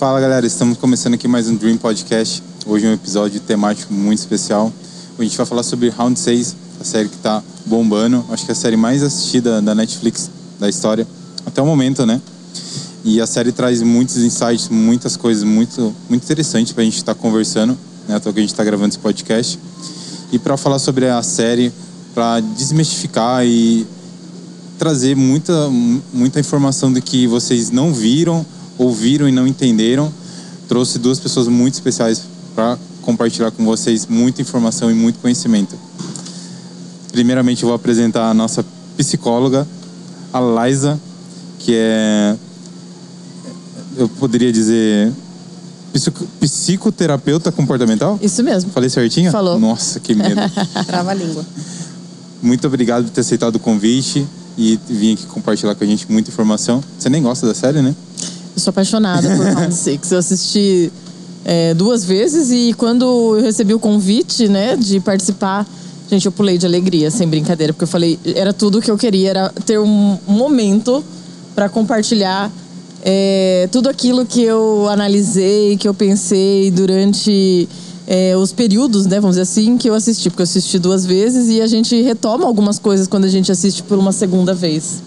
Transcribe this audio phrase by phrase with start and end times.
[0.00, 2.42] Fala galera, estamos começando aqui mais um Dream Podcast.
[2.64, 4.72] Hoje é um episódio temático muito especial.
[5.18, 8.24] A gente vai falar sobre Round 6, a série que está bombando.
[8.30, 11.06] Acho que é a série mais assistida da Netflix da história
[11.44, 12.18] até o momento, né?
[13.04, 17.14] E a série traz muitos insights, muitas coisas muito, muito interessantes para a gente estar
[17.14, 17.76] tá conversando,
[18.08, 18.16] né?
[18.16, 19.58] Até que a gente está gravando esse podcast.
[20.32, 21.70] E para falar sobre a série,
[22.14, 23.86] para desmistificar e
[24.78, 25.68] trazer muita,
[26.10, 28.46] muita informação do que vocês não viram,
[28.80, 30.12] ouviram e não entenderam.
[30.68, 32.22] Trouxe duas pessoas muito especiais
[32.54, 35.76] para compartilhar com vocês muita informação e muito conhecimento.
[37.12, 38.64] Primeiramente, eu vou apresentar a nossa
[38.96, 39.66] psicóloga,
[40.32, 40.40] a
[41.58, 42.36] que é,
[43.96, 45.12] eu poderia dizer,
[46.40, 48.18] psicoterapeuta comportamental?
[48.22, 48.70] Isso mesmo.
[48.70, 49.30] Falei certinho?
[49.30, 49.58] Falou.
[49.58, 50.40] Nossa, que medo.
[50.86, 51.44] Trava a língua.
[52.40, 56.30] Muito obrigado por ter aceitado o convite e vir aqui compartilhar com a gente muita
[56.30, 56.82] informação.
[56.98, 57.94] Você nem gosta da série, né?
[58.60, 60.12] Eu sou apaixonada por Round Six.
[60.12, 60.92] Eu assisti
[61.46, 63.04] é, duas vezes e quando
[63.36, 65.66] eu recebi o convite, né, de participar,
[66.10, 68.98] gente, eu pulei de alegria, sem brincadeira, porque eu falei, era tudo o que eu
[68.98, 71.02] queria, era ter um momento
[71.54, 72.52] para compartilhar
[73.02, 77.66] é, tudo aquilo que eu analisei, que eu pensei durante
[78.06, 81.48] é, os períodos, né, vamos dizer assim, que eu assisti, porque eu assisti duas vezes
[81.48, 85.00] e a gente retoma algumas coisas quando a gente assiste por uma segunda vez.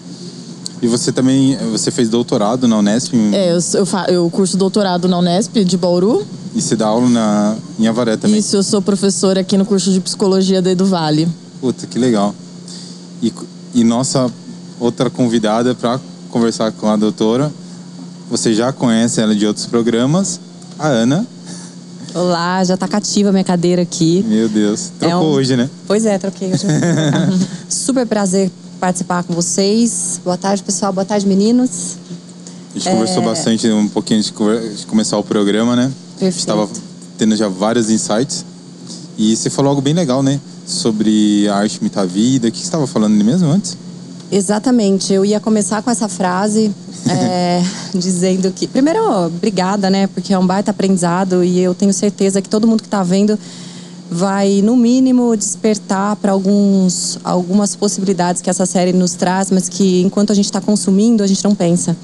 [0.84, 3.14] E você também, você fez doutorado na Unesp?
[3.14, 3.34] Em...
[3.34, 6.26] É, eu, eu, eu curso doutorado na Unesp de Bauru.
[6.54, 8.38] E você dá aula na, em Avaré também?
[8.38, 11.26] Isso, eu sou professora aqui no curso de Psicologia da Edu Vale.
[11.58, 12.34] Puta, que legal.
[13.22, 13.32] E,
[13.74, 14.30] e nossa
[14.78, 17.50] outra convidada para conversar com a doutora,
[18.30, 20.38] você já conhece ela de outros programas,
[20.78, 21.26] a Ana.
[22.14, 24.22] Olá, já tá cativa a minha cadeira aqui.
[24.28, 25.28] Meu Deus, trocou é um...
[25.30, 25.70] hoje, né?
[25.86, 26.66] Pois é, troquei hoje.
[27.70, 28.50] Super prazer
[28.84, 30.20] participar com vocês.
[30.22, 30.92] Boa tarde, pessoal.
[30.92, 31.96] Boa tarde, meninos.
[32.70, 32.92] A gente é...
[32.92, 34.30] conversou bastante um pouquinho de
[34.86, 35.90] começar o programa, né?
[36.18, 36.38] Perfeito.
[36.38, 36.68] Estava
[37.16, 38.44] tendo já vários insights.
[39.16, 40.38] E você falou algo bem legal, né?
[40.66, 42.48] Sobre a arte imitar a vida.
[42.48, 43.74] O que você estava falando mesmo antes?
[44.30, 45.14] Exatamente.
[45.14, 46.70] Eu ia começar com essa frase
[47.08, 47.62] é,
[47.96, 48.66] dizendo que.
[48.66, 50.08] Primeiro, obrigada, né?
[50.08, 53.38] Porque é um baita aprendizado e eu tenho certeza que todo mundo que está vendo
[54.10, 60.02] vai, no mínimo, despertar para alguns algumas possibilidades que essa série nos traz, mas que
[60.02, 61.96] enquanto a gente está consumindo, a gente não pensa.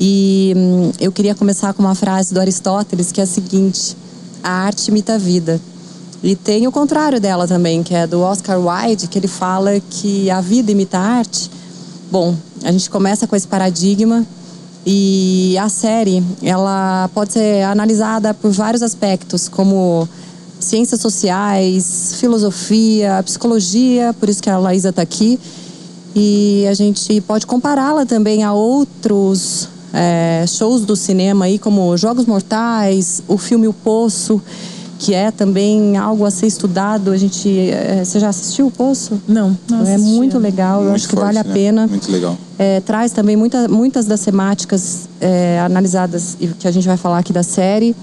[0.00, 3.96] E hum, eu queria começar com uma frase do Aristóteles que é a seguinte:
[4.42, 5.60] a arte imita a vida.
[6.22, 10.28] E tem o contrário dela também, que é do Oscar Wilde, que ele fala que
[10.30, 11.48] a vida imita a arte.
[12.10, 12.34] Bom,
[12.64, 14.26] a gente começa com esse paradigma
[14.84, 20.08] e a série, ela pode ser analisada por vários aspectos, como
[20.60, 25.38] ciências sociais, filosofia, psicologia, por isso que a Laísa está aqui.
[26.14, 32.26] E a gente pode compará-la também a outros é, shows do cinema aí, como Jogos
[32.26, 34.42] Mortais, o filme O Poço
[34.98, 37.10] que é também algo a ser estudado.
[37.10, 39.20] A gente, é, você já assistiu o Poço?
[39.28, 41.52] Não, não É muito legal, muito eu acho que vale a né?
[41.52, 41.86] pena.
[41.86, 42.36] Muito legal.
[42.58, 47.18] É, traz também muita, muitas das temáticas é, analisadas e que a gente vai falar
[47.18, 47.94] aqui da série.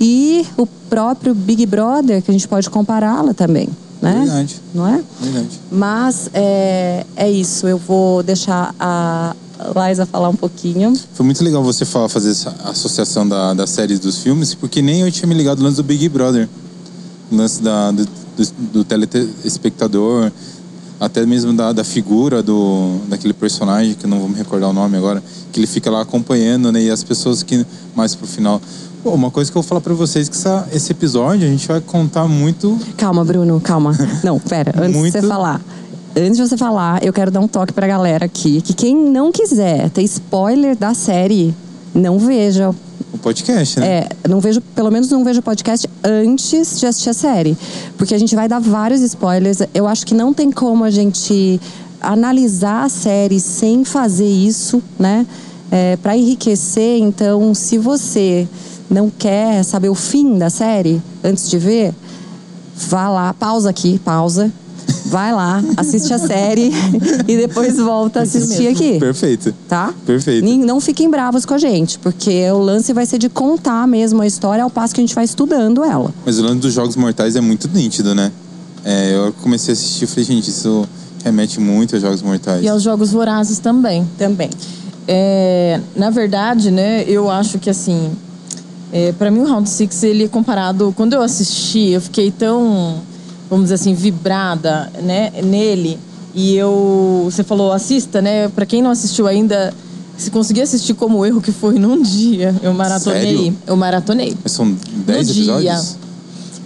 [0.00, 3.68] E o próprio Big Brother, que a gente pode compará-la também.
[4.00, 4.46] Né?
[4.74, 5.02] Não é?
[5.20, 5.60] Verdade.
[5.70, 9.34] Mas é, é isso, eu vou deixar a,
[9.74, 10.94] Laisa falar um pouquinho.
[11.14, 15.00] Foi muito legal você falar, fazer essa associação da, das séries dos filmes, porque nem
[15.00, 16.48] eu tinha me ligado no lance do Big Brother.
[17.30, 20.30] No lance da, do, do, do telespectador,
[21.00, 24.72] até mesmo da, da figura do, daquele personagem, que eu não vou me recordar o
[24.72, 26.82] nome agora, que ele fica lá acompanhando, né?
[26.82, 27.64] E as pessoas que
[27.94, 28.60] mais pro final.
[29.06, 31.68] Pô, uma coisa que eu vou falar para vocês que essa, esse episódio a gente
[31.68, 32.76] vai contar muito.
[32.96, 33.96] Calma, Bruno, calma.
[34.24, 35.12] Não, pera, antes muito...
[35.12, 35.60] de você falar
[36.16, 38.60] antes de você falar, eu quero dar um toque pra galera aqui.
[38.60, 41.54] Que quem não quiser ter spoiler da série,
[41.94, 42.74] não veja.
[43.12, 43.86] O podcast, né?
[43.86, 47.56] É, não vejo, pelo menos não vejo o podcast antes de assistir a série.
[47.96, 49.58] Porque a gente vai dar vários spoilers.
[49.72, 51.60] Eu acho que não tem como a gente
[52.00, 55.24] analisar a série sem fazer isso, né?
[55.70, 58.48] É, para enriquecer, então, se você
[58.90, 61.94] não quer saber o fim da série antes de ver,
[62.76, 64.52] vá lá, pausa aqui, pausa,
[65.06, 66.72] Vai lá, assiste a série
[67.28, 68.98] e depois volta a assistir aqui.
[68.98, 69.54] Perfeito.
[69.68, 69.94] Tá?
[70.04, 70.44] Perfeito.
[70.44, 74.26] Não fiquem bravos com a gente, porque o lance vai ser de contar mesmo a
[74.26, 76.12] história ao passo que a gente vai estudando ela.
[76.24, 78.32] Mas o lance dos Jogos Mortais é muito nítido, né?
[78.84, 80.86] É, eu comecei a assistir e falei, gente, isso
[81.24, 82.64] remete muito aos Jogos Mortais.
[82.64, 84.06] E aos Jogos Vorazes também.
[84.18, 84.50] Também.
[85.06, 88.10] É, na verdade, né, eu acho que assim,
[88.92, 93.02] é, para mim o Round Six ele é comparado, quando eu assisti, eu fiquei tão
[93.48, 95.98] vamos dizer assim, vibrada né, nele.
[96.34, 98.48] E eu, você falou, assista, né?
[98.48, 99.72] Para quem não assistiu ainda,
[100.18, 103.22] Se conseguir assistir como erro que foi num dia, eu maratonei.
[103.22, 103.56] Sério?
[103.66, 104.36] Eu maratonei.
[104.42, 104.70] Mas são
[105.06, 105.60] 10 no episódios?
[105.60, 105.96] dia,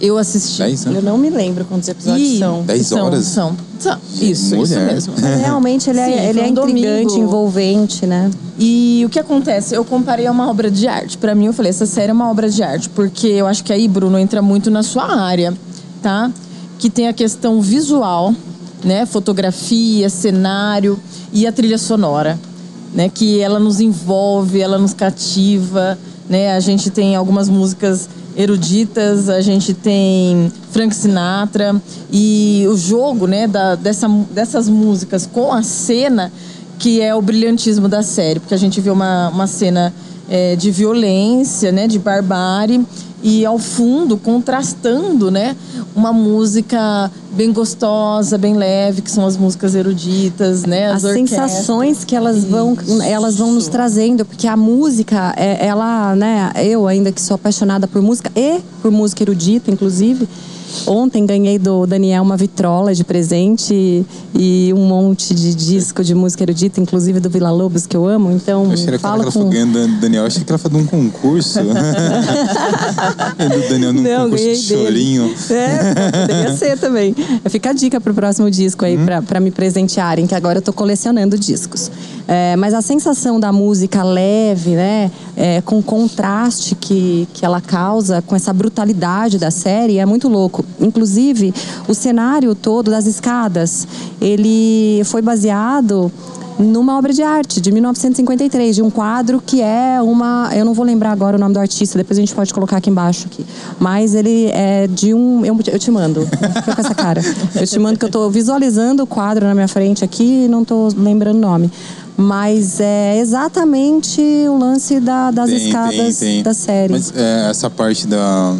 [0.00, 0.62] eu assisti.
[0.62, 0.98] 10, né?
[0.98, 2.62] Eu não me lembro quantos episódios Ih, são.
[2.62, 3.24] Dez são, horas?
[3.26, 3.56] São.
[3.78, 3.98] são.
[4.14, 5.14] Isso, isso mesmo.
[5.20, 7.18] Mas realmente ele é, Sim, ele é um intrigante, domingo.
[7.18, 8.30] envolvente, né?
[8.58, 9.74] E o que acontece?
[9.74, 11.18] Eu comparei a uma obra de arte.
[11.18, 13.72] Pra mim, eu falei, essa série é uma obra de arte, porque eu acho que
[13.72, 15.52] aí, Bruno, entra muito na sua área,
[16.02, 16.30] tá?
[16.78, 18.34] Que tem a questão visual,
[18.82, 19.04] né?
[19.04, 20.98] Fotografia, cenário
[21.32, 22.38] e a trilha sonora,
[22.94, 23.10] né?
[23.12, 25.98] Que ela nos envolve, ela nos cativa,
[26.28, 26.52] né?
[26.54, 31.80] A gente tem algumas músicas eruditas, a gente tem Frank Sinatra
[32.12, 33.46] e o jogo, né?
[33.46, 36.32] Da, dessa, dessas músicas com a cena
[36.78, 39.92] que é o brilhantismo da série, porque a gente vê uma, uma cena
[40.30, 42.86] é, de violência, né, de barbárie,
[43.22, 45.56] e ao fundo, contrastando, né,
[45.94, 52.04] uma música bem gostosa, bem leve, que são as músicas eruditas, né, as, As sensações
[52.04, 53.72] que elas vão, elas vão nos Isso.
[53.72, 58.60] trazendo, porque a música, é, ela, né, eu ainda que sou apaixonada por música e
[58.82, 60.28] por música erudita, inclusive.
[60.86, 66.44] Ontem ganhei do Daniel uma vitrola de presente e um monte de disco de música
[66.44, 68.30] erudita, inclusive do Vila Lobos, que eu amo.
[68.30, 69.48] Então, Eu achei que falo ela com...
[69.48, 70.22] ganhando do Daniel.
[70.22, 71.58] Eu achei que ela foi de um concurso.
[73.38, 74.84] do Daniel num Não, concurso de dele.
[74.84, 75.34] chorinho.
[75.50, 77.14] É, poderia ser também.
[77.48, 80.72] Fica a dica pro próximo disco aí, pra, pra me presentearem, que agora eu tô
[80.72, 81.90] colecionando discos.
[82.32, 85.10] É, mas a sensação da música leve, né?
[85.40, 90.28] é, com o contraste que, que ela causa, com essa brutalidade da série, é muito
[90.28, 90.62] louco.
[90.78, 91.54] Inclusive,
[91.88, 93.88] o cenário todo das escadas,
[94.20, 96.12] ele foi baseado
[96.58, 100.84] numa obra de arte de 1953, de um quadro que é uma, eu não vou
[100.84, 103.46] lembrar agora o nome do artista, depois a gente pode colocar aqui embaixo aqui.
[103.78, 106.26] Mas ele é de um, eu, eu te mando.
[106.26, 107.22] Fica com essa cara.
[107.54, 110.62] Eu te mando que eu tô visualizando o quadro na minha frente aqui e não
[110.62, 111.70] tô lembrando o nome.
[112.16, 116.42] Mas é exatamente o lance da- das Tem, escadas tem, tem.
[116.42, 116.92] da série.
[116.92, 118.56] Mas é, essa parte da,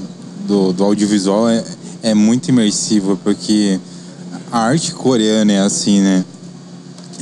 [0.47, 1.63] do, do audiovisual é,
[2.03, 3.79] é muito imersiva, porque
[4.51, 6.25] a arte coreana é assim, né?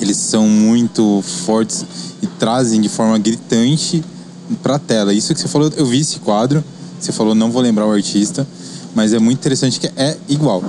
[0.01, 1.85] Eles são muito fortes
[2.23, 4.05] e trazem de forma gritante
[4.63, 5.13] pra tela.
[5.13, 6.63] Isso que você falou, eu vi esse quadro,
[7.01, 8.47] você falou, não vou lembrar o artista,
[8.95, 10.63] mas é muito interessante que é igual.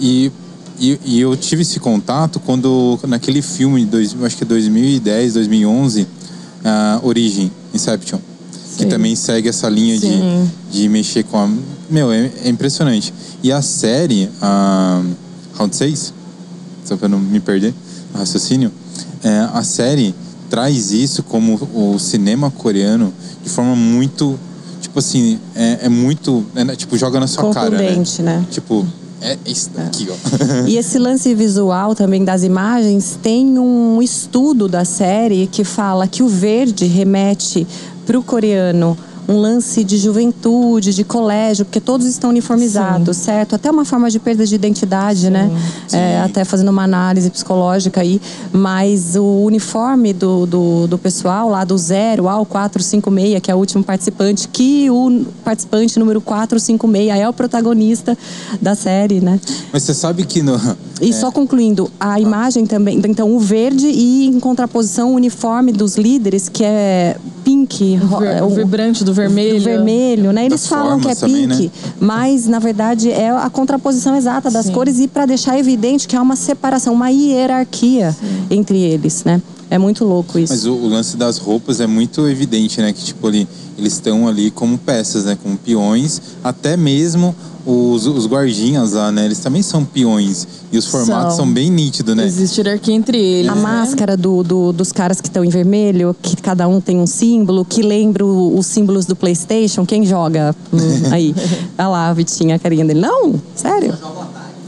[0.00, 0.32] E,
[0.78, 6.06] e, e eu tive esse contato quando, naquele filme, dois, acho que é 2010, 2011,
[6.64, 8.18] ah, Origem, Inception.
[8.76, 8.88] Que Sim.
[8.88, 10.50] também segue essa linha de, Sim.
[10.70, 11.50] de mexer com a.
[11.90, 13.12] Meu, é, é impressionante.
[13.42, 15.02] E a série, a
[15.54, 16.14] Round 6,
[16.84, 17.74] só pra não me perder
[18.14, 18.70] o raciocínio,
[19.24, 20.14] é, a série
[20.48, 24.38] traz isso como o cinema coreano de forma muito.
[24.80, 26.46] Tipo assim, é, é muito.
[26.54, 27.76] é, tipo, joga na sua cara.
[27.76, 27.96] Né?
[28.20, 28.46] Né?
[28.50, 28.86] Tipo,
[29.20, 30.66] é isso daqui, ó.
[30.66, 36.22] E esse lance visual também das imagens tem um estudo da série que fala que
[36.22, 37.66] o verde remete
[38.06, 38.96] para o coreano
[39.28, 43.54] um lance de juventude, de colégio, porque todos estão uniformizados, certo?
[43.54, 45.50] Até uma forma de perda de identidade, né?
[45.84, 46.16] É, Sim.
[46.24, 48.20] até fazendo uma análise psicológica aí.
[48.50, 53.58] Mas o uniforme do, do, do pessoal, lá do zero ao 456, que é o
[53.58, 58.16] último participante, que o participante número 456 é o protagonista
[58.62, 59.38] da série, né?
[59.70, 60.58] Mas você sabe que no.
[61.00, 62.98] E só concluindo, a imagem também.
[62.98, 68.36] Então, o verde e em contraposição o uniforme dos líderes, que é pink, O, ver-
[68.36, 69.58] é o vibrante do vermelho.
[69.58, 70.46] do vermelho, né?
[70.46, 71.70] Eles Das falam que é também, pink, né?
[72.00, 74.72] mas na verdade é a contraposição exata das Sim.
[74.72, 78.14] cores e para deixar evidente que há uma separação, uma hierarquia
[78.50, 79.40] entre eles, né?
[79.70, 80.52] É muito louco isso.
[80.52, 82.90] Mas o, o lance das roupas é muito evidente, né?
[82.92, 85.36] Que tipo ali, eles estão ali como peças, né?
[85.42, 86.20] Como peões.
[86.42, 87.34] Até mesmo
[87.70, 89.26] os, os guardinhas lá, né?
[89.26, 90.48] Eles também são peões.
[90.72, 91.52] E os formatos são, São.
[91.52, 92.24] bem nítidos, né?
[92.26, 93.50] Existe hierarquia entre eles.
[93.50, 93.60] A né?
[93.60, 97.64] máscara do, do- dos caras que estão em vermelho, que cada um tem um símbolo,
[97.64, 99.84] que lembra os símbolos do PlayStation.
[99.84, 100.78] Quem joga Hum,
[101.12, 101.34] aí?
[101.78, 103.00] Olha lá, a Vitinha, a carinha dele.
[103.00, 103.34] Não?
[103.54, 103.94] Sério?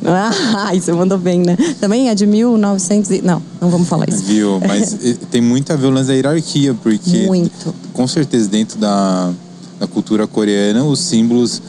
[0.04, 1.56] Ah, isso mandou bem, né?
[1.80, 3.22] Também é de 1900 e...
[3.22, 4.22] Não, não vamos falar isso.
[4.24, 4.60] Viu?
[4.66, 7.74] Mas eh, tem muita violência da hierarquia, porque Muito.
[7.92, 9.30] com certeza dentro da,
[9.78, 11.60] da cultura coreana os símbolos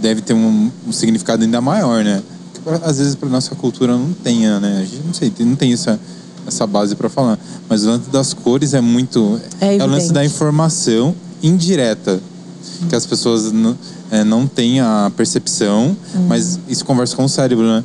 [0.00, 2.22] devem ter um, um significado ainda maior, né?
[2.54, 4.78] Que às vezes para nossa cultura não tenha, né?
[4.80, 5.98] A gente não sei, tem- não tem essa
[6.46, 7.38] essa base para falar.
[7.68, 12.18] Mas o lance das cores é muito É o lance da informação indireta
[12.88, 13.76] que as pessoas não,
[14.10, 16.26] eh, não têm a percepção, Hum.
[16.28, 17.84] mas isso conversa com o cérebro, né?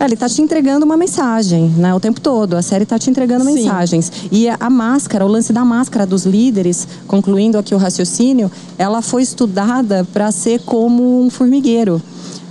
[0.00, 1.92] É, Ele tá te entregando uma mensagem, né?
[1.94, 2.54] O tempo todo.
[2.54, 3.54] A série tá te entregando Sim.
[3.54, 4.12] mensagens.
[4.30, 9.22] E a, máscara, o lance da máscara dos líderes, concluindo aqui o raciocínio, ela foi
[9.22, 12.00] estudada para ser como um formigueiro.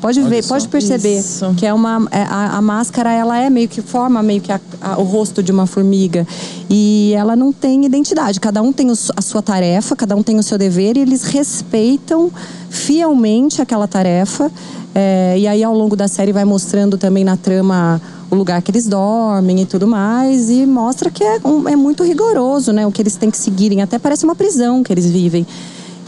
[0.02, 0.54] Pode Olha ver, só.
[0.54, 1.56] pode perceber Isso.
[1.58, 4.62] que é uma é, a, a máscara ela é meio que forma meio que a-
[4.80, 6.26] a- o rosto de uma formiga
[6.70, 8.40] e ela não tem identidade.
[8.40, 11.24] Cada um tem o a sua tarefa, cada um tem o seu dever e eles
[11.24, 12.30] respeitam
[12.70, 14.52] fielmente aquela tarefa.
[15.00, 18.02] É, e aí ao longo da série vai mostrando também na trama
[18.32, 22.04] o lugar que eles dormem e tudo mais e mostra que é, um- é muito
[22.04, 22.84] rigoroso, né?
[22.88, 23.84] O que eles têm que seguirem.
[23.84, 25.46] Até parece uma prisão que eles vivem.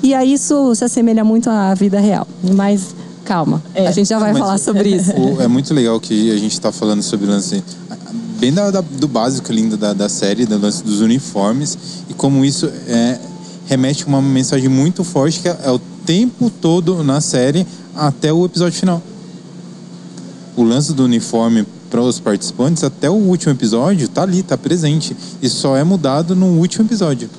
[0.01, 2.27] E aí isso se assemelha muito à vida real.
[2.55, 3.85] Mas calma, É.
[3.85, 5.11] a gente já vai Mas falar sobre isso.
[5.11, 7.63] O- é muito legal que a gente está falando sobre o lance
[8.39, 11.77] bem da- da- do básico lindo da, da série, do lance dos uniformes
[12.09, 13.19] e como isso é,
[13.67, 17.67] remete uma mensagem muito forte que é, é o tempo todo na série
[18.07, 19.01] até o episódio final.
[20.55, 25.15] O lance do uniforme para os participantes até o último episódio tá ali, tá presente
[25.41, 27.29] e só é mudado no último episódio.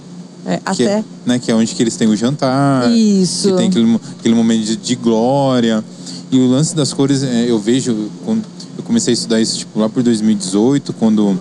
[0.46, 2.90] É, Que até é, né, que é onde que eles têm o jantar.
[2.90, 3.50] Isso.
[3.50, 5.84] Que tem aquele, aquele momento de, de glória.
[6.30, 8.10] E o lance das cores, é, eu vejo.
[8.24, 8.44] Quando
[8.78, 11.38] eu comecei a estudar isso tipo, lá por 2018, quando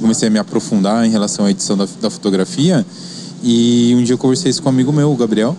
[0.00, 2.84] comecei a me aprofundar em relação à edição da, da fotografia.
[3.42, 5.56] E um dia eu conversei isso com um amigo meu, o Gabriel.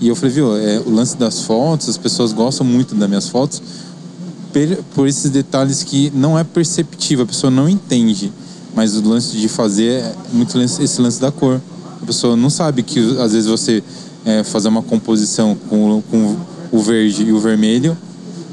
[0.00, 3.28] E eu falei, viu, é, o lance das fotos, as pessoas gostam muito das minhas
[3.28, 3.62] fotos
[4.52, 8.32] per- por esses detalhes que não é perceptível, a pessoa não entende.
[8.74, 11.60] Mas o lance de fazer é muito esse lance da cor.
[12.02, 13.82] A pessoa não sabe que às vezes você
[14.24, 16.36] é, fazer uma composição com, com
[16.70, 17.96] o verde e o vermelho,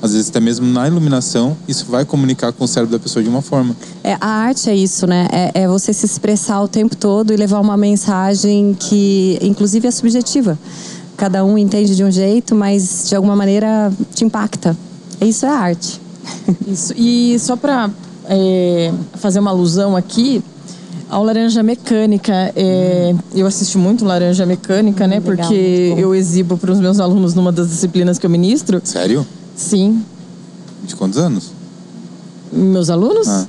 [0.02, 3.28] às vezes até mesmo na iluminação, isso vai comunicar com o cérebro da pessoa de
[3.30, 3.76] uma forma.
[4.04, 5.28] É, a arte é isso, né?
[5.32, 9.92] É, é você se expressar o tempo todo e levar uma mensagem que, inclusive, é
[9.92, 10.58] subjetiva.
[11.18, 14.76] Cada um entende de um jeito, mas de alguma maneira te impacta.
[15.22, 16.02] Isso é arte.
[16.68, 16.94] Isso.
[16.98, 17.90] E só para
[19.16, 20.44] fazer uma alusão aqui,
[21.10, 25.20] ao Laranja Mecânica, é, eu assisti muito Laranja Mecânica, né?
[25.20, 28.82] Hum, legal, porque eu exibo para os meus alunos numa das disciplinas que eu ministro.
[28.84, 29.26] Sério?
[29.56, 30.04] Sim.
[30.84, 31.52] De quantos anos?
[32.52, 33.28] Meus alunos?
[33.28, 33.46] Ah.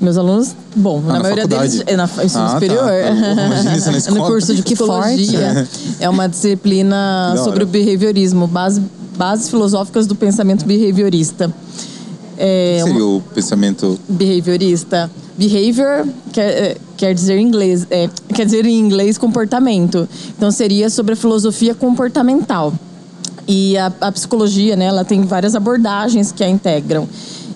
[0.00, 1.70] Meus alunos, bom, Ah, na, na maioria faculdade?
[1.78, 2.54] deles é na ensino Ah, tá.
[2.54, 2.90] superior.
[3.46, 4.26] Imagino isso na no escola.
[4.26, 5.68] curso de psicologia.
[5.98, 8.80] é uma disciplina sobre o behaviorismo, base,
[9.16, 11.52] bases filosóficas do pensamento behaviorista.
[12.36, 13.98] É, Seria o pensamento.
[14.08, 15.10] behaviorista.
[15.36, 20.08] Behavior quer, é, quer dizer em inglês, é, quer dizer em inglês comportamento.
[20.36, 22.72] Então seria sobre a filosofia comportamental.
[23.48, 27.08] E a, a psicologia, né, ela tem várias abordagens que a integram.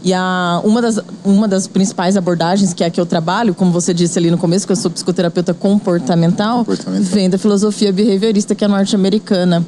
[0.05, 3.71] E a, uma, das, uma das principais abordagens, que é a que eu trabalho, como
[3.71, 7.13] você disse ali no começo, que eu sou psicoterapeuta comportamental, Comportamental.
[7.13, 9.65] vem da filosofia behaviorista, que é norte-americana.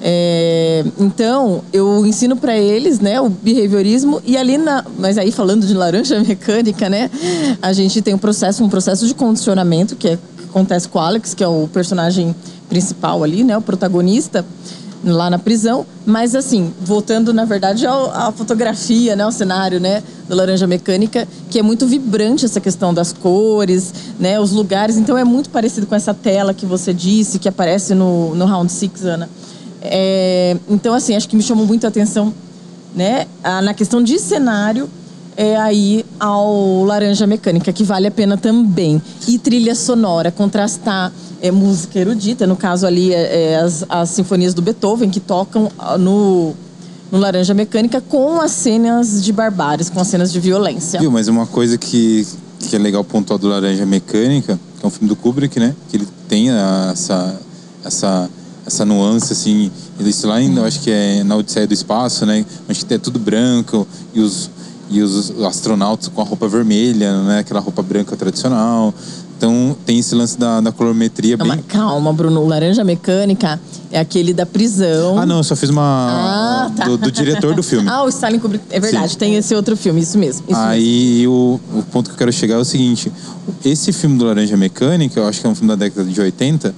[0.00, 5.66] É, então, eu ensino para eles, né, o behaviorismo e ali na, mas aí falando
[5.66, 7.10] de laranja mecânica, né,
[7.60, 11.02] a gente tem um processo, um processo de condicionamento que, é, que acontece com o
[11.02, 12.36] Alex, que é o personagem
[12.68, 14.44] principal ali, né, o protagonista
[15.12, 20.02] lá na prisão, mas assim, voltando na verdade ao, à fotografia, né, ao cenário, né,
[20.28, 25.16] do Laranja Mecânica, que é muito vibrante essa questão das cores, né, os lugares, então
[25.16, 29.04] é muito parecido com essa tela que você disse, que aparece no, no Round Six,
[29.04, 29.28] Ana.
[29.80, 32.34] É, então, assim, acho que me chamou muito a atenção,
[32.94, 34.88] né, a- na questão de cenário,
[35.36, 39.00] é aí ao Laranja Mecânica, que vale a pena também.
[39.28, 41.12] E trilha sonora, contrastar
[41.42, 45.70] é, música erudita, no caso ali é, é, as, as sinfonias do Beethoven, que tocam
[45.78, 46.54] ah, no,
[47.12, 50.98] no Laranja Mecânica com as cenas de barbáries, com as cenas de violência.
[50.98, 52.26] Viu, mas uma coisa que,
[52.58, 55.74] que é legal pontuar do Laranja Mecânica, que é um filme do Kubrick, né?
[55.90, 56.48] Que ele tem
[56.90, 57.38] essa,
[57.84, 58.30] essa,
[58.66, 59.70] essa nuance, assim.
[60.00, 62.44] Isso lá, eu acho que é na Odisseia do Espaço, né?
[62.68, 64.50] Acho que é tudo branco e os,
[64.88, 67.38] e os astronautas com a roupa vermelha, né?
[67.40, 68.94] Aquela roupa branca tradicional.
[69.36, 71.56] Então tem esse lance da, da colorimetria Não, bem...
[71.56, 72.40] mas calma, Bruno.
[72.40, 75.18] O Laranja Mecânica é aquele da prisão.
[75.18, 75.82] Ah, não, eu só fiz uma...
[75.82, 76.84] Ah, tá.
[76.86, 77.86] do, do diretor do filme.
[77.96, 78.64] Ah, o Stalin Kubrick.
[78.70, 79.18] É verdade, Sim.
[79.18, 80.44] tem esse outro filme, isso mesmo.
[80.48, 80.64] Isso mesmo.
[80.64, 83.12] Aí o, o ponto que eu quero chegar é o seguinte:
[83.64, 86.68] esse filme do Laranja Mecânica, eu acho que é um filme da década de 80,
[86.68, 86.74] né?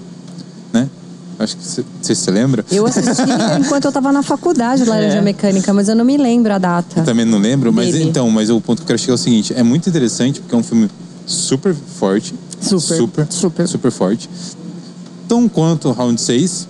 [1.39, 1.63] Acho que
[2.03, 2.65] você se lembra.
[2.71, 3.23] Eu assisti
[3.61, 5.21] enquanto eu estava na faculdade, Laranja É.
[5.21, 7.03] Mecânica, mas eu não me lembro a data.
[7.03, 8.05] Também não lembro, mas Dele.
[8.05, 10.55] então, mas o ponto que eu quero chegar é o seguinte: é muito interessante porque
[10.55, 10.91] é um filme
[11.27, 12.35] super forte.
[12.61, 13.27] Super, Super.
[13.31, 13.69] super.
[13.69, 14.29] super forte.
[15.29, 16.67] Tão quanto Round 6.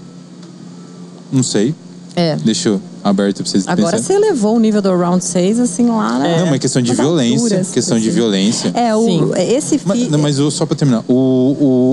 [1.32, 1.74] Não sei.
[2.14, 2.36] É.
[2.36, 4.04] Deixa eu aberto pra vocês Agora pensarem.
[4.04, 6.38] você elevou o nível do round 6, assim, lá, né?
[6.40, 7.42] Não, mas questão de violência.
[7.44, 8.14] alturas, questão de assim.
[8.16, 8.70] violência.
[8.74, 9.30] É, o, Sim.
[9.36, 10.12] esse Mas, filme.
[10.12, 11.12] não, mas eu- só pra terminar, o,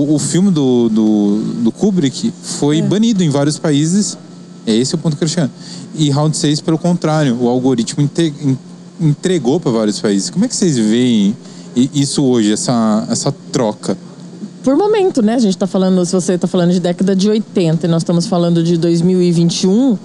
[0.08, 4.16] o, o filme do, do, do Kubrick foi banido em vários países.
[4.66, 5.50] É esse o ponto que eu chegar.
[5.94, 8.02] E Round 6, pelo contrário, o algoritmo
[9.00, 10.30] entregou para vários países.
[10.30, 11.36] Como é que vocês veem
[11.94, 13.96] isso hoje, essa, essa troca?
[14.64, 15.34] Por momento, né?
[15.34, 18.26] A gente tá falando, se você tá falando de década de 80 e nós estamos
[18.26, 19.96] falando de 2021,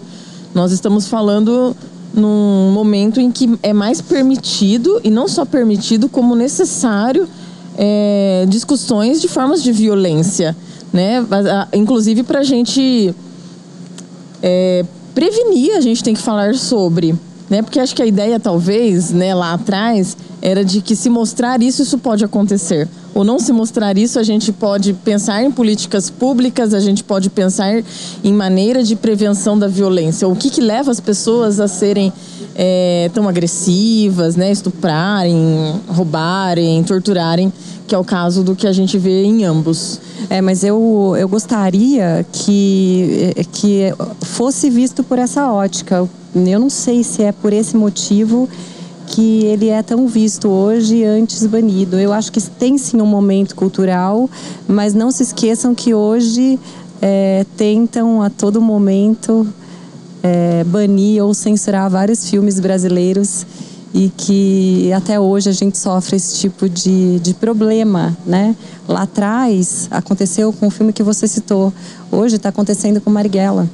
[0.54, 1.76] nós estamos falando
[2.14, 7.28] num momento em que é mais permitido, e não só permitido, como necessário,
[7.78, 10.56] é, discussões de formas de violência.
[10.92, 11.26] Né?
[11.74, 13.16] Inclusive para a gente
[14.44, 17.16] é, prevenir, a gente tem que falar sobre.
[17.50, 17.62] Né?
[17.62, 21.82] Porque acho que a ideia, talvez, né, lá atrás, era de que se mostrar isso,
[21.82, 22.88] isso pode acontecer.
[23.14, 27.30] Ou não se mostrar isso, a gente pode pensar em políticas públicas, a gente pode
[27.30, 27.84] pensar
[28.24, 30.28] em maneira de prevenção da violência.
[30.28, 32.14] O que, que leva as pessoas a serem
[32.56, 34.52] é, tão agressivas, né?
[34.52, 37.52] estuprarem, roubarem, torturarem,
[37.88, 40.00] que é o caso do que a gente vê em ambos.
[40.30, 46.08] É, mas eu, eu gostaria que, que fosse visto por essa ótica.
[46.34, 48.48] Eu não sei se é por esse motivo
[49.12, 52.00] que ele é tão visto hoje e antes banido.
[52.00, 54.30] Eu acho que tem sim um momento cultural,
[54.68, 56.58] mas não se esqueçam que hoje
[57.02, 59.46] é, tentam a todo momento
[60.24, 63.46] é, banir ou censurar vários filmes brasileiros
[63.94, 68.56] e que até hoje a gente sofre esse tipo de, de problema, né?
[68.88, 71.74] Lá atrás aconteceu com o filme que você citou,
[72.10, 73.70] hoje está acontecendo com Marighella.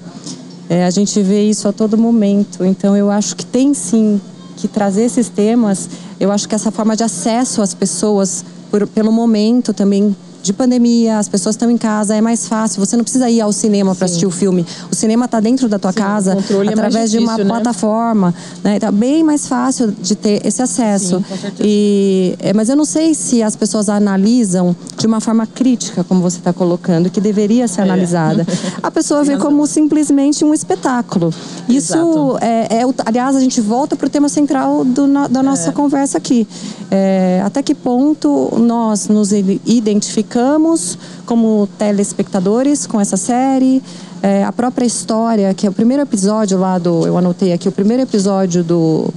[0.67, 4.20] É, a gente vê isso a todo momento, então eu acho que tem sim
[4.58, 5.88] que trazer esses temas,
[6.20, 10.14] eu acho que essa forma de acesso às pessoas, por, pelo momento também
[10.48, 12.84] de pandemia, as pessoas estão em casa, é mais fácil.
[12.84, 14.66] Você não precisa ir ao cinema para assistir o filme.
[14.89, 17.46] O cinema está dentro da tua Sim, casa, é através é difícil, de uma né?
[17.46, 18.34] plataforma.
[18.63, 18.80] Né?
[18.80, 21.20] Tá bem mais fácil de ter esse acesso.
[21.20, 26.04] Sim, e, é, mas eu não sei se as pessoas analisam de uma forma crítica,
[26.04, 27.84] como você está colocando, que deveria ser é.
[27.84, 28.48] analisada.
[28.82, 31.34] A pessoa vê como simplesmente um espetáculo.
[31.68, 35.72] Isso é, é, aliás, a gente volta para o tema central do, da nossa é.
[35.74, 36.48] conversa aqui.
[36.89, 43.82] É, até que ponto nós nos identificamos ficamos como telespectadores com essa série.
[44.22, 47.08] É, a própria história, que é o primeiro episódio lá do.
[47.08, 49.12] Eu anotei aqui, o primeiro episódio do,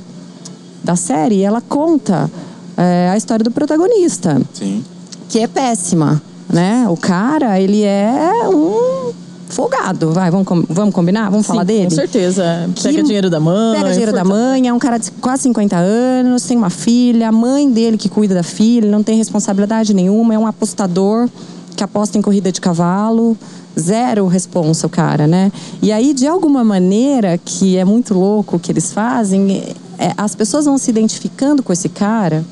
[0.83, 2.31] da série, ela conta
[2.75, 4.41] é, a história do protagonista.
[4.55, 4.83] Sim.
[5.29, 6.23] Que é péssima.
[6.49, 6.87] Né?
[6.89, 9.13] O cara, ele é um
[9.51, 11.29] folgado, vai, vamos, vamos combinar?
[11.31, 11.85] Vamos Sim, falar dele?
[11.85, 12.71] Com certeza.
[12.83, 13.77] Pega dinheiro da mãe.
[13.79, 17.33] Pega dinheiro da mãe, é um cara de quase 50 anos, tem uma filha, a
[17.33, 21.29] mãe dele que cuida da filha, não tem responsabilidade nenhuma, é um apostador
[21.77, 23.37] que aposta em corrida de cavalo.
[23.79, 25.51] Zero responsa o cara, né?
[25.81, 29.63] E aí, de alguma maneira, que é muito louco o que eles fazem,
[29.97, 32.45] é, as pessoas vão se identificando com esse cara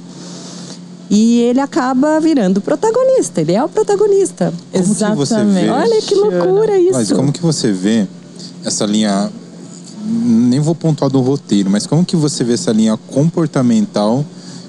[1.11, 3.40] e ele acaba virando protagonista.
[3.40, 4.53] Ele é o protagonista.
[4.71, 5.68] Como Exatamente.
[5.71, 6.92] Olha que loucura isso.
[6.92, 8.07] Mas como que você vê
[8.64, 9.31] essa linha?
[10.07, 14.25] Nem vou pontuar do roteiro, mas como que você vê essa linha comportamental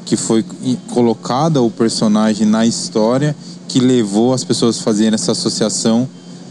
[0.06, 0.44] que foi
[0.90, 3.36] colocada o personagem na história
[3.68, 6.08] que levou as pessoas a fazerem essa associação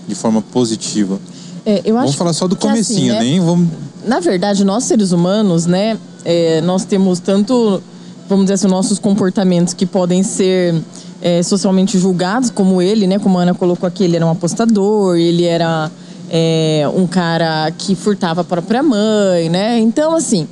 [0.06, 1.18] de forma positiva?
[1.66, 3.30] É, vamos falar só do assim, comecinho, assim, né?
[3.30, 3.68] nem vamos.
[4.06, 7.82] Na verdade, nós seres humanos, né, é, nós temos tanto
[8.28, 10.74] vamos dizer assim, nossos comportamentos que podem ser
[11.22, 13.18] é, socialmente julgados, como ele, né?
[13.18, 15.90] Como a Ana colocou aqui, ele era um apostador, ele era
[16.30, 19.78] é, um cara que furtava a própria mãe, né?
[19.78, 20.46] Então, assim,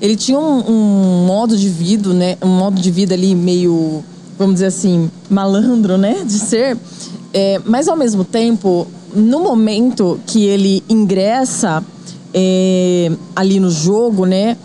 [0.00, 2.36] ele tinha um, um, modo de vida, né?
[2.42, 4.02] Um modo de vida ali meio,
[4.38, 6.22] vamos dizer assim, malandro, né?
[6.24, 6.76] De ser.
[7.34, 11.82] É, mas ao mesmo tempo, no momento que ele ingressa
[12.32, 14.56] é, ali no jogo, né?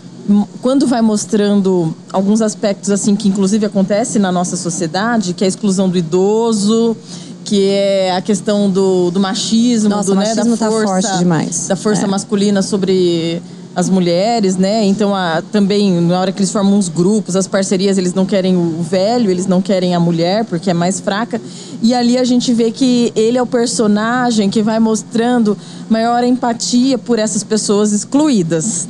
[0.60, 5.48] Quando vai mostrando alguns aspectos assim que inclusive acontece na nossa sociedade, que é a
[5.48, 6.96] exclusão do idoso,
[7.44, 10.88] que é a questão do, do machismo, nossa, do, o machismo né, da força, tá
[10.88, 11.68] forte demais.
[11.68, 12.06] da força é.
[12.06, 13.40] masculina sobre
[13.74, 14.84] as mulheres, né?
[14.84, 18.56] Então, a, também na hora que eles formam uns grupos, as parcerias, eles não querem
[18.56, 21.40] o velho, eles não querem a mulher porque é mais fraca.
[21.80, 25.56] E ali a gente vê que ele é o personagem que vai mostrando
[25.88, 28.88] maior empatia por essas pessoas excluídas,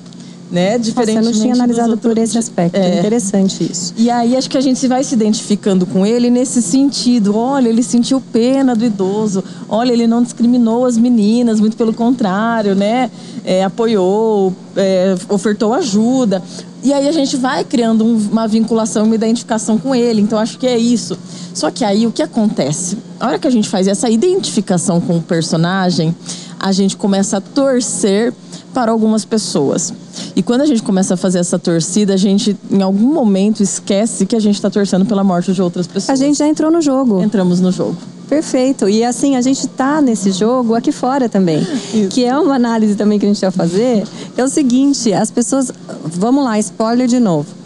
[0.50, 0.78] né?
[0.78, 1.18] Diferente.
[1.18, 2.76] Você não tinha analisado por esse aspecto.
[2.76, 2.98] É.
[2.98, 3.94] Interessante isso.
[3.96, 7.36] E aí acho que a gente vai se identificando com ele nesse sentido.
[7.36, 9.44] Olha, ele sentiu pena do idoso.
[9.68, 13.10] Olha, ele não discriminou as meninas, muito pelo contrário, né?
[13.44, 16.42] É, apoiou, é, ofertou ajuda.
[16.82, 20.22] E aí a gente vai criando uma vinculação, uma identificação com ele.
[20.22, 21.18] Então acho que é isso.
[21.52, 22.96] Só que aí o que acontece?
[23.18, 26.14] A hora que a gente faz essa identificação com o personagem,
[26.58, 28.32] a gente começa a torcer
[28.78, 29.92] para algumas pessoas.
[30.36, 34.24] E quando a gente começa a fazer essa torcida, a gente, em algum momento, esquece
[34.24, 36.08] que a gente está torcendo pela morte de outras pessoas.
[36.10, 37.20] A gente já entrou no jogo.
[37.20, 37.96] Entramos no jogo.
[38.28, 38.88] Perfeito.
[38.88, 41.58] E assim, a gente está nesse jogo aqui fora também.
[41.92, 42.08] Isso.
[42.10, 44.04] Que é uma análise também que a gente vai fazer.
[44.36, 45.72] É o seguinte, as pessoas.
[46.04, 47.58] Vamos lá, spoiler de novo.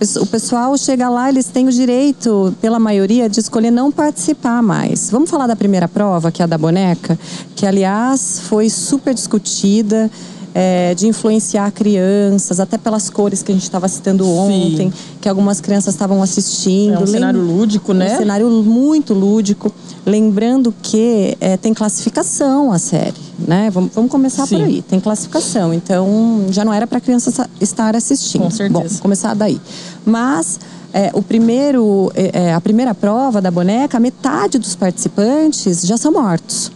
[0.00, 4.60] Pessoa, o pessoal chega lá, eles têm o direito, pela maioria, de escolher não participar
[4.60, 5.10] mais.
[5.10, 7.16] Vamos falar da primeira prova, que é a da boneca,
[7.54, 10.10] que aliás foi super discutida
[10.58, 14.90] é, de influenciar crianças, até pelas cores que a gente estava citando ontem,
[15.20, 16.94] que algumas crianças estavam assistindo.
[16.94, 18.14] É um Lem- cenário lúdico, né?
[18.14, 19.70] um cenário muito lúdico.
[20.06, 23.68] Lembrando que é, tem classificação a série, né?
[23.70, 24.56] Vamos, vamos começar Sim.
[24.56, 24.80] por aí.
[24.80, 25.74] Tem classificação.
[25.74, 28.42] Então, já não era para criança estar assistindo.
[28.44, 28.94] Com certeza.
[28.94, 29.60] Bom, começar daí.
[30.06, 30.58] Mas
[30.90, 36.12] é, o primeiro, é, é, a primeira prova da boneca, metade dos participantes já são
[36.12, 36.70] mortos.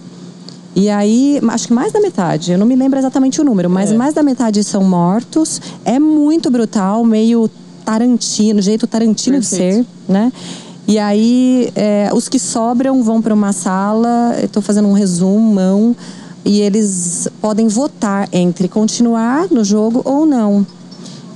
[0.75, 3.91] E aí, acho que mais da metade, eu não me lembro exatamente o número, mas
[3.91, 3.97] É.
[3.97, 5.61] mais da metade são mortos.
[5.85, 7.51] É muito brutal, meio
[7.85, 9.77] Tarantino, jeito Tarantino de Perfeito.
[10.07, 10.33] ser, né?
[10.87, 15.95] E aí, é, os que sobram vão para uma sala, estou fazendo um resumão,
[16.45, 20.65] e eles podem votar entre continuar no jogo ou não.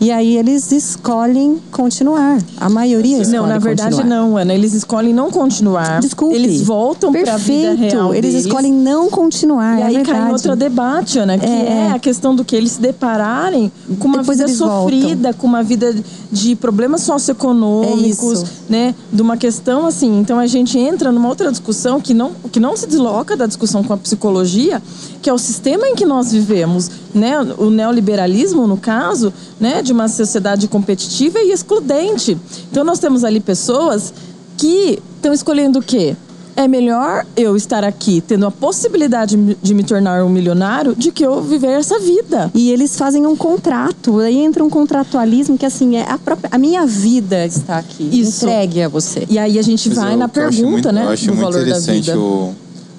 [0.04, 2.38] E aí eles escolhem continuar.
[2.60, 4.16] A maioria escolhe Não, na verdade continuar.
[4.22, 4.52] não, Ana.
[4.52, 5.98] Eles escolhem não continuar.
[6.00, 6.34] Desculpe.
[6.36, 7.94] Eles voltam para a vida Perfeito.
[7.96, 8.46] real Eles deles.
[8.46, 9.78] escolhem não continuar.
[9.78, 10.18] E é aí verdade.
[10.18, 11.88] cai em outro debate, Ana, que é.
[11.88, 11.90] É.
[11.92, 15.96] a questão do que eles se depararem com uma Depois vida sofrida, com uma vida
[16.30, 18.94] de problemas socioeconômicos, É né?
[19.10, 20.18] De uma questão assim.
[20.20, 23.82] Então a gente entra numa outra discussão que não, que não se desloca da discussão
[23.82, 24.82] com a psicologia,
[25.24, 27.40] que é o sistema em que nós vivemos, né?
[27.56, 29.80] O neoliberalismo, no caso, né?
[29.80, 32.36] De uma sociedade competitiva e excludente.
[32.70, 34.12] Então nós temos ali pessoas
[34.58, 36.14] que estão escolhendo o quê?
[36.56, 41.24] É melhor eu estar aqui tendo a possibilidade de me tornar um milionário de que
[41.24, 42.50] eu viver essa vida.
[42.54, 44.20] E eles fazem um contrato.
[44.20, 48.44] Aí entra um contratualismo que assim é a própria a minha vida está aqui Isso.
[48.44, 49.26] entregue a você.
[49.28, 51.04] E aí a gente Mas vai eu- na pergunta, muito- né?
[51.06, 52.18] Eu acho do muito valor da interessante vida.
[52.18, 52.54] o,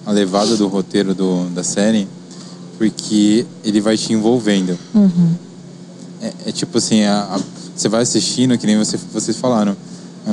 [0.06, 2.08] a levada do roteiro do, da série,
[2.78, 4.78] porque ele vai te envolvendo.
[4.94, 5.30] Uhum.
[6.22, 7.40] É, é tipo assim, a- a-
[7.76, 9.76] você vai assistindo, que nem você, vocês falaram,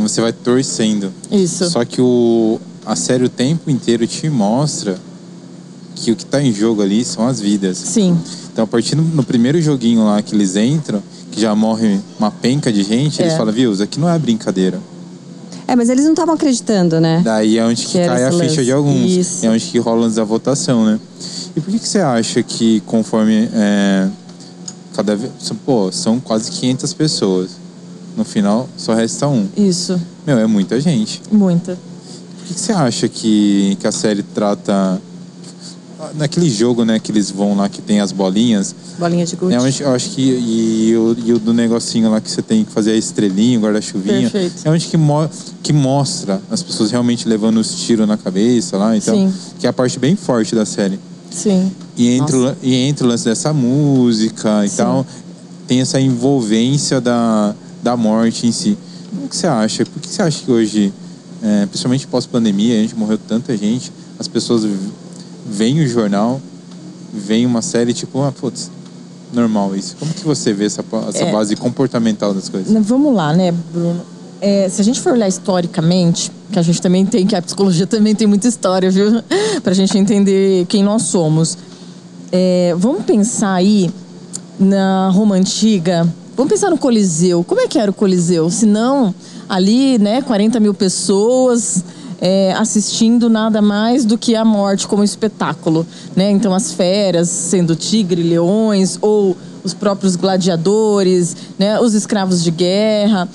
[0.03, 1.13] você vai torcendo.
[1.31, 1.69] Isso.
[1.71, 4.99] Só que o, a série o tempo inteiro te mostra
[5.95, 7.77] que o que tá em jogo ali são as vidas.
[7.79, 8.17] Sim.
[8.53, 12.31] Então, a partir do no primeiro joguinho lá que eles entram, que já morre uma
[12.31, 13.37] penca de gente, eles É.
[13.37, 14.79] falam, viu, isso aqui não é brincadeira.
[15.73, 17.23] É, mas eles não estavam acreditando, né?
[17.25, 18.65] Daí é onde que, Que cai a ficha lance.
[18.65, 19.11] de alguns.
[19.11, 19.47] Isso.
[19.47, 21.01] É onde que rola da votação, né?
[21.57, 23.49] E por que, que você acha que conforme.
[23.55, 24.07] É,
[24.95, 25.33] cada vez.
[25.65, 27.51] Pô, são quase 500 pessoas.
[28.15, 29.49] No final, só resta um.
[29.57, 29.99] Isso.
[30.27, 31.23] Meu, é muita gente.
[31.33, 31.73] Muita.
[31.73, 35.01] Por que, que você acha que, que a série trata.
[36.15, 38.75] Naquele jogo, né, que eles vão lá que tem as bolinhas.
[38.99, 39.55] Bolinha de gude.
[39.55, 40.23] É onde, eu acho que.
[40.23, 44.31] E, o, e o do negocinho lá que você tem que fazer a estrelinha, guarda-chuvinha.
[44.31, 44.55] Perfeito.
[44.65, 45.29] É onde que, mo
[45.63, 48.97] que mostra as pessoas realmente levando os tiros na cabeça lá.
[48.97, 49.35] Então, Sim.
[49.59, 50.99] que é a parte bem forte da série.
[51.31, 51.71] Sim.
[51.97, 54.77] E entre, o, e entre o lance dessa música e Sim.
[54.77, 55.07] tal,
[55.67, 58.77] tem essa envolvência da, da morte em si.
[59.25, 59.85] O que você acha?
[59.85, 60.93] Por que você acha que hoje,
[61.43, 64.65] é, principalmente pós-pandemia, a gente morreu tanta gente, as pessoas
[65.47, 66.41] v- veem o jornal,
[67.13, 68.71] veem uma série tipo, ah, putz,
[69.33, 69.97] normal isso.
[69.99, 71.33] Como que você vê essa, essa É.
[71.33, 72.73] base comportamental das coisas?
[72.87, 74.01] Vamos lá, né, Bruno?
[74.41, 77.87] É, se a gente for olhar historicamente, que a gente também tem, que a psicologia
[77.87, 79.23] também tem muita história, viu?
[79.63, 81.57] pra gente entender quem nós somos.
[82.33, 83.91] É, vamos pensar aí
[84.59, 86.07] na Roma Antiga.
[86.37, 87.45] Vamos pensar no Coliseu.
[87.45, 88.51] Como é que era o Coliseu?
[88.51, 89.15] Se não,
[89.49, 91.85] ali, né, 40 mil pessoas
[92.25, 96.31] é, assistindo nada mais do que a morte como espetáculo, né?
[96.31, 103.29] Então as feras sendo tigre, leões ou os próprios gladiadores, né, os escravos de guerra,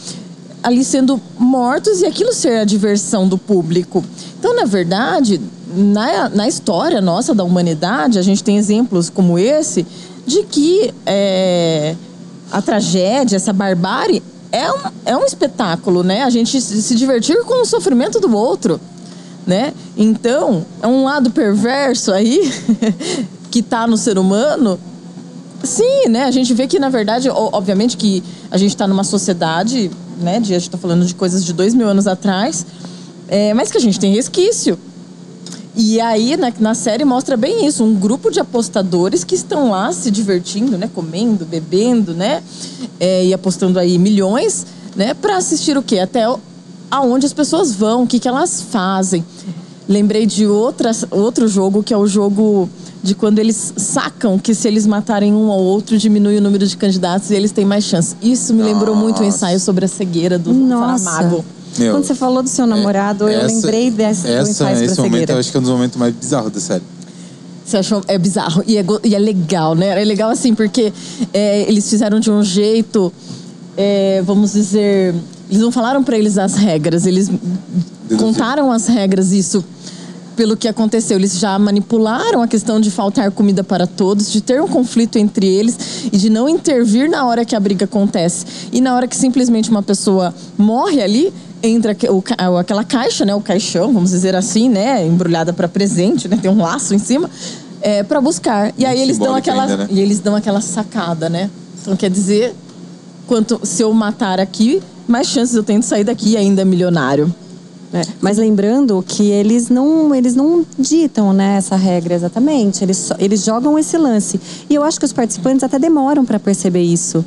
[0.63, 4.03] ali sendo mortos e aquilo ser a diversão do público.
[4.39, 5.39] Então, na verdade,
[5.73, 9.85] na, na história nossa da humanidade, a gente tem exemplos como esse
[10.25, 11.95] de que é,
[12.51, 16.23] a tragédia, essa barbárie, é um, é um espetáculo, né?
[16.23, 18.79] A gente se divertir com o sofrimento do outro,
[19.45, 19.73] né?
[19.95, 22.51] Então, é um lado perverso aí
[23.51, 24.79] que tá no ser humano.
[25.63, 26.25] Sim, né?
[26.25, 30.39] A gente vê que, na verdade, obviamente que a gente está numa sociedade, né?
[30.39, 32.65] De, a gente está falando de coisas de dois mil anos atrás,
[33.27, 34.77] é, mas que a gente tem resquício.
[35.79, 37.83] E aí, na, na série, mostra bem isso.
[37.83, 40.89] Um grupo de apostadores que estão lá se divertindo, né?
[40.91, 42.41] Comendo, bebendo, né?
[42.99, 45.13] É, e apostando aí milhões, né?
[45.13, 45.99] Para assistir o quê?
[45.99, 46.23] Até
[46.89, 49.23] aonde as pessoas vão, o que, que elas fazem.
[49.87, 52.67] Lembrei de outra, outro jogo, que é o jogo
[53.03, 56.75] de quando eles sacam que se eles matarem um ao outro, diminui o número de
[56.75, 58.15] candidatos e eles têm mais chance.
[58.21, 59.35] Isso me lembrou muito o Nossa.
[59.35, 61.03] ensaio sobre a cegueira do Nossa.
[61.05, 61.45] Saramago.
[61.77, 65.29] Meu, Quando você falou do seu namorado, eu essa- lembrei desse do essa, Esse momento
[65.29, 66.83] eu acho que é um dos momentos mais bizarros da série.
[67.65, 68.01] Você achou?
[68.07, 68.63] É bizarro.
[68.65, 70.01] E é, e é legal, né?
[70.01, 70.91] É legal assim, porque
[71.33, 73.11] é, eles fizeram de um jeito,
[73.75, 75.13] é, vamos dizer.
[75.49, 77.29] Eles não falaram pra eles as regras, eles
[78.17, 79.63] contaram as regras, isso.
[80.37, 81.17] Pelo que aconteceu.
[81.17, 85.47] Eles já manipularam a questão de faltar comida para todos, de ter um conflito entre
[85.47, 88.45] eles e de não intervir na hora que a briga acontece.
[88.71, 92.23] E na hora que simplesmente uma pessoa morre ali, entra o
[92.57, 96.61] aquela caixa, né, o caixão, vamos dizer assim, né, embrulhada para presente, né, tem um
[96.61, 97.29] laço em cima,
[97.81, 98.71] é, para buscar.
[98.77, 99.87] E aí eles dão aquela ainda, né?
[99.89, 101.49] e eles dão aquela sacada, né?
[101.81, 102.53] Então quer dizer,
[103.25, 107.33] quanto se eu matar aqui, mais chances eu tenho de sair daqui ainda milionário.
[107.93, 112.83] É, Mas lembrando que eles não, eles não ditam né, essa regra exatamente.
[112.83, 114.39] Eles, só- eles jogam esse lance.
[114.69, 117.23] E eu acho que os participantes até demoram para perceber isso.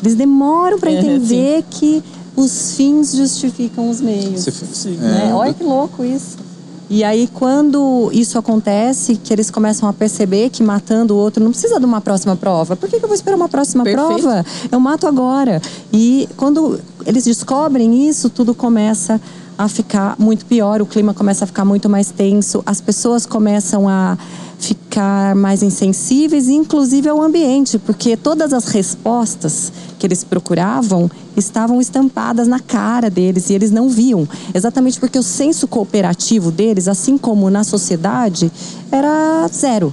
[0.00, 2.02] Eles demoram para É, entender que
[2.36, 4.46] os fins justificam os meios.
[4.86, 5.28] Né?
[5.30, 6.44] é, Olha que louco isso.
[6.90, 11.50] E aí, quando isso acontece, que eles começam a perceber que matando o outro não
[11.50, 12.76] precisa de uma próxima prova.
[12.76, 14.22] Por que, que eu vou esperar uma próxima Perfeito.
[14.22, 14.44] prova?
[14.70, 15.62] Eu mato agora.
[15.92, 19.20] E quando eles descobrem isso, tudo começa a
[19.68, 24.16] ficar muito pior, o clima começa a ficar muito mais tenso, as pessoas começam a
[24.58, 32.46] ficar mais insensíveis, inclusive ao ambiente, porque todas as respostas que eles procuravam estavam estampadas
[32.46, 34.26] na cara deles e eles não viam.
[34.54, 38.50] Exatamente porque o senso cooperativo deles, assim como na sociedade,
[38.90, 39.92] era zero.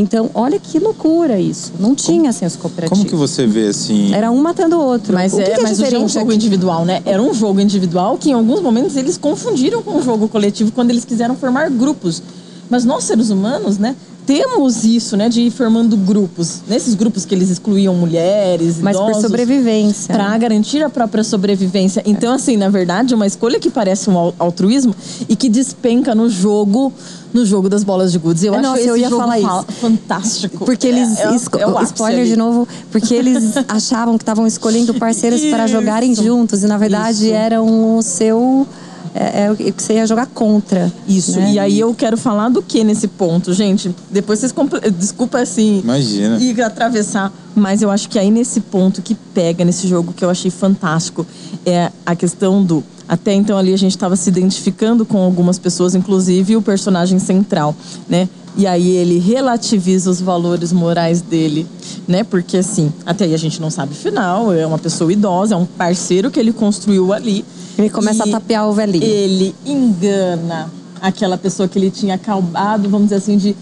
[0.00, 1.72] Então, olha que loucura isso.
[1.78, 2.96] Não tinha senso cooperativo.
[2.98, 4.12] Como que você vê assim?
[4.14, 5.12] Era um matando o outro.
[5.12, 6.36] Mas o que é, que é mas hoje é um diferente jogo aqui?
[6.36, 7.02] individual, né?
[7.04, 10.90] Era um jogo individual que em alguns momentos eles confundiram com um jogo coletivo quando
[10.90, 12.22] eles quiseram formar grupos.
[12.68, 16.60] Mas nós seres humanos, né, temos isso, né, de ir formando grupos.
[16.68, 20.14] Nesses grupos que eles excluíam mulheres, Mas por idosos, sobrevivência.
[20.14, 22.00] Para garantir a própria sobrevivência.
[22.06, 24.94] Então, assim, na verdade, uma escolha que parece um al- altruísmo
[25.28, 26.92] e que despenca no jogo,
[27.32, 28.42] no jogo das bolas de gudes.
[28.42, 29.80] Eu É, acho nossa, esse eu ia jogo falar fa- isso.
[29.80, 30.64] fantástico.
[30.64, 31.18] Porque eles.
[31.18, 32.30] É, é, esco- é ápice spoiler ali.
[32.30, 32.66] de novo.
[32.90, 36.62] Porque eles achavam que estavam escolhendo parceiros para jogarem juntos.
[36.62, 37.34] E na verdade Isso.
[37.34, 38.66] eram o seu.
[39.12, 40.92] É, é o que você ia jogar contra.
[41.08, 41.52] Isso, né?
[41.54, 43.92] e aí eu quero falar do que nesse ponto, gente?
[44.08, 44.52] Depois vocês.
[44.52, 45.80] compl- Desculpa assim.
[45.82, 46.38] Imagina.
[46.38, 47.32] E atravessar.
[47.54, 51.26] Mas eu acho que aí nesse ponto que pega nesse jogo que eu achei fantástico
[51.66, 52.84] é a questão do.
[53.10, 57.74] Até então ali a gente estava se identificando com algumas pessoas, inclusive o personagem central,
[58.08, 58.28] né?
[58.56, 61.66] E aí ele relativiza os valores morais dele,
[62.06, 62.22] né?
[62.22, 65.58] Porque assim, até aí a gente não sabe o final, é uma pessoa idosa, é
[65.58, 67.44] um parceiro que ele construiu ali.
[67.76, 69.02] Ele começa E a tapear o velhinho.
[69.02, 70.70] Ele engana
[71.02, 73.56] aquela pessoa que ele tinha acabado, vamos dizer assim, de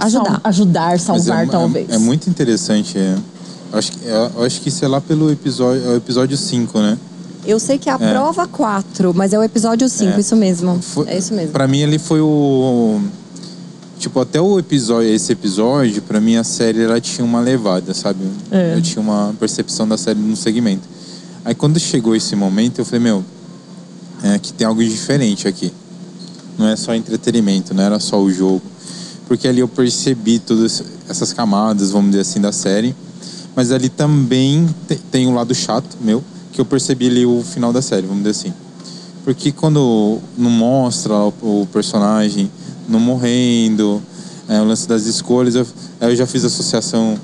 [0.00, 0.30] Ajudar.
[0.30, 1.88] sal- ajudar, Mas salvar, é, talvez.
[1.90, 2.98] É, é muito interessante.
[2.98, 3.14] É.
[3.72, 6.76] Eu, acho que, eu acho que isso é lá pelo episódio, é o episódio 5,
[6.80, 6.98] né?
[7.44, 10.20] Eu sei que é a prova 4, mas é o episódio 5, É.
[10.20, 10.78] isso mesmo.
[10.82, 11.52] Foi- é isso mesmo.
[11.52, 13.00] Pra mim ele foi o
[13.98, 18.20] tipo até o episódio, esse episódio, pra mim a série ela tinha uma levada, sabe?
[18.50, 18.74] É.
[18.76, 20.82] Eu tinha uma percepção da série no segmento.
[21.44, 23.24] Aí quando chegou esse momento, eu falei, meu,
[24.22, 25.72] é que tem algo diferente aqui.
[26.58, 28.62] Não é só entretenimento, não era só o jogo.
[29.26, 32.94] Porque ali eu percebi todas essas camadas, vamos dizer assim, da série.
[33.56, 37.72] Mas ali também te- tem um lado chato meu, que eu percebi ali o final
[37.72, 38.54] da série, vamos dizer assim.
[39.24, 42.50] Porque quando não mostra o, personagem
[42.88, 44.02] não morrendo,
[44.48, 45.66] é, o lance das escolhas, eu,
[46.00, 47.16] eu já fiz associação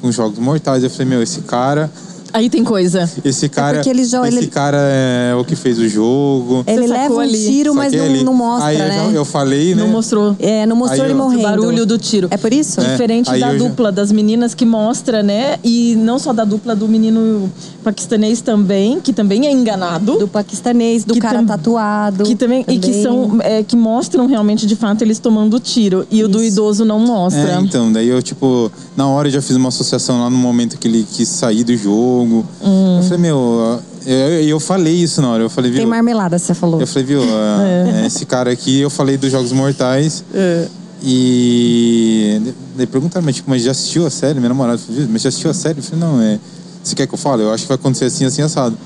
[0.00, 0.84] com jogos mortais.
[0.84, 1.90] Eu falei, meu, esse cara.
[2.32, 3.10] Aí tem coisa.
[3.24, 3.76] Esse cara.
[3.78, 6.62] porque ele jo- esse ele- cara é o que fez o jogo.
[6.66, 7.46] Ele Você leva sacou um ali.
[7.46, 8.24] tiro, mas Saquei não, ali.
[8.24, 9.04] não mostra, Aí eu, né?
[9.06, 9.82] já- eu falei, né?
[9.82, 10.36] Não mostrou.
[10.38, 11.42] É, não mostrou Aí ele eu- O morrendo.
[11.42, 12.28] barulho do tiro.
[12.30, 12.80] É por isso?
[12.80, 12.84] É.
[12.92, 15.56] Diferente aí da eu já- dupla das meninas que mostra, né?
[15.64, 17.50] E não só da dupla do menino
[17.82, 20.18] paquistanês também, que também é enganado.
[20.18, 22.24] Do paquistanês, do Que cara tam- tatuado.
[22.24, 26.22] que também, e que são é, que mostram realmente de fato eles tomando tiro e
[26.22, 27.52] o do idoso não mostra.
[27.52, 30.78] É, então, daí eu, tipo, na hora eu já fiz uma associação lá no momento
[30.78, 32.17] que ele quis sair do jogo.
[32.22, 32.98] Hum.
[32.98, 35.42] Eu falei, meu, eu, eu, falei isso na hora.
[35.42, 35.80] Eu falei, viu?
[35.80, 36.80] Tem marmelada, você falou.
[36.80, 40.24] Eu falei, viu, ah, esse cara aqui, eu falei dos Jogos Mortais.
[40.34, 40.66] É.
[41.02, 42.52] E.
[42.76, 44.38] Daí perguntaram, mas, tipo, mas já assistiu a série?
[44.38, 45.78] Minha namorada falou, mas já assistiu a série?
[45.78, 46.38] Eu falei, não, é.
[46.82, 47.42] Você quer que eu fale?
[47.42, 48.76] Eu acho que vai acontecer assim, assim, assado.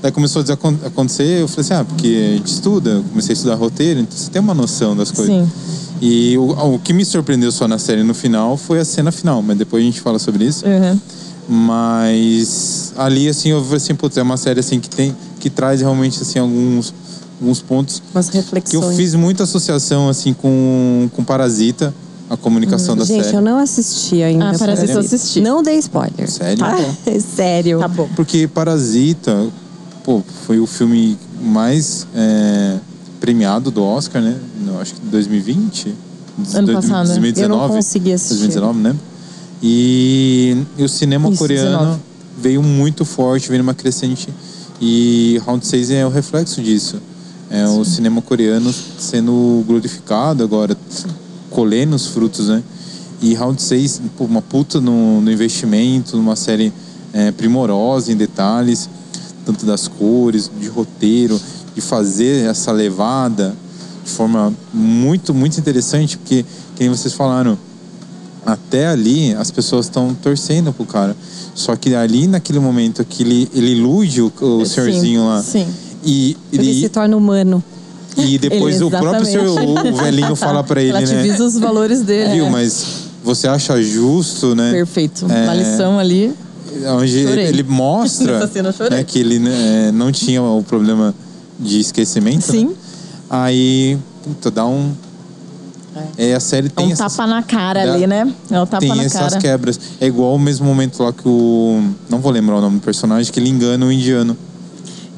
[0.00, 3.34] Daí começou a acontecer, eu falei assim, ah, porque a gente estuda, eu comecei a
[3.34, 5.32] estudar roteiro, então você tem uma noção das coisas.
[5.32, 5.48] Sim.
[6.00, 9.40] E o, o que me surpreendeu só na série no final foi a cena final,
[9.40, 10.66] mas depois a gente fala sobre isso.
[10.66, 10.98] Uhum.
[11.48, 15.14] Mas ali, assim, eu falei assim, putz, é uma série assim que tem.
[15.40, 16.94] que traz realmente assim alguns,
[17.40, 18.96] alguns pontos Umas que eu reflexões.
[18.96, 21.92] fiz muita associação assim com, com Parasita,
[22.30, 23.36] a comunicação da Gente, série.
[23.36, 24.50] eu não assisti ainda.
[24.50, 25.40] Ah, Parasita eu assisti.
[25.40, 26.30] Não dei spoiler.
[26.30, 26.58] Sério?
[26.58, 26.76] Tá?
[27.20, 27.78] Sério.
[27.80, 28.08] Tá bom.
[28.14, 29.48] Porque Parasita,
[30.04, 32.78] pô, foi o filme mais é,
[33.20, 34.36] premiado do Oscar, né?
[34.64, 35.94] No, acho que 2020?
[36.54, 37.14] Ano passado, né?
[37.14, 37.42] 2019.
[37.42, 38.38] Eu não consegui assistir.
[38.48, 38.96] 2019, né?
[39.62, 42.00] E, e o cinema Isso, coreano 19.
[42.38, 44.28] veio muito forte, veio numa crescente.
[44.80, 47.00] E Round 6 é o reflexo disso.
[47.48, 50.76] É o cinema coreano sendo glorificado agora,
[51.50, 52.62] colhendo os frutos, né?
[53.20, 56.72] E Round 6, pô, uma puta no, no investimento, numa série
[57.12, 58.88] é, primorosa em detalhes,
[59.44, 61.40] tanto das cores, de roteiro,
[61.74, 63.54] de fazer essa levada
[64.04, 66.44] de forma muito, muito interessante, porque,
[66.76, 67.56] como vocês falaram,
[68.44, 71.16] até ali as pessoas estão torcendo pro cara.
[71.54, 75.42] Só que ali, naquele momento que ele, ele ilude o, o senhorzinho lá.
[75.42, 75.66] Sim.
[76.04, 77.62] E Ele, ele, se torna humano.
[78.16, 80.98] e depois Ele- o próprio senhor, o velhinho fala pra ele, né?
[81.00, 82.32] Relativiza os valores dele.
[82.34, 82.50] Viu, É.
[82.50, 82.84] mas
[83.22, 84.72] você acha justo, né?
[84.72, 85.26] Perfeito.
[85.30, 85.44] É.
[85.44, 86.32] Uma lição ali.
[86.98, 87.46] Onde Chorei.
[87.46, 88.40] ele mostra
[88.90, 91.14] né, que ele né, não tinha o problema
[91.60, 92.50] de esquecimento.
[92.50, 92.58] né?
[92.60, 92.70] Sim.
[93.30, 94.92] Aí, puta, dá um.
[96.16, 98.32] É, a série É tem um essas, tapa na cara dá- ali, né?
[98.50, 99.38] É um tapa tem na essas cara.
[99.40, 99.78] quebras.
[100.00, 101.82] É igual o mesmo momento lá que o.
[102.08, 104.36] Não vou lembrar o nome do personagem, que ele engana o indiano.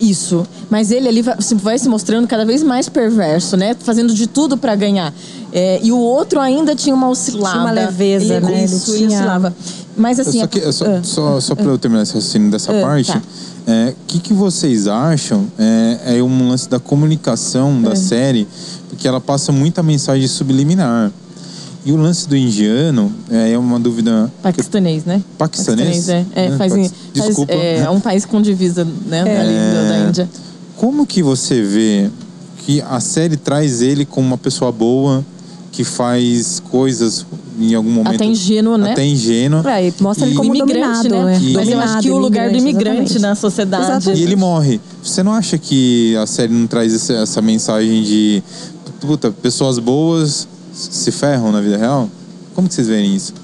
[0.01, 0.45] Isso.
[0.69, 3.77] Mas ele ali vai se, vai se mostrando cada vez mais perverso, né?
[3.79, 5.13] Fazendo de tudo pra ganhar.
[5.53, 7.51] É, e o outro ainda tinha uma oscilada.
[7.53, 8.65] Tinha uma leveza, ele, né?
[8.65, 9.55] Isso, Ele ele tinha- oscilava.
[9.97, 10.41] Mas assim...
[10.41, 11.01] só só, Ah.
[11.05, 13.13] só, só pra eu terminar esse raciocínio dessa Ah, parte,
[13.67, 13.93] o tá.
[14.07, 15.47] que, que vocês acham?
[15.59, 17.97] É, é um lance da comunicação da É.
[17.97, 18.47] série,
[18.89, 21.11] porque ela passa muita mensagem subliminar.
[21.87, 24.33] E o lance do indiano é é uma dúvida.
[24.43, 25.23] Paquistanês, né?
[25.37, 26.09] Paquistanês?
[26.09, 26.25] é.
[26.35, 26.57] É, Né?
[26.57, 26.73] faz,
[27.13, 27.53] Desculpa.
[27.53, 29.21] é, é um país com divisa, né?
[29.21, 30.29] Ali da Índia.
[30.77, 32.11] Como que você vê
[32.65, 35.23] que a série traz ele como uma pessoa boa,
[35.75, 37.27] que faz coisas
[37.59, 38.15] em algum momento.
[38.15, 38.93] Até ingênuo, né?
[38.93, 39.67] Até ingênuo.
[39.69, 41.35] É, e mostra ele como imigrante, dominado, né?
[41.37, 41.41] é.
[41.41, 43.19] E- Mas eu acho que o lugar do imigrante exatamente.
[43.19, 43.85] na sociedade.
[43.85, 44.21] Exatamente.
[44.21, 44.81] E ele morre.
[45.03, 48.41] Você não acha que a série não traz esse- essa mensagem de
[49.01, 52.09] puta, pessoas boas se ferram na vida real?
[52.55, 53.35] Como que vocês veem isso?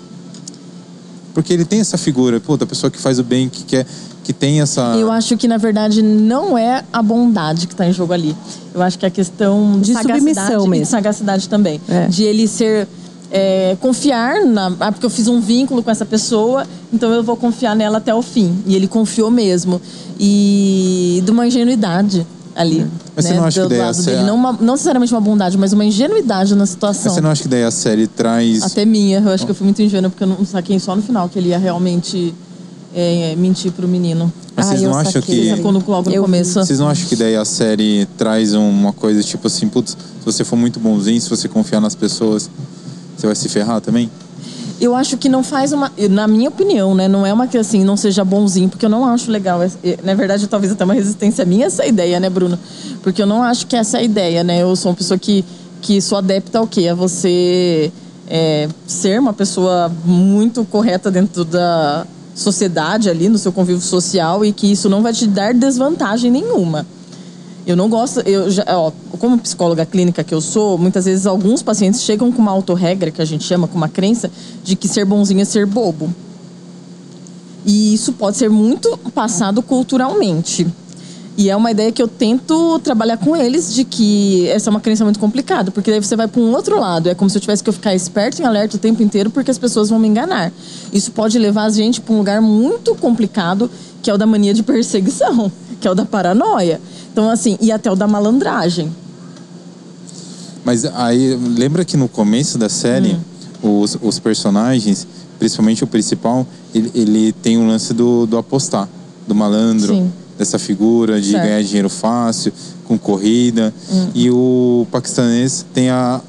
[1.34, 3.86] Porque ele tem essa figura, puta, a pessoa que faz o bem, que quer,
[4.24, 4.80] que tem essa.
[4.96, 8.36] Eu acho que, na verdade, não é a bondade que está em jogo ali.
[8.74, 10.86] Eu acho que é a questão de, De sagacidade submissão e de mesmo.
[10.86, 11.80] sagacidade também.
[11.88, 12.06] É.
[12.06, 12.86] De ele ser...
[13.32, 14.72] é, confiar na...
[14.80, 18.14] Ah, porque eu fiz um vínculo com essa pessoa, então eu vou confiar nela até
[18.14, 18.56] o fim.
[18.66, 19.80] E ele confiou mesmo.
[20.44, 22.86] E de uma ingenuidade ali.
[23.16, 24.22] Mas você né, não acha do que daí a lado sé- dele.
[24.24, 27.12] Não, uma- não necessariamente uma bondade, mas uma ingenuidade na Mas situação.
[27.14, 28.62] você não acha que daí a série traz.
[28.62, 31.02] Até minha, eu acho que eu fui muito ingênua, porque eu não saquei só no
[31.02, 32.34] final que ele ia realmente
[32.94, 34.32] é, mentir pro menino.
[34.56, 35.50] Mas vocês Ah, não acham que.
[35.56, 36.26] No, logo no Eu vi.
[36.26, 36.54] começo.
[36.54, 40.44] Vocês não acham que daí a série traz uma coisa tipo assim, putz, se você
[40.44, 42.50] for muito bonzinho, se você confiar nas pessoas,
[43.16, 44.10] você vai se ferrar também?
[44.80, 45.92] Eu acho que não faz uma.
[46.10, 47.06] Na minha opinião, né?
[47.06, 49.62] Não é uma que assim, não seja bonzinho, porque eu não acho legal.
[49.62, 52.58] É- é- Na verdade, talvez até uma resistência minha essa ideia, né, Bruno?
[53.02, 54.62] Porque eu não acho que essa é a ideia, né?
[54.62, 55.44] Eu sou uma pessoa que,
[55.82, 56.88] que sou adepta ao quê?
[56.88, 57.92] A você
[58.26, 62.06] é, ser uma pessoa muito correta dentro da
[62.40, 66.86] sociedade ali, no seu convívio social, e que isso não vai te dar desvantagem nenhuma.
[67.66, 71.62] Eu não gosto, eu já, ó, como psicóloga clínica que eu sou, muitas vezes alguns
[71.62, 74.30] pacientes chegam com uma autorregra, que a gente chama, com uma crença,
[74.64, 76.12] de que ser bonzinho é ser bobo.
[77.64, 80.66] E isso pode ser muito passado culturalmente.
[81.40, 84.78] E é uma ideia que eu tento trabalhar com eles de que essa é uma
[84.78, 87.08] crença muito complicada, porque daí você vai para um outro lado.
[87.08, 89.50] É como se eu tivesse que eu ficar esperto e alerta o tempo inteiro, porque
[89.50, 90.52] as pessoas vão me enganar.
[90.92, 93.70] Isso pode levar a gente para um lugar muito complicado,
[94.02, 95.50] que é o da mania de perseguição,
[95.80, 96.78] que é o da paranoia.
[97.10, 98.94] Então, assim, e até o da malandragem.
[100.62, 103.16] Mas aí, lembra que no começo da série,
[103.64, 103.80] Hum.
[103.80, 105.06] os, os personagens,
[105.38, 108.86] principalmente o principal, ele, ele tem o lance do, do apostar,
[109.26, 110.12] do malandro, Sim.
[110.40, 111.44] Dessa figura de Certo.
[111.44, 111.46] Hum.
[111.46, 112.50] ganhar dinheiro fácil,
[112.86, 113.72] com corrida.
[114.14, 116.20] E o paquistanês tem a.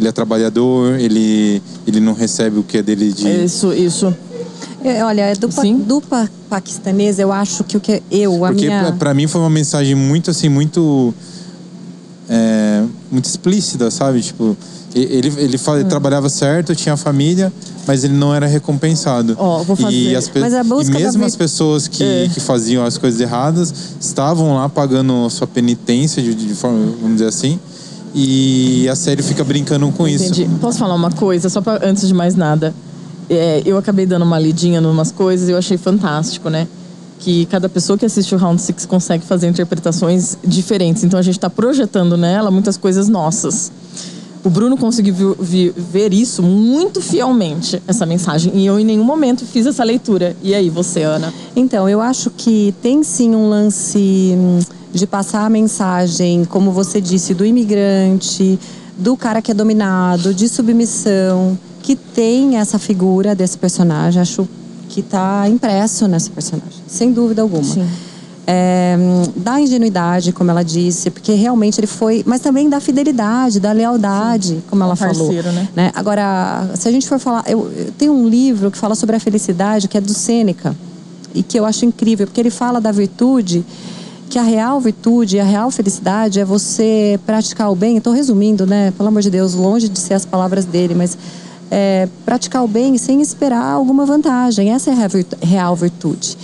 [0.00, 3.28] Ele é trabalhador, ele, ele não recebe o que é dele de.
[3.44, 4.14] Isso, isso.
[4.82, 8.66] É, olha, do, pa, do pa, paquistanês, eu acho que o que eu, a Porque
[8.66, 8.80] minha...
[8.84, 11.12] pra, pra mim foi uma mensagem muito assim, muito.
[12.28, 14.20] é, muito explícita, sabe?
[14.22, 14.56] Tipo,
[14.94, 15.88] e- ele, ele, fa- ele Hum.
[15.88, 17.52] trabalhava certo, tinha família,
[17.88, 19.34] mas ele não era recompensado.
[19.38, 19.96] Ó, vou fazer.
[19.96, 22.28] E, as pe- e mesmo as pessoas que, É.
[22.32, 27.14] que faziam as coisas erradas estavam lá pagando a sua penitência, de, de forma, vamos
[27.14, 27.58] dizer assim.
[28.14, 30.24] E a série fica brincando com isso.
[30.26, 30.48] Entendi.
[30.60, 32.74] Posso falar uma coisa, só pra, antes de mais nada?
[33.28, 36.66] É, eu acabei dando uma lidinha em umas coisas e eu achei fantástico, né?
[37.20, 41.04] Que cada pessoa que assiste o Round Six consegue fazer interpretações diferentes.
[41.04, 43.70] Então a gente está projetando nela muitas coisas nossas.
[44.44, 48.52] O Bruno conseguiu ver isso muito fielmente, essa mensagem.
[48.54, 50.36] E eu em nenhum momento fiz essa leitura.
[50.42, 51.32] E aí, você, Ana?
[51.56, 53.98] Então, eu acho que tem sim um lance
[54.36, 54.60] hum,
[54.92, 58.58] de passar a mensagem, como você disse, do imigrante,
[58.96, 64.22] do cara que é dominado, de submissão, que tem essa figura desse personagem.
[64.22, 64.48] Acho
[64.88, 67.64] que está impresso nessa personagem, sem dúvida alguma.
[67.64, 67.86] Sim.
[68.50, 68.96] É,
[69.36, 74.48] da ingenuidade, como ela disse, porque realmente ele foi, mas também da fidelidade, da lealdade,
[74.48, 74.62] Sim.
[74.70, 75.52] como ela Parceiro, falou.
[75.52, 75.68] Né?
[75.76, 75.92] né?
[75.94, 79.20] Agora, se a gente for falar, eu, eu tenho um livro que fala sobre a
[79.20, 80.74] felicidade, que é do Sêneca,
[81.34, 83.62] e que eu acho incrível, porque ele fala da virtude
[84.30, 87.98] que a real virtude, a real felicidade é você praticar o bem.
[87.98, 88.92] Estou resumindo, né?
[88.96, 91.16] Pelo amor de Deus, longe de ser as palavras dele, mas
[91.70, 94.70] é, praticar o bem sem esperar alguma vantagem.
[94.70, 96.36] Essa é a real virtude.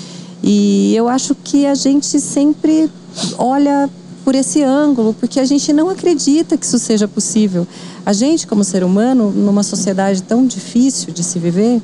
[0.46, 2.90] E eu acho que a gente sempre
[3.38, 3.88] olha
[4.22, 7.66] por esse ângulo, porque a gente não acredita que isso seja possível.
[8.04, 11.80] A gente, como ser humano, numa sociedade tão difícil de se viver,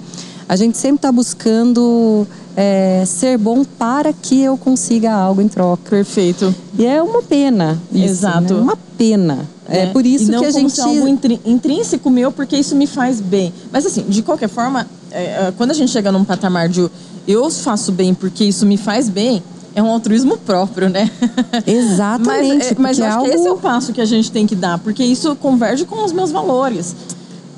[0.47, 5.89] a gente sempre está buscando é, ser bom para que eu consiga algo em troca.
[5.89, 6.55] Perfeito.
[6.79, 7.81] E é uma pena.
[7.91, 8.53] Isso, Exato.
[8.55, 8.61] Né?
[8.61, 9.49] Uma pena.
[9.67, 10.79] É, é por isso não que a gente.
[10.81, 11.09] algo
[11.47, 13.55] intrínseco meu, porque isso me faz bem.
[13.73, 16.91] Mas assim, de qualquer forma, é, é, quando a gente chega num patamar de
[17.31, 19.43] eu faço bem porque isso me faz bem,
[19.75, 21.11] é um altruísmo próprio, né?
[21.67, 22.57] Exatamente.
[22.57, 23.31] mas, é, mas eu acho algo...
[23.31, 26.05] que esse é o passo que a gente tem que dar, porque isso converge com
[26.05, 26.95] os meus valores.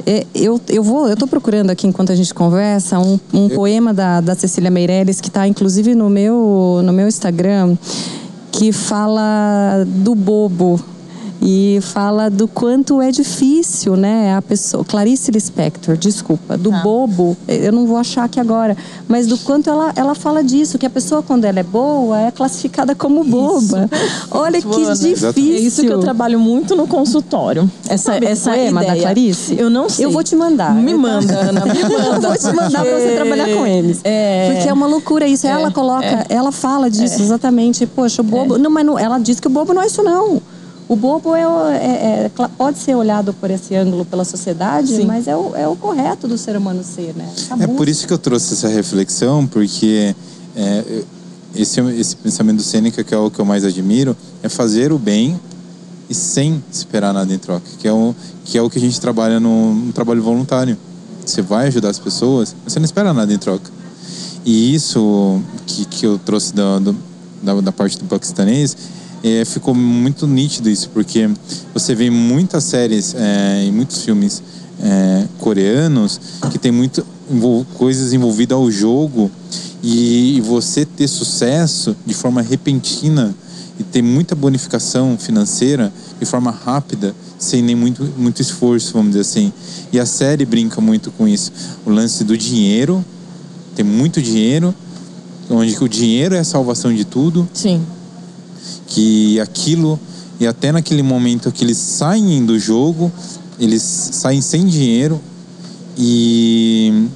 [0.04, 3.54] É, eu, eu vou, eu tô procurando aqui enquanto a gente conversa um, um eu...
[3.54, 7.76] poema da, da Cecília Meirelles que está inclusive no meu no meu Instagram
[8.50, 10.82] que fala do bobo
[11.44, 14.36] e fala do quanto é difícil, né?
[14.36, 16.80] A pessoa, Clarice Lispector, desculpa, do ah.
[16.82, 18.76] bobo, eu não vou achar aqui agora,
[19.08, 22.30] mas do quanto ela, ela fala disso, que a pessoa quando ela é boa é
[22.30, 23.90] classificada como boba.
[23.92, 24.28] Isso.
[24.30, 25.30] Olha que difícil.
[25.36, 27.68] É isso que eu trabalho muito no consultório.
[27.88, 28.94] Essa Sabe essa poema ideia.
[28.94, 29.56] da Clarice?
[29.58, 30.04] Eu não sei.
[30.04, 30.72] Eu vou te mandar.
[30.76, 31.94] Me manda, Ana, me manda.
[31.94, 34.00] eu vou te mandar pra você trabalhar com eles.
[34.04, 34.52] É...
[34.52, 35.46] Porque é uma loucura isso.
[35.46, 35.50] É.
[35.50, 36.26] Ela coloca, é.
[36.28, 37.22] ela fala disso é.
[37.22, 37.84] exatamente.
[37.84, 38.58] Poxa, o bobo, é.
[38.58, 40.40] não, mas não, ela diz que o bobo não é isso não.
[40.92, 45.06] O bobo é, é, é, pode ser olhado por esse ângulo pela sociedade, Sim.
[45.06, 47.26] mas é o, é o correto do ser humano ser, né?
[47.60, 50.14] É por isso que eu trouxe essa reflexão, porque
[50.54, 51.02] é,
[51.56, 54.98] esse, esse pensamento do Sêneca, que é o que eu mais admiro, é fazer o
[54.98, 55.40] bem
[56.10, 58.14] e sem esperar nada em troca, que é o
[58.44, 60.76] que, é o que a gente trabalha no, no trabalho voluntário.
[61.24, 63.70] Você vai ajudar as pessoas, mas você não espera nada em troca.
[64.44, 66.94] E isso que, que eu trouxe da, do,
[67.42, 68.76] da, da parte do paquistanês
[69.44, 71.30] ficou muito nítido isso, porque
[71.72, 74.42] você vê muitas séries é, e muitos filmes
[74.82, 76.20] é, coreanos
[76.50, 77.06] que tem muito
[77.78, 79.30] coisas envolvidas ao jogo
[79.82, 83.34] e, e, você ter sucesso de forma repentina
[83.78, 89.20] e ter muita bonificação financeira de forma rápida, sem nem muito, muito esforço, vamos dizer
[89.20, 89.52] assim.
[89.92, 91.50] E a série brinca muito com isso.
[91.86, 93.04] O lance do dinheiro,
[93.74, 94.74] tem muito dinheiro,
[95.48, 97.48] onde o dinheiro é a salvação de tudo.
[97.52, 97.84] Sim
[98.92, 99.98] que aquilo
[100.38, 103.10] e até naquele momento que eles saem do jogo,
[103.58, 105.20] eles saem sem dinheiro
[105.96, 107.06] e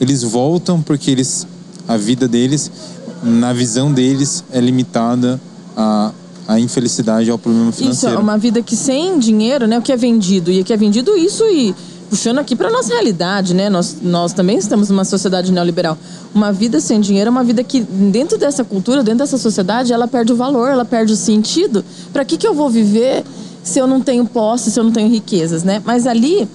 [0.00, 1.46] eles voltam porque eles
[1.86, 2.70] a vida deles,
[3.22, 5.40] na visão deles, é limitada
[5.76, 6.12] a
[6.46, 8.14] a infelicidade ao problema financeiro.
[8.14, 10.72] Isso, é uma vida que sem dinheiro, né, o que é vendido e o que
[10.72, 11.74] é vendido isso e
[12.08, 13.68] puxando aqui para nossa realidade, né?
[13.68, 15.96] Nós, nós também estamos numa sociedade neoliberal.
[16.34, 20.06] Uma vida sem dinheiro é uma vida que, dentro dessa cultura, dentro dessa sociedade, ela
[20.06, 21.84] perde o valor, ela perde o sentido.
[22.12, 23.24] Para que, que eu vou viver
[23.62, 25.82] se eu não tenho posse, se eu não tenho riquezas, né?
[25.84, 26.48] Mas ali,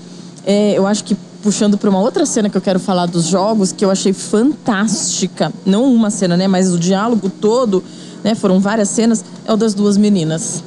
[0.45, 3.71] é, eu acho que puxando para uma outra cena que eu quero falar dos jogos,
[3.71, 5.51] que eu achei fantástica.
[5.65, 6.47] Não uma cena, né?
[6.47, 7.83] Mas o diálogo todo,
[8.23, 8.35] né?
[8.35, 9.23] Foram várias cenas.
[9.45, 10.63] É o das duas meninas.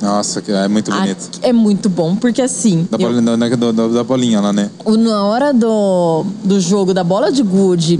[0.00, 1.30] Nossa, é muito bonito.
[1.42, 2.86] é muito bom, porque assim.
[2.90, 4.70] Da, bolinha, eu, da, da, da bolinha lá, né?
[4.86, 7.98] Na hora do, do jogo da bola de gude,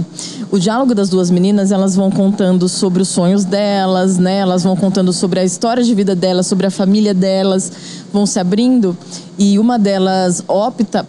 [0.51, 4.37] o diálogo das duas meninas, elas vão contando sobre os sonhos delas, né?
[4.37, 7.71] Elas vão contando sobre a história de vida delas, sobre a família delas,
[8.13, 8.95] vão se abrindo.
[9.37, 11.05] E uma delas opta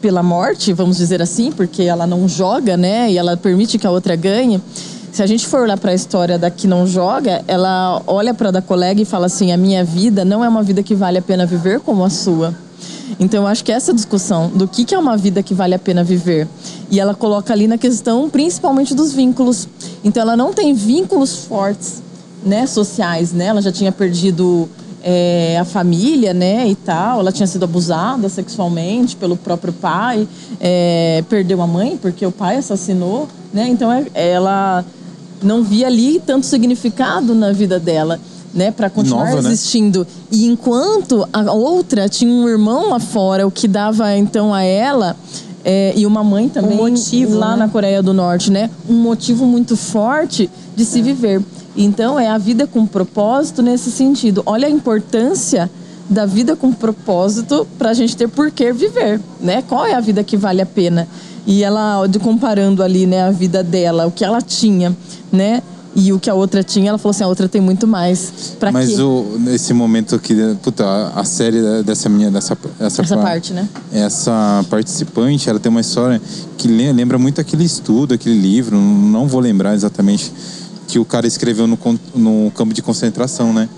[0.00, 3.10] pela morte, vamos dizer assim, porque ela não joga, né?
[3.10, 4.60] E ela permite que a outra ganhe.
[5.12, 8.50] Se a gente for olhar para a história da que não joga, ela olha para
[8.50, 11.22] da colega e fala assim: a minha vida não é uma vida que vale a
[11.22, 12.54] pena viver como a sua.
[13.20, 15.78] Então eu acho que essa discussão do que, que é uma vida que vale a
[15.78, 16.48] pena viver.
[16.90, 19.68] E ela coloca ali na questão principalmente dos vínculos.
[20.02, 22.02] Então ela não tem vínculos fortes,
[22.42, 23.48] né, sociais, né?
[23.48, 24.66] Ela já tinha perdido
[25.02, 27.20] é, a família, né, e tal.
[27.20, 30.26] Ela tinha sido abusada sexualmente pelo próprio pai,
[30.58, 33.68] é, perdeu a mãe porque o pai assassinou, né?
[33.68, 34.82] Então é, ela
[35.42, 38.18] não via ali tanto significado na vida dela.
[38.54, 39.48] Né, para continuar Nova, né?
[39.48, 40.00] existindo.
[40.00, 40.06] Né?
[40.30, 45.16] E enquanto a outra tinha um irmão lá fora, o que dava então a ela
[45.64, 47.64] é, e uma mãe também um motivo, lá né?
[47.64, 48.68] na Coreia do Norte, né?
[48.86, 51.42] Um motivo muito forte de se viver.
[51.76, 54.42] Então é a vida com propósito nesse sentido.
[54.44, 55.70] Olha a importância
[56.10, 59.62] da vida com propósito para a gente ter por que viver, né?
[59.62, 61.08] Qual é a vida que vale a pena?
[61.46, 64.96] E ela, de comparando ali, né, a vida dela, o que ela tinha,
[65.32, 65.62] né?
[65.94, 68.54] E o que a outra tinha, ela falou assim: a outra tem muito mais.
[68.58, 69.02] Pra Mas quê?
[69.02, 70.84] o, nesse momento aqui, puta,
[71.14, 73.68] a- série dessa minha, dessa, essa, Essa pa- parte, né?
[73.92, 76.18] Essa participante, ela tem uma história
[76.56, 80.32] que le- lembra muito aquele estudo, aquele livro, não vou lembrar exatamente,
[80.88, 81.78] que o cara escreveu no,
[82.14, 83.68] no campo de concentração, né?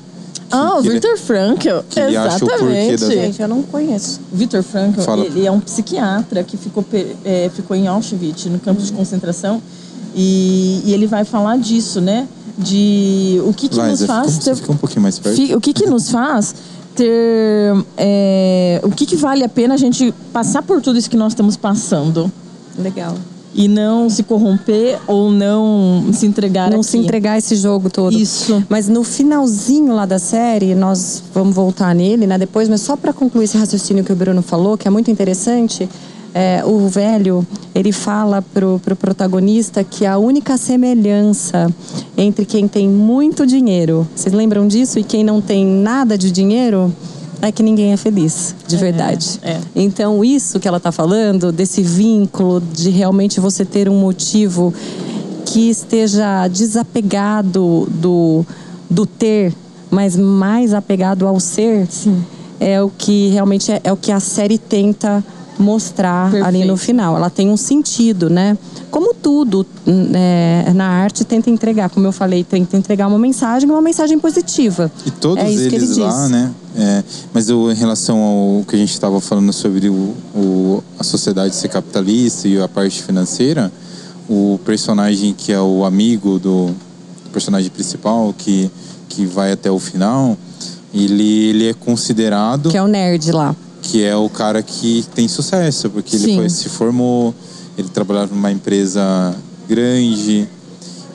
[0.55, 1.69] Ah, o que ele- Frankl.
[1.91, 2.97] que ele acha o porquê Exatamente.
[3.01, 4.21] das- Gente, eu não conheço.
[4.33, 5.25] Viktor Frankl, Fala.
[5.25, 6.85] ele é um psiquiatra que ficou,
[7.25, 9.61] é, ficou em Auschwitz, no campo de concentração.
[10.15, 12.29] E, e ele vai falar disso, né?
[12.57, 15.57] De o que, que nos Liza, faz fica, ter- fica um pouquinho mais perto.
[15.57, 16.55] O que, que nos faz
[16.95, 17.75] ter.
[17.97, 21.33] é, o que, que vale a pena a gente passar por tudo isso que nós
[21.33, 22.31] estamos passando?
[22.79, 23.17] Legal.
[23.55, 26.89] E não se corromper ou não se entregar Não aqui.
[26.89, 28.17] se entregar esse jogo todo.
[28.17, 28.65] Isso.
[28.69, 33.13] Mas no finalzinho lá da série, nós vamos voltar nele, né, depois, mas só para
[33.13, 35.89] concluir esse raciocínio que o Bruno falou, que é muito interessante,
[36.35, 41.73] é, o velho, ele fala pro, pro protagonista que a única semelhança
[42.17, 46.93] entre quem tem muito dinheiro, vocês lembram disso, e quem não tem nada de dinheiro,
[47.49, 49.41] é que ninguém é feliz, de verdade.
[49.43, 49.61] é.
[49.75, 54.73] Então, isso que ela está falando, desse vínculo, de realmente você ter um motivo
[55.45, 58.45] que esteja desapegado do,
[58.89, 59.53] do ter,
[59.91, 61.87] mas mais apegado ao ser,
[62.59, 65.23] é o que realmente é, é o que a série tenta
[65.59, 66.77] mostrar ali no Perfeito.
[66.79, 67.17] final.
[67.17, 68.57] Ela tem um sentido, né?
[68.91, 73.81] Como tudo né, na arte tenta entregar, como eu falei, tenta entregar uma mensagem, uma
[73.83, 74.91] mensagem positiva.
[75.07, 76.31] E todos é isso que ele eles lá, diz.
[76.31, 76.51] né?
[76.77, 81.05] é, mas eu, em relação ao que a gente estava falando sobre o, o- a
[81.05, 83.73] sociedade ser capitalista e a parte financeira,
[84.29, 88.71] o personagem que é o amigo do, do personagem principal, que,
[89.09, 90.37] que vai até o final,
[90.93, 93.55] ele, ele é considerado Que é o nerd lá.
[93.85, 96.37] Que é o cara que tem sucesso, porque ele Sim.
[96.37, 97.35] foi- se formou,
[97.77, 99.37] ele trabalhava numa empresa
[99.69, 100.49] grande.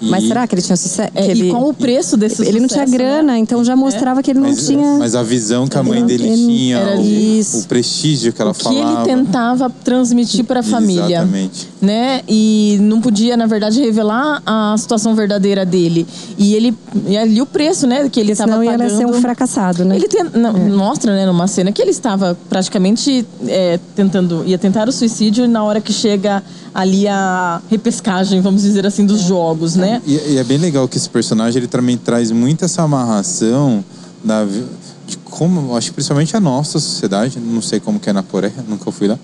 [0.02, 1.12] E, Mas será que ele tinha sucesso?
[1.14, 3.38] É, que e ele, qual o preço desse Ele não tinha sucesso, grana, né?
[3.38, 4.98] então já mostrava que ele não mas, tinha.
[4.98, 7.60] mas a visão que a mãe dele Ele- tinha, era o, isso.
[7.60, 9.02] o prestígio que ela o que falava.
[9.10, 11.18] ele tentava transmitir para a família.
[11.18, 11.68] Exatamente.
[11.82, 12.22] Né?
[12.28, 16.06] E não podia, na verdade, revelar a situação verdadeira dele.
[16.38, 16.74] E ele.
[17.08, 18.08] E ali o preço, né?
[18.10, 18.98] Que ele estava Senão ia pagando.
[18.98, 19.96] ser um fracassado, né?
[19.96, 24.88] Ele tem- não, mostra, né, numa cena que ele estava praticamente é, tentando, ia tentar
[24.88, 26.44] o suicídio na hora que chega
[26.74, 29.89] ali a repescagem, vamos dizer assim, dos jogos, né?
[30.06, 33.84] E, e é bem legal que esse personagem ele também traz muito essa amarração
[34.24, 38.24] da, de como, acho que principalmente a nossa sociedade, não sei como que é na
[38.24, 39.18] Coreia, nunca fui lá,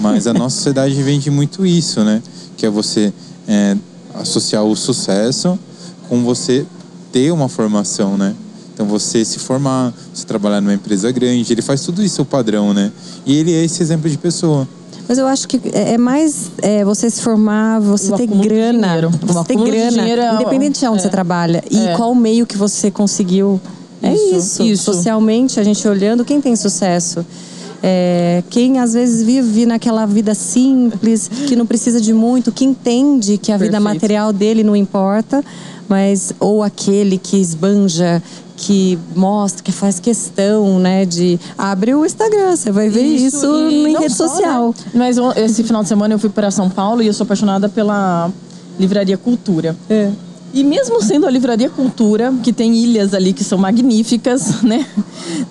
[0.00, 2.22] mas a nossa sociedade vende muito isso, né?
[2.56, 3.12] Que é você
[3.46, 3.76] é,
[4.14, 5.58] associar o sucesso
[6.08, 6.66] com você
[7.12, 8.34] ter uma formação, né?
[8.72, 12.72] Então você se formar, você trabalhar numa empresa grande, ele faz tudo isso o padrão,
[12.72, 12.92] né?
[13.26, 14.68] E ele é esse exemplo de pessoa.
[15.08, 18.86] Mas eu acho que é é mais é, você se formar, você ter grana.
[18.88, 19.10] dinheiro.
[19.22, 20.08] Você ter grana.
[20.08, 21.02] é- independente de onde é.
[21.02, 21.64] você trabalha.
[21.70, 21.94] E É.
[21.96, 23.60] qual meio que você conseguiu.
[24.02, 24.84] É Isso, isso.
[24.84, 27.24] Socialmente, a gente olhando, quem tem sucesso?
[27.82, 33.38] É, quem às vezes vive naquela vida simples, que não precisa de muito, que entende
[33.38, 33.94] que a vida Perfeito.
[33.94, 35.44] material dele não importa,
[35.88, 38.22] mas ou aquele que esbanja,
[38.58, 43.86] que mostra, que faz questão, né, de abre o Instagram, você vai ver isso, e
[43.86, 44.74] em rede só, social.
[44.92, 44.92] né?
[44.94, 48.30] Mas esse final de semana eu fui para São Paulo e eu sou apaixonada pela
[48.78, 49.76] Livraria Cultura.
[49.88, 50.10] É.
[50.52, 54.84] E mesmo sendo a Livraria Cultura, que tem ilhas ali que são magníficas, né?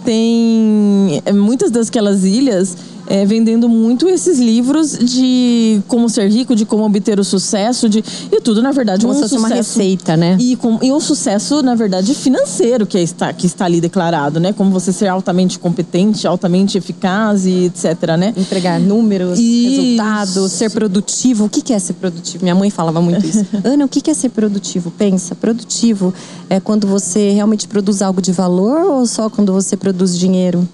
[0.03, 2.75] Tem é, muitas daquelas ilhas
[3.07, 8.03] é, vendendo muito esses livros de como ser rico, de como obter o sucesso, de
[8.31, 10.37] e tudo na verdade Como um fosse uma sucesso- receita, né?
[10.39, 14.53] E, com, e um sucesso na verdade financeiro que está que está ali declarado, né?
[14.53, 18.33] Como você ser altamente competente, altamente eficaz e etc, né?
[18.35, 19.81] Entregar números, Isso.
[19.81, 21.45] resultados, ser produtivo.
[21.45, 22.43] O que que é ser produtivo?
[22.43, 23.45] Minha mãe falava muito isso.
[23.63, 24.91] Ana, o que que é ser produtivo?
[24.91, 26.13] Pensa, produtivo
[26.49, 30.67] é quando você realmente produz algo de valor ou só quando você produz dinheiro?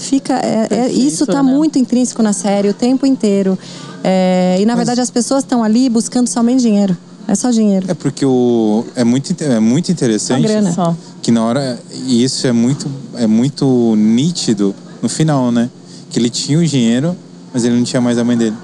[0.00, 1.52] Fica, é- é- isso está né?
[1.52, 3.58] muito intrínseco na série o tempo inteiro.
[4.02, 6.96] É, e na verdade as pessoas estão ali buscando somente dinheiro.
[7.28, 7.86] É só dinheiro.
[7.88, 10.48] É porque o, é, muito, é muito interessante.
[10.74, 10.96] Só.
[11.22, 15.68] que na hora e isso é muito é muito nítido no final, né?
[16.08, 17.14] Que ele tinha o dinheiro,
[17.52, 18.56] mas ele não tinha mais a mãe dele.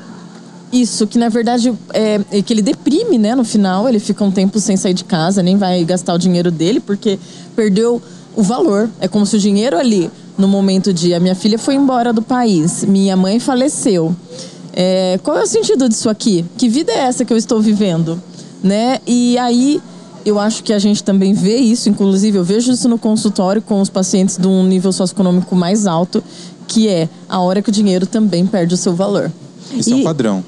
[0.72, 3.34] Isso, que na verdade é, é que ele deprime, né?
[3.34, 6.50] No final, ele fica um tempo sem sair de casa, nem vai gastar o dinheiro
[6.50, 7.18] dele, porque
[7.54, 8.02] perdeu
[8.34, 8.88] o valor.
[9.00, 12.22] É como se o dinheiro ali, no momento de a minha filha foi embora do
[12.22, 14.14] país, minha mãe faleceu.
[14.72, 16.44] É, qual é o sentido disso aqui?
[16.58, 18.20] Que vida é essa que eu estou vivendo?
[18.62, 19.00] Né?
[19.06, 19.80] E aí
[20.24, 23.80] eu acho que a gente também vê isso, inclusive eu vejo isso no consultório com
[23.80, 26.22] os pacientes de um nível socioeconômico mais alto,
[26.68, 29.30] que é a hora que o dinheiro também perde o seu valor.
[29.72, 30.44] Isso é um E- padrão.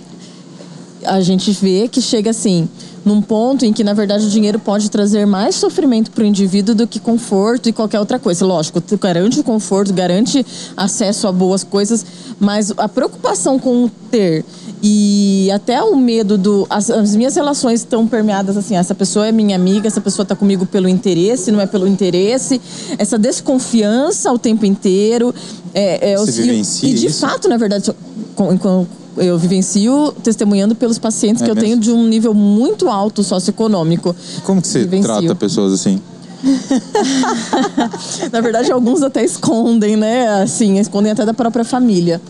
[1.05, 2.69] a gente vê que chega assim,
[3.05, 6.75] num ponto em que, na verdade, o dinheiro pode trazer mais sofrimento para o indivíduo
[6.75, 8.45] do que conforto e qualquer outra coisa.
[8.45, 10.45] Lógico, garante o conforto, garante
[10.77, 12.05] acesso a boas coisas,
[12.39, 14.45] mas a preocupação com o ter
[14.83, 16.67] e até o medo do.
[16.71, 20.37] As, as, minhas relações estão permeadas assim: essa pessoa é minha amiga, essa pessoa está
[20.37, 22.61] comigo pelo interesse, não é pelo interesse.
[22.97, 25.35] Essa desconfiança o tempo inteiro.
[25.75, 27.21] É, é, Você vivencia e, e de isso?
[27.21, 27.93] fato, na verdade,
[28.35, 28.87] com, com,
[29.21, 31.61] eu vivencio testemunhando pelos pacientes é que mesmo?
[31.61, 34.15] eu tenho de um nível muito alto socioeconômico.
[34.45, 35.09] Como que você vivencio.
[35.09, 36.01] trata pessoas assim?
[38.33, 40.43] Na verdade, alguns até escondem, né?
[40.43, 42.21] Assim, escondem até da própria família,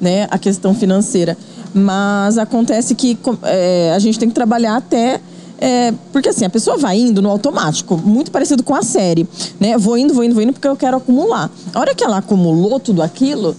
[0.00, 0.26] né?
[0.30, 1.36] A questão financeira.
[1.74, 5.20] Mas acontece que é, a gente tem que trabalhar até
[5.58, 9.26] é, porque assim, a pessoa vai indo no automático, muito parecido com a série,
[9.58, 9.76] né?
[9.78, 11.50] Vou indo, vou indo, vou indo porque eu quero acumular.
[11.72, 13.56] A hora que ela acumulou tudo aquilo,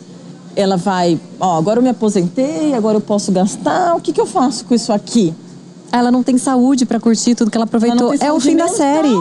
[0.58, 4.26] ela vai, ó, agora eu me aposentei, agora eu posso gastar, o que, que eu
[4.26, 5.34] faço com isso aqui?
[5.92, 8.14] Ela não tem saúde para curtir tudo que ela aproveitou.
[8.14, 8.68] Ela é o fim mental.
[8.68, 9.14] da série.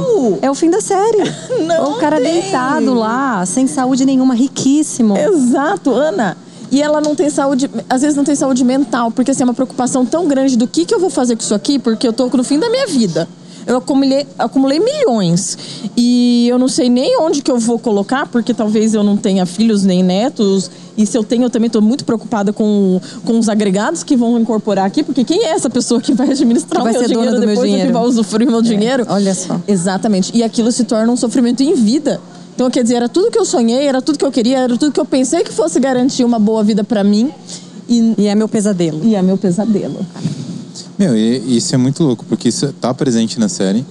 [0.43, 1.19] É o fim da série.
[1.65, 2.41] não o cara tem.
[2.41, 5.17] deitado lá, sem saúde nenhuma, riquíssimo.
[5.17, 6.37] Exato, Ana.
[6.73, 9.55] E ela não tem saúde, às vezes não tem saúde mental, porque assim, é uma
[9.55, 12.29] preocupação tão grande do que, que eu vou fazer com isso aqui, porque eu tô
[12.29, 13.29] no fim da minha vida.
[13.67, 15.59] Eu acumulei, acumulei milhões.
[15.97, 19.45] E eu não sei nem onde que eu vou colocar, porque talvez eu não tenha
[19.45, 20.71] filhos nem netos.
[20.97, 24.39] E se eu tenho, eu também estou muito preocupada com, com os agregados que vão
[24.39, 27.41] incorporar aqui, porque quem é essa pessoa que vai administrar que vai o meu dinheiro
[27.41, 27.87] depois meu dinheiro.
[27.87, 29.07] que vai usufruir meu é, dinheiro?
[29.09, 29.61] Olha só.
[29.69, 30.31] Exatamente.
[30.35, 32.21] E aquilo se torna um sofrimento em vida.
[32.55, 34.91] Então, quer dizer, era tudo que eu sonhei, era tudo que eu queria, era tudo
[34.91, 37.31] que eu pensei que fosse garantir uma boa vida para mim.
[37.87, 39.05] E, e, é meu pesadelo.
[39.05, 40.05] E é meu pesadelo.
[40.99, 43.85] Meu, e, isso é muito louco, porque isso tá presente na série.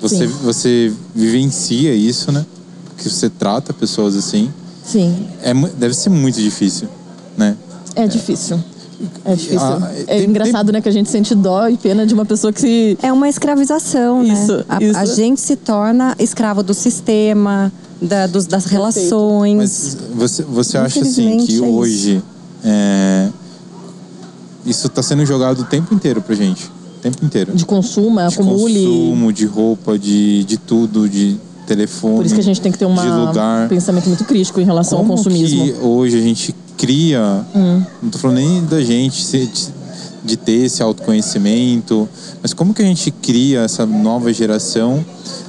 [0.00, 2.44] Você, você vivencia isso, né?
[2.86, 4.50] Porque você trata pessoas assim.
[4.86, 5.26] Sim.
[5.42, 6.88] É, deve ser muito difícil,
[7.36, 7.56] né?
[7.94, 8.58] É difícil.
[9.24, 9.60] É difícil.
[9.60, 10.74] Ah, é tem, engraçado, tem...
[10.74, 12.98] né, que a gente sente dó e pena de uma pessoa que se.
[13.02, 14.64] É uma escravização, isso, né?
[14.68, 14.98] A, isso.
[14.98, 17.70] a gente se torna escravo do sistema,
[18.00, 19.56] da, dos, das relações.
[19.56, 22.22] Mas você, você acha assim que é hoje
[22.64, 23.28] é,
[24.64, 26.64] isso está sendo jogado o tempo inteiro pra gente?
[26.64, 27.54] O tempo inteiro.
[27.54, 28.84] De consumo, de acumule.
[28.84, 31.36] consumo, de roupa, de, de tudo, de
[31.66, 32.16] telefone.
[32.16, 32.94] Por isso que a gente tem que ter um
[33.68, 35.64] pensamento muito crítico em relação Como ao consumismo.
[35.64, 37.82] Que hoje a gente cria, hum.
[38.02, 39.68] não tô falando nem da gente de,
[40.24, 42.08] de ter esse autoconhecimento,
[42.42, 45.04] mas como que a gente cria essa nova geração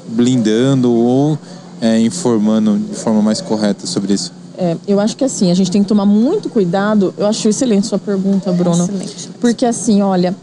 [0.07, 1.37] blindando ou
[1.81, 4.31] é, informando de forma mais correta sobre isso?
[4.57, 7.13] É, eu acho que assim, a gente tem que tomar muito cuidado.
[7.15, 8.85] Eu acho excelente sua pergunta, Bruno.
[8.85, 9.29] Excelente.
[9.39, 10.35] Porque assim, olha,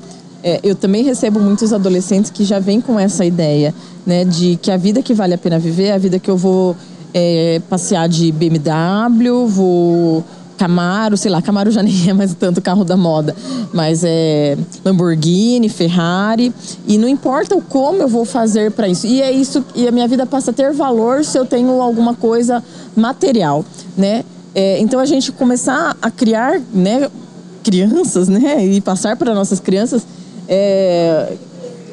[0.45, 3.75] é, eu também recebo muitos adolescentes que já vêm com essa ideia,
[4.05, 6.37] né, de que a vida que vale a pena viver é a vida que eu
[6.37, 6.77] vou
[7.15, 10.23] é, passear de BMW, vou
[10.59, 13.35] Camaro, sei lá, Camaro já nem é mais tanto carro da moda,
[13.73, 16.53] mas é Lamborghini, Ferrari,
[16.87, 19.07] e não importa o como eu vou fazer para isso.
[19.07, 22.15] E é isso, e a minha vida passa a ter valor se eu tenho alguma
[22.15, 22.63] coisa
[22.95, 23.65] material,
[23.97, 24.23] né?
[24.55, 27.09] É, então a gente começar a criar, né,
[27.63, 30.07] crianças, né, e passar para nossas crianças
[30.49, 31.37] é,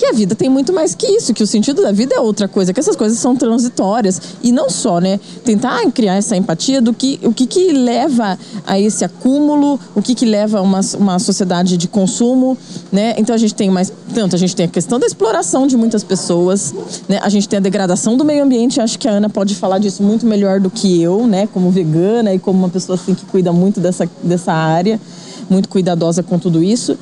[0.01, 2.47] que a vida tem muito mais que isso, que o sentido da vida é outra
[2.47, 4.19] coisa, que essas coisas são transitórias.
[4.41, 5.19] E não só, né?
[5.45, 10.15] Tentar criar essa empatia do que o que, que leva a esse acúmulo, o que,
[10.15, 12.57] que leva a uma, uma sociedade de consumo,
[12.91, 13.13] né?
[13.15, 13.93] Então a gente tem mais.
[14.11, 16.73] Tanto a gente tem a questão da exploração de muitas pessoas,
[17.07, 17.19] né?
[17.21, 20.01] A gente tem a degradação do meio ambiente, acho que a Ana pode falar disso
[20.01, 21.47] muito melhor do que eu, né?
[21.53, 24.99] Como vegana e como uma pessoa assim que cuida muito dessa, dessa área,
[25.47, 26.97] muito cuidadosa com tudo isso.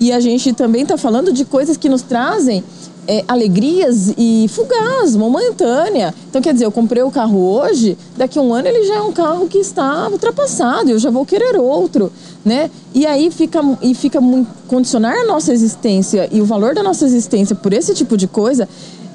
[0.00, 2.64] E a gente também está falando de coisas que nos trazem
[3.06, 6.14] é, alegrias e fugaz, momentânea.
[6.28, 9.00] Então, quer dizer, eu comprei o carro hoje, daqui a um ano ele já é
[9.00, 12.10] um carro que está ultrapassado, eu já vou querer outro,
[12.44, 12.70] né?
[12.94, 14.20] E aí fica, e fica
[14.68, 18.68] condicionar a nossa existência e o valor da nossa existência por esse tipo de coisa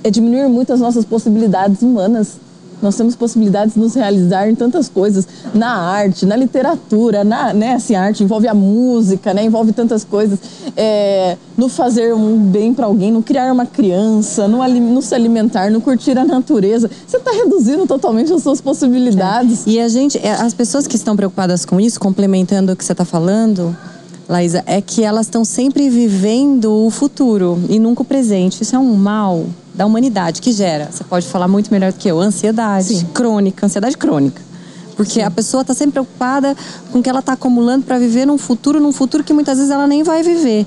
[0.03, 2.44] é diminuir muito as nossas possibilidades humanas.
[2.81, 7.73] Nós temos possibilidades de nos realizar em tantas coisas, na arte, na literatura, na, né,
[7.73, 10.39] assim, arte envolve a música, né, envolve tantas coisas,
[10.75, 15.71] é, no fazer um bem para alguém, no criar uma criança, no, no, se alimentar,
[15.71, 16.89] no curtir a natureza.
[17.07, 19.65] Você está reduzindo totalmente as suas possibilidades.
[19.65, 19.71] É.
[19.71, 22.91] E a gente, é, as pessoas que estão preocupadas com isso, complementando o que você
[22.91, 23.75] está falando,
[24.27, 28.63] Laísa, é que elas estão sempre vivendo o futuro e nunca o presente.
[28.63, 29.45] Isso é um mal
[29.75, 33.05] da humanidade que gera, você pode falar muito melhor do que eu, ansiedade Sim.
[33.13, 34.41] crônica, ansiedade crônica.
[34.95, 35.21] Porque Sim.
[35.21, 36.55] a pessoa está sempre preocupada
[36.91, 39.71] com o que ela está acumulando para viver num futuro, num futuro que muitas vezes
[39.71, 40.65] ela nem vai viver.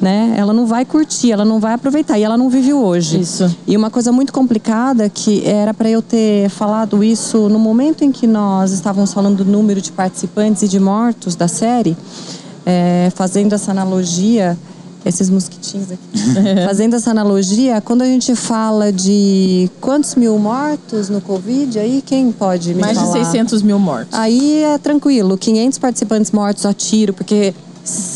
[0.00, 0.34] Né?
[0.36, 3.20] Ela não vai curtir, ela não vai aproveitar e ela não vive hoje.
[3.20, 3.56] Isso.
[3.68, 8.10] E uma coisa muito complicada que era para eu ter falado isso no momento em
[8.10, 11.96] que nós estávamos falando do número de participantes e de mortos da série,
[12.64, 14.56] é, fazendo essa analogia
[15.04, 16.02] esses mosquitinhos aqui.
[16.64, 22.30] Fazendo essa analogia, quando a gente fala de quantos mil mortos no Covid, aí quem
[22.30, 23.18] pode me Mais falar?
[23.18, 24.16] de 600 mil mortos.
[24.16, 27.54] Aí é tranquilo, 500 participantes mortos a tiro, porque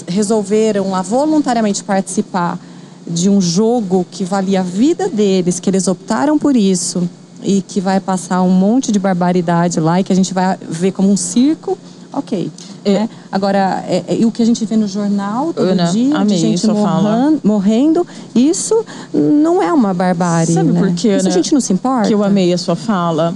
[0.07, 2.59] resolveram lá voluntariamente participar
[3.07, 7.09] de um jogo que valia a vida deles, que eles optaram por isso
[7.43, 10.93] e que vai passar um monte de barbaridade lá e que a gente vai ver
[10.93, 11.79] como um circo,
[12.13, 12.51] ok.
[12.87, 12.93] É.
[13.01, 13.09] né?
[13.33, 16.37] Agora, é- é- e o que a gente vê no jornal todo Ana, dia, amei
[16.37, 17.03] de gente sua fala.
[17.03, 20.55] morran- morrendo, isso não é uma barbárie.
[20.55, 20.81] Sabe né?
[20.81, 21.31] por quê, Isso a Ana?
[21.31, 22.07] gente não se importa.
[22.09, 23.35] Que eu amei a sua fala.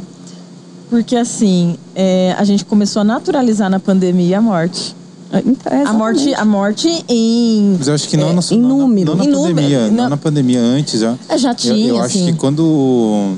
[0.89, 4.95] Porque assim, é, a gente começou a naturalizar na pandemia a morte.
[5.33, 7.77] Então, A morte, a morte em.
[7.79, 9.11] Mas eu acho que não, É, na, em não, na- número.
[9.11, 10.11] não na Em pandemia, número, não não.
[10.11, 11.15] na pandemia, antes já.
[11.29, 12.27] É, já Eu- tinha, Eu, acho assim.
[12.27, 13.35] que quando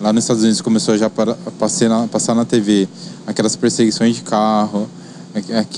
[0.00, 2.86] lá nos Estados Unidos começou já para, a passar na, passar na TV
[3.26, 4.86] aquelas perseguições de carro,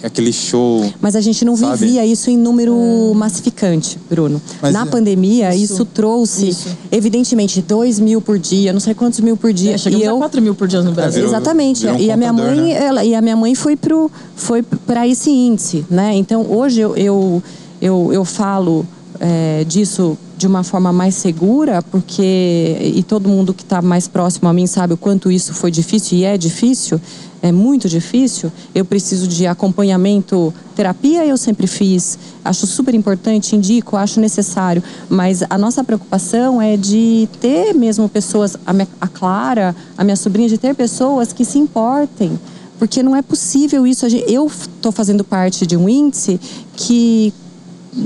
[0.02, 0.90] aquele show.
[1.00, 1.76] Mas a gente não Sabe?
[1.78, 2.74] vivia isso em número
[3.14, 4.40] massificante, Bruno.
[4.62, 5.84] Mas Na é- pandemia, isso, Isso.
[5.84, 6.68] trouxe, Isso.
[6.90, 9.74] evidentemente, 2 mil por dia, não sei quantos mil por dia.
[9.74, 11.22] É, chegamos e eu, a 4 mil por dia no Brasil.
[11.22, 11.80] virou- Exatamente.
[11.82, 12.70] virou um e a minha mãe, né?
[12.84, 16.14] ela, e a minha mãe foi pro foi para esse índice, né?
[16.14, 17.42] Então hoje eu eu,
[17.80, 18.86] eu, eu falo
[19.18, 24.48] é, disso de uma forma mais segura, porque e todo mundo que está mais próximo
[24.48, 26.98] a mim sabe o quanto isso foi difícil e é difícil,
[27.42, 28.50] é muito difícil.
[28.74, 35.42] Eu preciso de acompanhamento, terapia eu sempre fiz, acho super importante, indico, acho necessário, mas
[35.50, 40.48] a nossa preocupação é de ter mesmo pessoas, a, minha- a Clara, a minha sobrinha,
[40.48, 42.40] de ter pessoas que se importem.
[42.78, 44.06] Porque não é possível isso.
[44.26, 46.40] Eu estou fazendo parte de um índice
[46.74, 47.30] que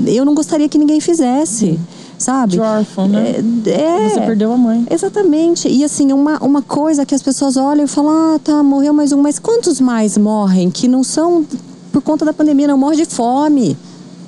[0.05, 1.79] eu não gostaria que ninguém fizesse,
[2.17, 2.53] sabe?
[2.53, 3.35] De órfão, né?
[3.65, 4.09] É, é.
[4.09, 4.85] Você perdeu a mãe.
[4.89, 5.67] Exatamente.
[5.67, 9.11] E assim, uma, uma coisa que as pessoas olham e falam: ah, tá, morreu mais
[9.11, 9.21] um.
[9.21, 11.45] Mas quantos mais morrem que não são
[11.91, 12.67] por conta da pandemia?
[12.67, 13.77] Não, morre de fome.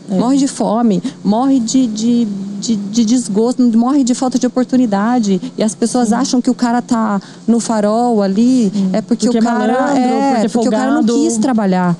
[0.09, 0.17] É.
[0.17, 2.25] Morre de fome, morre de, de,
[2.61, 5.41] de, de desgosto, morre de falta de oportunidade.
[5.57, 9.41] E as pessoas acham que o cara tá no farol ali, é porque, Porque é
[9.41, 9.59] o cara.
[9.59, 11.97] malandro, é, porque é porque o cara não quis trabalhar.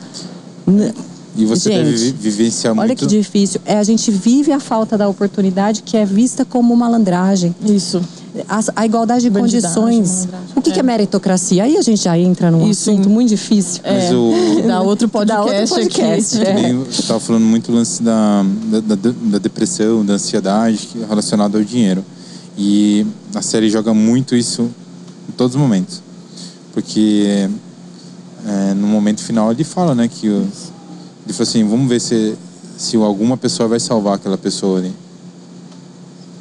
[1.37, 2.99] E você Gente, deve vi- vivenciar Olha muito.
[2.99, 3.61] que difícil.
[3.63, 7.55] É, a gente vive a falta da oportunidade que é vista como malandragem.
[7.63, 8.01] Isso.
[8.49, 10.27] A, a igualdade de Bandidagem, condições.
[10.55, 10.83] O que, que é É.
[10.83, 11.63] meritocracia?
[11.63, 13.81] Aí a gente já entra num Isso, assunto muito difícil.
[13.85, 16.65] Mas É, o- dá outro podcast, Dá outro podcast, aqui.
[16.65, 16.73] é.
[16.73, 21.55] Você estava falando muito do lance da, da, da, da depressão, da ansiedade é relacionado
[21.57, 22.03] ao dinheiro.
[22.57, 24.69] E a série joga muito isso
[25.29, 26.01] em todos os momentos.
[26.73, 27.47] Porque
[28.47, 30.47] é, no momento final ele fala, né, que o,
[31.27, 32.35] ele falou assim, vamos ver se,
[32.77, 34.93] se alguma pessoa vai salvar aquela pessoa ali.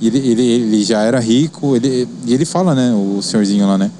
[0.01, 3.77] E ele, ele, ele já era rico, ele, e ele fala, né, o senhorzinho lá,
[3.77, 3.91] né,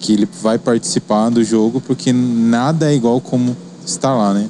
[0.00, 4.48] que ele vai participar do jogo porque nada é igual como está lá, né?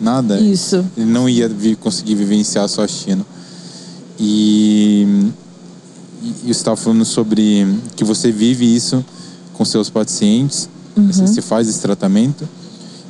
[0.00, 0.38] Nada.
[0.40, 0.84] Isso.
[0.96, 3.24] Ele não ia vi- conseguir vivenciar só a China.
[4.18, 5.06] E,
[6.22, 7.66] e, e você estava falando sobre
[7.96, 9.04] que você vive isso
[9.52, 12.48] com seus pacientes, você, você faz esse tratamento.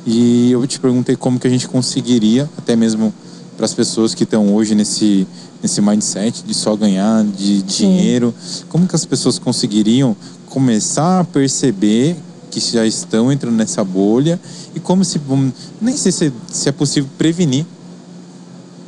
[0.05, 3.13] E eu te perguntei como que a gente conseguiria, até mesmo
[3.57, 5.25] para as pessoas que estão hoje nesse,
[5.63, 8.33] nesse mindset de só ganhar de dinheiro,
[8.69, 10.15] como que as pessoas conseguiriam
[10.47, 12.15] começar a perceber
[12.51, 14.39] que já estão entrando nessa bolha
[14.75, 17.65] e como se, vamos- nem sei se, se é possível prevenir.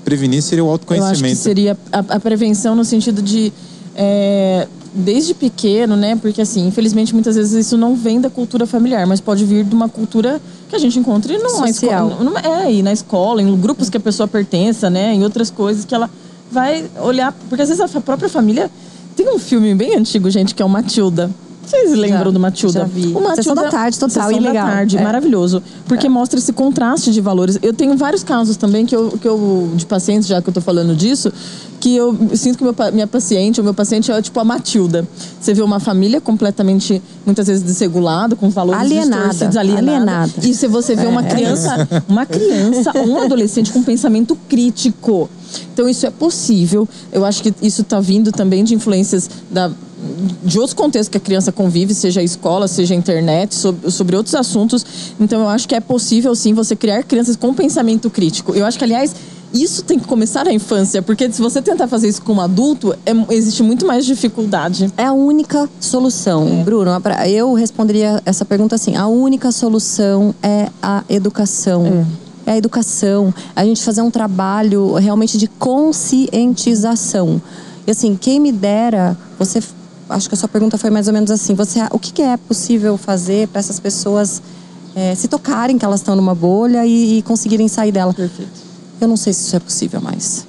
[0.06, 1.36] Prevenir seria o Eu acho que autoconhecimento.
[1.38, 3.52] seria a, a prevenção no sentido de
[3.96, 6.16] é, desde pequeno, né?
[6.16, 9.76] Porque assim, infelizmente muitas vezes isso não vem da cultura familiar, mas pode vir de
[9.76, 12.10] uma cultura que a gente encontra e não Social.
[12.10, 15.14] escola, é, e na escola, em grupos que a pessoa pertença, né?
[15.14, 16.10] Em outras coisas que ela
[16.52, 18.70] vai olhar, porque às vezes a própria família
[19.16, 21.30] tem um filme bem antigo, gente, que é o Matilda.
[21.66, 22.80] Vocês lembram do Matilda?
[22.80, 23.08] já vi.
[23.08, 24.66] O Matilda, Sessão da tarde, total, Sessão e legal.
[24.66, 25.04] da tarde, É.
[25.04, 25.62] maravilhoso.
[25.86, 27.60] Porque mostra esse contraste de valores.
[27.62, 30.62] Eu tenho vários casos também que eu, que eu de pacientes, já que eu tô
[30.62, 31.32] falando disso,
[31.80, 35.08] que eu sinto que meu, minha paciente, o meu paciente é tipo a Matilda.
[35.40, 39.78] Você vê uma família completamente, muitas vezes, desregulada, com valores Alienada, alienada.
[39.78, 40.32] alienada.
[40.44, 41.30] E se você vê uma É.
[41.30, 45.30] criança, uma criança ou um adolescente com pensamento crítico.
[45.74, 46.88] Então isso é possível.
[47.12, 49.72] Eu acho que isso está vindo também de influências da
[50.44, 54.16] de outros contextos que a criança convive, seja a escola, seja a internet, sobre, sobre
[54.16, 54.86] outros assuntos.
[55.20, 58.54] Então eu acho que é possível sim você criar crianças com pensamento crítico.
[58.54, 59.16] Eu acho que aliás
[59.54, 62.94] isso tem que começar na infância, porque se você tentar fazer isso com um adulto,
[63.06, 64.92] é- existe muito mais dificuldade.
[64.98, 66.64] É a única solução, É.
[66.64, 66.92] Bruno.
[67.28, 71.86] Eu responderia essa pergunta assim: a única solução é a educação.
[71.86, 72.52] É.
[72.52, 73.34] a educação.
[73.54, 77.42] A gente fazer um trabalho realmente de conscientização.
[77.86, 79.62] E assim, quem me dera, você.
[80.10, 82.38] Acho que a sua pergunta foi mais ou menos assim: você, o que, que é
[82.38, 84.42] possível fazer para essas pessoas
[84.96, 88.14] eh, se tocarem que elas estão numa bolha e, e conseguirem sair dela?
[88.14, 88.67] Perfeito.
[89.00, 90.46] Eu não sei se isso é possível mais.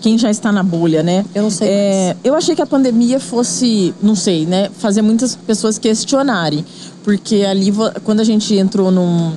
[0.00, 1.24] quem já está na bolha, né?
[1.34, 4.68] Eu não sei É, eu achei que a pandemia fosse, não sei, né?
[4.78, 6.64] Fazer muitas pessoas questionarem.
[7.02, 7.72] Porque ali,
[8.04, 9.32] quando a gente entrou num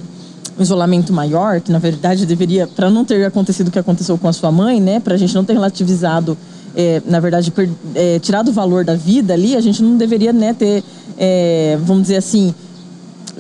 [0.59, 4.33] isolamento maior, que na verdade deveria, para não ter acontecido o que aconteceu com a
[4.33, 4.99] sua mãe, né?
[4.99, 6.37] Pra gente não ter relativizado,
[6.75, 10.33] é, na verdade, per- é, tirado o valor da vida ali, a gente não deveria,
[10.33, 10.83] né, ter,
[11.17, 12.53] é, vamos dizer assim,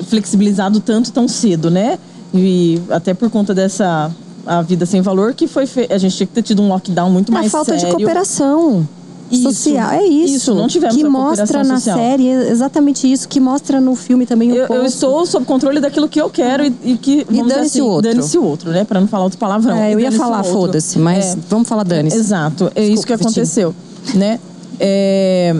[0.07, 1.99] flexibilizado tanto tão cedo, né?
[2.33, 4.09] E até por conta dessa
[4.57, 5.87] a vida sem valor que foi fe...
[5.91, 7.85] a gente tinha que ter tido um lockdown muito É mais a falta sério.
[7.85, 8.87] de cooperação
[9.31, 9.43] Isso.
[9.43, 9.91] social.
[9.91, 10.35] É isso.
[10.35, 11.97] Isso, não tivemos Que mostra na social.
[11.99, 16.19] série exatamente isso, que mostra no filme também Eu, eu estou sob controle daquilo que
[16.19, 18.09] eu quero e, e que vamos dizer dane-se assim, o outro.
[18.09, 18.83] Dane-se o outro, né?
[18.83, 19.77] Para não falar outro palavrão.
[19.77, 21.37] É, E eu ia falar foda-se, mas É.
[21.47, 22.17] vamos falar dane-se.
[22.17, 23.75] Exato, é isso que Desculpa, aconteceu,
[24.15, 24.39] né?
[24.79, 25.55] É,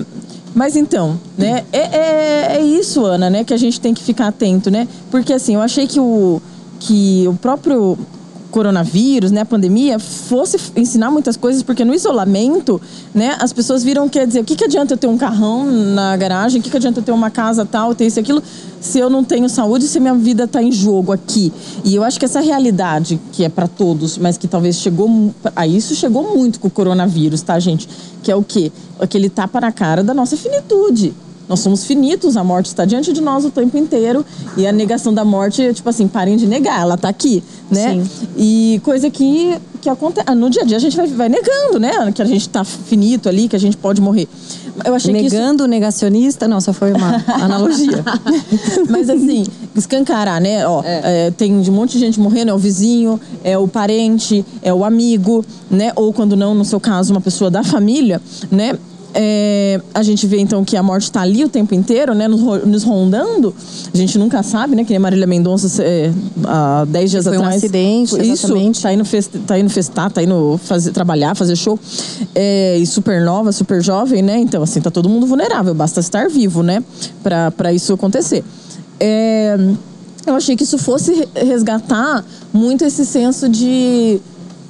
[0.56, 1.64] mas então, né?
[1.72, 3.44] É, é, é isso, Ana, né?
[3.44, 4.88] Que a gente tem que ficar atento, né?
[5.12, 6.42] Porque assim, eu achei que o
[6.80, 7.98] que o próprio
[8.50, 12.82] coronavírus, né, a pandemia, fosse ensinar muitas coisas, porque no isolamento,
[13.14, 16.16] né, as pessoas viram, quer dizer, o que, que adianta eu ter um carrão na
[16.18, 18.42] garagem, o que, que adianta eu ter uma casa tal, ter isso e aquilo,
[18.82, 21.54] se eu não tenho saúde, se minha vida está em jogo aqui.
[21.84, 25.68] E eu acho que essa realidade, que é para todos, mas que talvez chegou, a
[25.68, 27.88] isso chegou muito com o coronavírus, tá, gente?
[28.24, 28.72] Que é o quê?
[29.00, 31.14] Aquele tapa na cara da nossa finitude.
[31.50, 34.24] Nós somos finitos, a morte está diante de nós o tempo inteiro.
[34.56, 37.94] E a negação da morte, é tipo assim, parem de negar, ela está aqui, né?
[37.94, 38.10] Sim.
[38.38, 40.30] E coisa que, que acontece.
[40.36, 42.12] No dia a dia a gente vai, vai negando, né?
[42.14, 44.28] Que a gente está finito ali, que a gente pode morrer.
[44.86, 48.04] Eu achei que isso Negando o negacionista, nossa, foi uma analogia.
[48.88, 49.44] mas assim,
[49.76, 50.68] escancarar, né?
[50.68, 54.72] Ó, é, tem um monte de gente morrendo, é o vizinho, é o parente, é
[54.72, 55.92] o amigo, né?
[55.96, 58.22] Ou quando não, no seu caso, uma pessoa da família,
[58.52, 58.78] né?
[59.14, 62.28] É, a gente vê então que a morte está ali o tempo inteiro, né?
[62.28, 63.54] Nos, nos rondando.
[63.94, 64.84] A gente nunca sabe, né?
[64.84, 66.12] Que nem a Marília Mendonça é,
[66.46, 67.56] há 10 dias Foi um atrás.
[67.58, 68.82] acidente, Isso, exatamente.
[68.82, 71.80] tá indo, fest, tá indo festar, tá indo fazer, trabalhar, fazer show.
[72.36, 74.38] É, e super nova, super jovem, né?
[74.38, 75.74] Então, assim, tá todo mundo vulnerável.
[75.74, 76.84] Basta estar vivo, né?
[77.58, 78.44] Pra isso acontecer.
[79.00, 79.58] É,
[80.28, 84.20] eu achei que isso fosse re- resgatar muito esse senso de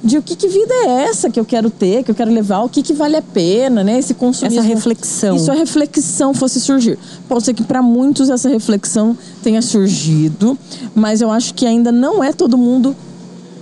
[0.02, 2.60] de o que, que vida é essa que eu quero ter, que eu quero levar,
[2.64, 3.98] o que, que vale a pena, né?
[3.98, 4.58] Esse consumismo.
[4.60, 5.36] Essa reflexão.
[5.36, 6.98] Isso a reflexão fosse surgir.
[7.28, 10.58] Pode ser que para muitos essa reflexão tenha surgido,
[10.94, 12.96] mas eu acho que ainda não é todo mundo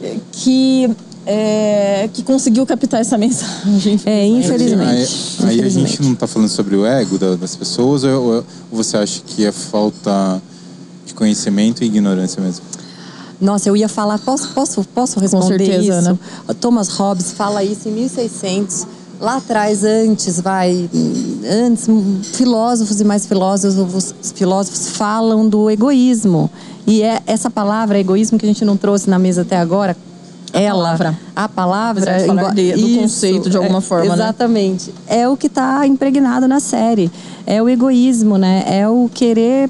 [0.03, 0.89] eh, que
[1.27, 4.01] é, que conseguiu captar essa mensagem.
[4.07, 4.81] É, infelizmente.
[4.81, 5.89] Aí, aí a Infelizmente.
[5.91, 9.21] gente não tá falando sobre o ego da- das pessoas ou, ou- ou você acha
[9.27, 10.41] que é falta
[11.05, 12.65] de conhecimento e ignorância mesmo?
[13.41, 16.19] Nossa, eu ia falar, posso, posso, posso responder certeza, isso?
[16.49, 18.87] O Thomas Hobbes fala isso em 1600.
[19.21, 20.89] Lá atrás, antes, vai,
[21.67, 21.89] antes,
[22.37, 26.49] filósofos e mais filósofos, filósofos falam do egoísmo.
[26.87, 29.97] E é essa palavra, egoísmo, que a gente não trouxe na mesa até agora,
[30.53, 31.19] ela, palavra.
[31.37, 34.25] a palavra, falar de- do conceito de alguma é, forma, né?
[34.25, 34.95] Exatamente.
[35.07, 37.11] É o que está impregnado na série.
[37.47, 38.65] É o egoísmo, né?
[38.67, 39.69] É o querer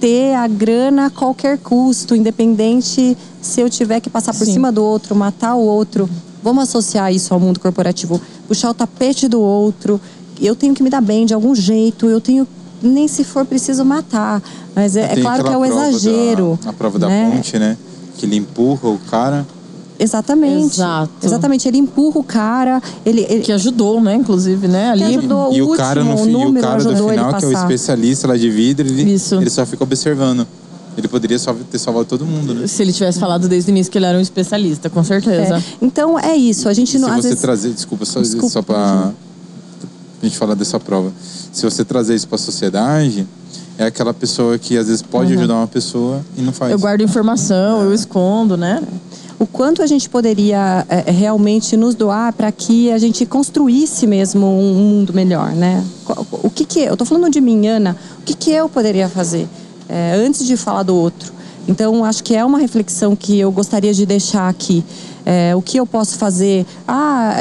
[0.00, 4.54] ter a grana a qualquer custo, independente se eu tiver que passar por Sim.
[4.54, 6.08] cima do outro, matar o outro.
[6.42, 8.20] Vamos associar isso ao mundo corporativo.
[8.46, 10.00] Puxar o tapete do outro.
[10.40, 12.06] Eu tenho que me dar bem de algum jeito.
[12.06, 12.46] Eu tenho
[12.82, 14.42] nem se for preciso matar.
[14.74, 16.58] Mas é, é claro que é o exagero.
[16.62, 17.32] Da, a prova da né?
[17.32, 17.76] ponte, né?
[18.16, 19.46] Que ele empurra o cara.
[19.98, 20.74] Exatamente.
[20.76, 21.10] Exato.
[21.22, 21.66] Exatamente.
[21.68, 22.82] Ele empurra o cara.
[23.04, 24.14] Ele, ele- Que ajudou, né?
[24.14, 24.90] Inclusive, né?
[24.90, 25.04] Ali.
[25.04, 25.52] Que ajudou.
[25.52, 27.52] e o o cara, último, no, o e o cara do final, que é o
[27.52, 29.36] especialista lá de vidro, ele, Isso.
[29.36, 30.46] ele só fica observando.
[30.96, 32.66] Ele poderia só ter salvado todo mundo, né?
[32.66, 35.58] Se ele tivesse falado desde o início que ele era um especialista, com certeza.
[35.58, 35.62] É.
[35.82, 36.68] Então é isso.
[36.70, 39.12] A gente E não se você vezes trazer, desculpa, só, Desculpa, só pra
[40.22, 41.12] a gente falar dessa prova.
[41.52, 43.26] Se você trazer isso pra sociedade,
[43.76, 46.72] é aquela pessoa que às vezes pode ajudar uma pessoa e não faz.
[46.72, 48.82] Eu guardo informação, eu escondo, né?
[49.38, 54.46] O quanto a gente poderia é, realmente nos doar para que a gente construísse mesmo
[54.46, 55.84] um mundo melhor, né?
[56.42, 57.96] O que que eu estou falando de mim, Ana?
[58.18, 59.46] O que que eu poderia fazer
[59.88, 61.32] é, antes de falar do outro?
[61.68, 64.84] Então acho que é uma reflexão que eu gostaria de deixar aqui.
[65.24, 66.64] É, o que eu posso fazer?
[66.86, 67.34] Ah,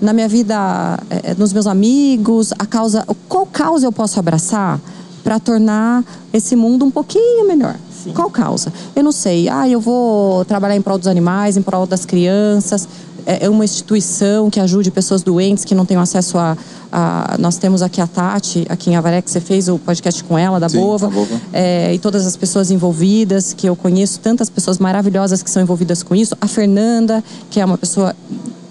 [0.00, 0.98] na minha vida,
[1.38, 4.78] nos meus amigos, a causa, qual causa eu posso abraçar
[5.24, 7.76] para tornar esse mundo um pouquinho melhor?
[8.10, 8.72] Qual causa?
[8.96, 9.48] Eu não sei.
[9.48, 12.88] Ah, eu vou trabalhar em prol dos animais, em prol das crianças.
[13.24, 16.56] É é uma instituição que ajude pessoas doentes que não tenham acesso a.
[16.90, 20.36] a- nós temos aqui a Tati, aqui em Avaré, que você fez o podcast com
[20.36, 21.08] ela, da Sim, Bova.
[21.52, 26.02] É, e todas as pessoas envolvidas, que eu conheço tantas pessoas maravilhosas que são envolvidas
[26.02, 26.36] com isso.
[26.40, 28.16] A Fernanda, que é uma pessoa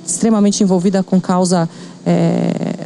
[0.06, 1.70] extremamente envolvida com causa
[2.06, 2.81] é,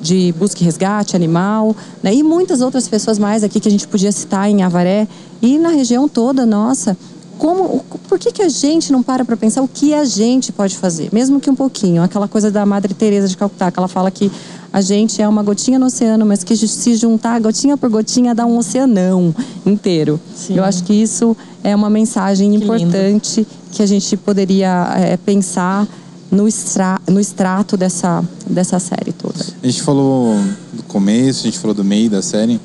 [0.00, 2.14] de busca e resgate animal, né?
[2.14, 5.06] e muitas outras pessoas mais aqui que a gente podia citar em Avaré
[5.42, 6.96] e na região toda nossa.
[7.38, 10.76] como, por que, que a gente não para para pensar o que a gente pode
[10.76, 12.02] fazer, mesmo que um pouquinho?
[12.02, 14.30] Aquela coisa da Madre Teresa de Calcutá, que ela fala que
[14.72, 18.44] a gente é uma gotinha no oceano, mas que se juntar gotinha por gotinha dá
[18.44, 19.34] um oceanão
[19.64, 20.20] inteiro.
[20.34, 20.56] Sim.
[20.56, 25.86] Eu acho que isso é uma mensagem Que importante que a gente poderia é, pensar
[26.30, 29.38] no, extra, no extrato dessa, dessa série toda.
[29.62, 30.36] A gente falou
[30.72, 32.60] do começo, a gente falou do meio da série,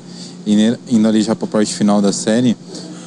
[0.46, 2.56] e indo ali já pra parte final da série,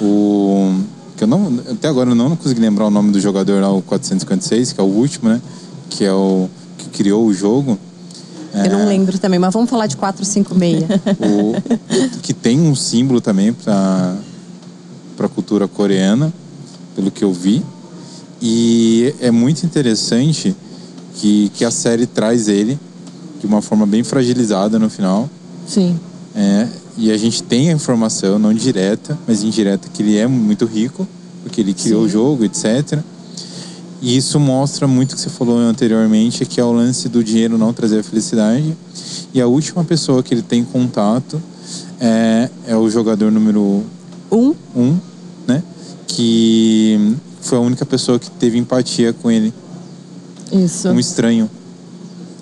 [0.01, 0.73] o.
[1.15, 3.81] Que eu não, até agora eu não consegui lembrar o nome do jogador lá, o
[3.81, 5.41] 456, que é o último, né?
[5.89, 6.47] Que é o
[6.77, 7.77] que criou o jogo.
[8.53, 10.83] Eu não lembro também, mas vamos falar de 456.
[11.19, 14.15] o, que tem um símbolo também para
[15.19, 16.31] a cultura coreana,
[16.95, 17.63] pelo que eu vi.
[18.41, 20.55] E é muito interessante
[21.15, 22.79] que, que a série traz ele
[23.39, 25.29] de uma forma bem fragilizada no final.
[25.67, 25.99] Sim.
[26.35, 26.67] É,
[26.97, 31.07] e a gente tem a informação, não direta, mas indireta, que ele é muito rico,
[31.43, 32.99] porque ele criou o jogo, etc.
[34.01, 37.57] E isso mostra muito o que você falou anteriormente, que é o lance do dinheiro
[37.57, 38.75] não trazer a felicidade.
[39.33, 41.41] E a última pessoa que ele tem contato
[41.99, 43.83] é, é o jogador número
[44.31, 44.97] um, um,
[45.47, 45.63] né?
[46.07, 47.15] Que
[47.47, 49.53] foi a única pessoa que teve empatia com ele,
[50.51, 50.89] Isso.
[50.89, 51.49] um estranho.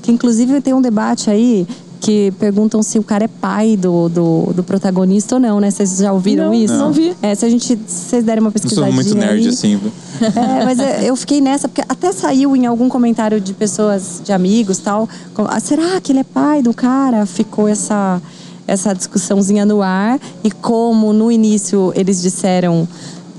[0.02, 1.68] que inclusive tem um debate aí
[2.02, 5.72] que perguntam se o cara é pai do, do, do protagonista ou não, né?
[5.72, 6.74] Vocês já ouviram Não, isso?
[6.76, 7.16] não vi.
[7.20, 9.80] É, se a gente, se vocês derem uma Não pesquisadinha sou muito nerd aí, assim.
[10.22, 14.78] É, mas eu fiquei nessa, porque até saiu em algum comentário de pessoas, de amigos
[14.78, 15.10] tal.
[15.34, 17.26] com- ah, será que ele é pai do cara?
[17.26, 18.22] Ficou essa,
[18.68, 20.20] essa discussãozinha no ar.
[20.44, 22.88] E como no início eles disseram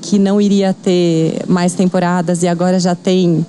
[0.09, 3.45] que não iria ter mais temporadas e agora já tem.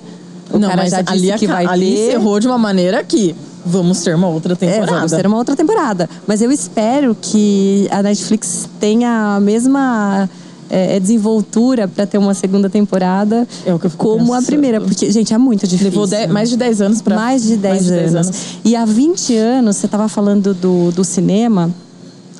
[0.50, 2.08] O não, cara mas já disse ali, que vai ali ter.
[2.08, 3.34] encerrou de uma maneira que
[3.64, 4.92] vamos ter uma outra É, temporada.
[4.96, 6.08] vamos ter uma outra temporada.
[6.26, 10.28] Mas eu espero que a Netflix tenha a mesma
[10.70, 14.46] é, desenvoltura para ter uma segunda temporada É como a pensando.
[14.46, 14.80] primeira.
[14.80, 15.90] Porque, gente, é muito difícil.
[15.90, 18.30] Levou dez- mais de 10 anos para Mais de 10, anos.
[18.64, 21.70] E há 20 anos, você estava falando do, do cinema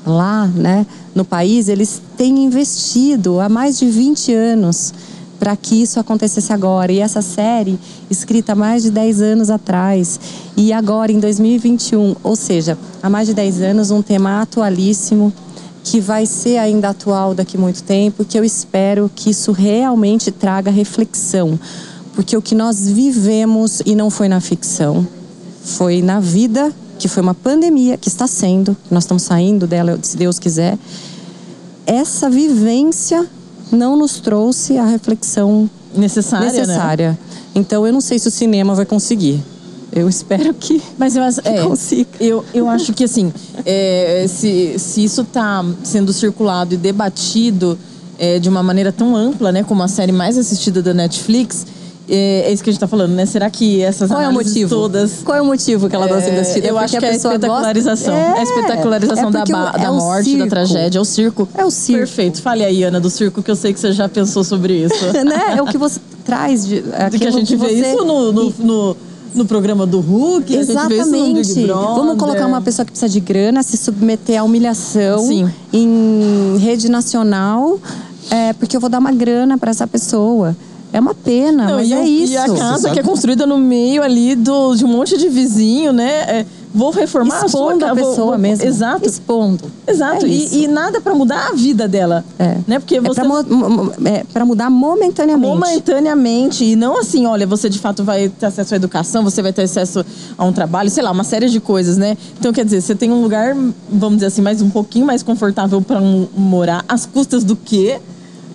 [0.06, 4.94] lá, né, no país, eles têm investido há mais de 20 anos
[5.38, 6.92] para que isso acontecesse agora.
[6.92, 7.78] E essa série,
[8.10, 10.18] escrita há mais de 10 anos atrás,
[10.56, 15.32] e agora em 2021, ou seja, há mais de 10 anos, um tema atualíssimo
[15.84, 20.70] que vai ser ainda atual daqui muito tempo, que eu espero que isso realmente traga
[20.70, 21.58] reflexão.
[22.14, 25.06] Porque o que nós vivemos, e não foi na ficção,
[25.62, 30.16] foi na vida, que foi uma pandemia, que está sendo, nós estamos saindo dela, se
[30.16, 30.76] Deus quiser.
[31.86, 33.26] Essa vivência
[33.70, 36.58] não nos trouxe a reflexão necessária, né?
[36.58, 37.18] necessária.
[37.54, 39.42] Então eu não sei se o cinema vai conseguir.
[39.90, 40.82] Eu espero que.
[40.98, 42.08] Mas eu, acho- é, consiga.
[42.20, 43.32] eu, eu acho que assim,
[43.64, 47.78] é, se, se isso está sendo circulado e debatido
[48.18, 51.66] é, de uma maneira tão ampla, né, como a série mais assistida da Netflix,
[52.08, 53.26] é, é isso que a gente está falando, né?
[53.26, 54.68] Será que essas Qual é o motivo?
[54.70, 56.66] todas Qual é o motivo que ela está sendo É, assistida?
[56.68, 58.14] eu Porque acho que é a pessoa gosta- espetacularização.
[58.14, 60.48] É, a espetacularização é da, ba- é da morte, da circo.
[60.48, 61.48] tragédia, é o circo.
[61.54, 61.98] É o circo.
[62.00, 62.42] Perfeito.
[62.42, 65.04] Fale aí, Ana, do circo, que eu sei que você já pensou sobre isso.
[65.24, 65.56] né?
[65.56, 66.82] É o que você traz de.
[67.10, 68.96] De que a gente vê você- isso no, no, no,
[69.34, 71.66] no programa do Hulk, Exatamente.
[71.66, 75.48] Vamos colocar uma pessoa que precisa de grana, se submeter à humilhação Sim.
[75.72, 77.78] em rede nacional,
[78.30, 80.56] é, porque eu vou dar uma grana para essa pessoa.
[80.92, 82.32] É uma pena, Não, mas e, é isso.
[82.32, 85.92] e a casa que é construída no meio ali do, de um monte de vizinho,
[85.92, 86.10] né?
[86.40, 88.64] É, vou reformar Expondo a a sua ca- pessoa vou- vou- mesmo.
[88.64, 89.06] Exato.
[89.06, 89.64] Expondo.
[89.86, 90.24] Exato.
[90.24, 92.24] É e, e nada pra mudar a vida dela.
[92.38, 92.56] É.
[92.66, 92.78] Né?
[92.78, 93.20] Porque É você.
[93.20, 95.46] pra, mo- mo- é mudar momentaneamente.
[95.46, 99.52] momentaneamente e não assim, olha, você de fato vai ter acesso à educação, você vai
[99.52, 100.04] ter acesso
[100.38, 102.16] a um trabalho, sei lá, uma série de coisas, né?
[102.38, 103.54] Então, quer dizer, você tem um lugar,
[103.90, 106.00] vamos dizer assim, mais um pouquinho mais confortável para
[106.36, 107.98] morar, às custas do quê?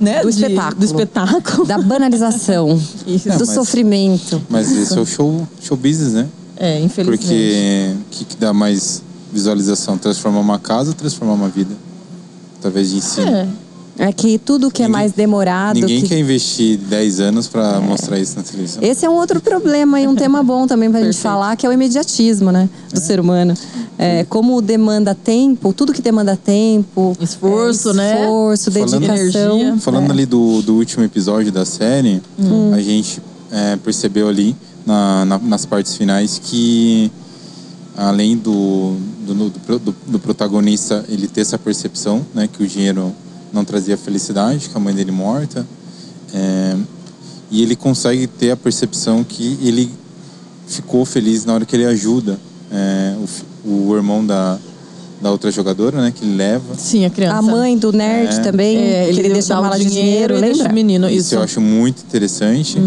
[0.04, 0.22] Né?
[0.22, 0.80] Do De- espetáculo.
[0.80, 1.66] Do espetáculo.
[1.66, 2.70] Da banalização.
[3.08, 3.30] Isso.
[3.30, 4.42] do mas- sofrimento.
[4.50, 6.28] Mas esse é o show, show business, né?
[6.58, 7.26] É, infelizmente.
[7.26, 9.02] Porque o que, que dá mais
[9.32, 9.98] visualização?
[9.98, 11.74] Transformar uma casa ou transformar uma vida?
[12.60, 13.28] Através de ensino.
[13.28, 13.48] É.
[13.98, 15.80] É que tudo que é Ninguém- mais demorado.
[15.80, 18.82] Ninguém que- quer investir 10 anos pra mostrar isso na televisão.
[18.82, 21.22] Esse é um outro problema e um tema bom também pra gente Perfeito.
[21.24, 22.68] falar, que é o imediatismo, né?
[22.92, 23.54] Do ser humano.
[24.00, 27.16] É, como demanda tempo, tudo que demanda tempo.
[27.22, 28.22] Esforço, é, né?
[28.22, 29.60] Esforço, Falando- dedicação.
[29.60, 29.78] Energia.
[29.78, 30.12] Falando É.
[30.12, 32.20] ali do, do último episódio da série,
[32.76, 33.22] a gente
[33.52, 37.12] é, percebeu ali na- na- nas partes finais que
[37.96, 38.96] além do,
[39.28, 43.14] do, do, do- do protagonista ele ter essa percepção, né, que o dinheiro
[43.54, 45.66] não trazia felicidade, com a mãe dele morta,
[46.34, 46.76] é,
[47.52, 49.90] e ele consegue ter a percepção que ele
[50.68, 52.40] ficou feliz na hora que ele ajuda
[52.72, 53.16] é,
[53.64, 54.58] o, o irmão da,
[55.22, 56.12] da outra jogadora, né?
[56.16, 56.74] Que ele leva.
[56.76, 57.38] Sim, a criança.
[57.38, 58.40] A mãe do nerd É.
[58.40, 60.72] também, É, que ele deu- deixa mala de dinheiro, e deixa lembra?
[60.72, 61.08] o menino.
[61.08, 61.36] Isso Isso.
[61.36, 62.78] eu acho muito interessante.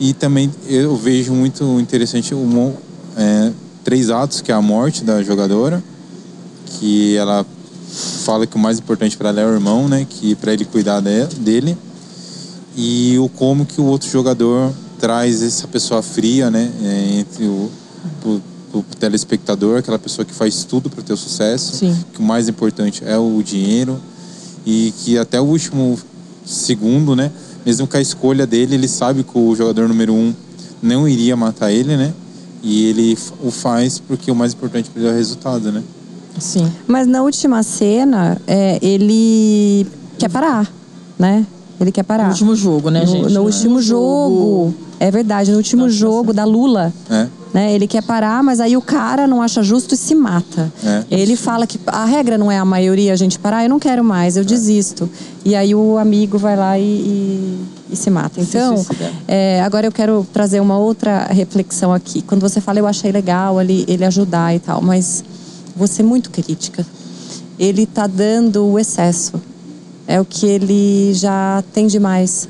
[0.00, 2.72] E também eu vejo muito interessante o
[3.16, 3.52] é,
[3.84, 5.80] três atos, que é a morte da jogadora,
[6.66, 7.46] que ela
[8.24, 10.06] fala que o mais importante para ela é o irmão, né?
[10.08, 11.76] Que para ele cuidar de- dele.
[12.76, 16.70] E o como que o outro jogador traz essa pessoa fria, né?
[16.82, 17.70] é, entre o
[18.20, 18.42] pro,
[18.72, 21.76] pro telespectador, aquela pessoa que faz tudo para ter o sucesso.
[21.76, 21.96] Sim.
[22.12, 24.00] Que o mais importante é o dinheiro
[24.66, 25.98] e que até o último
[26.44, 27.30] segundo, né?
[27.64, 30.34] Mesmo com a escolha dele, ele sabe que o jogador número um
[30.82, 32.12] não iria matar ele, né?
[32.62, 35.82] E ele o faz porque o mais importante para ele é o resultado, né?
[36.38, 36.70] Sim.
[36.86, 39.86] Mas na última cena, é, ele
[40.18, 40.70] quer parar,
[41.18, 41.46] né?
[41.80, 42.24] Ele quer parar.
[42.24, 43.32] No último jogo, né, no, gente?
[43.32, 44.74] No último jogo.
[45.00, 46.92] É verdade, no último Nossa, jogo da Lula.
[47.10, 47.26] É.
[47.52, 47.72] Né?
[47.74, 50.72] Ele quer parar, mas aí o cara não acha justo e se mata.
[50.84, 51.04] É.
[51.10, 54.02] Ele fala que a regra não é a maioria a gente parar, eu não quero
[54.02, 54.44] mais, eu É.
[54.44, 55.08] desisto.
[55.44, 57.58] E aí o amigo vai lá e, e-
[57.92, 58.40] e se mata.
[58.40, 59.12] Então, suicida.
[59.28, 62.22] é, agora eu quero trazer uma outra reflexão aqui.
[62.22, 65.22] Quando você fala, eu achei legal ele, ele ajudar e tal, mas
[65.76, 66.86] você é muito crítica.
[67.58, 69.40] Ele tá dando o excesso.
[70.06, 72.48] É o que ele já tem demais.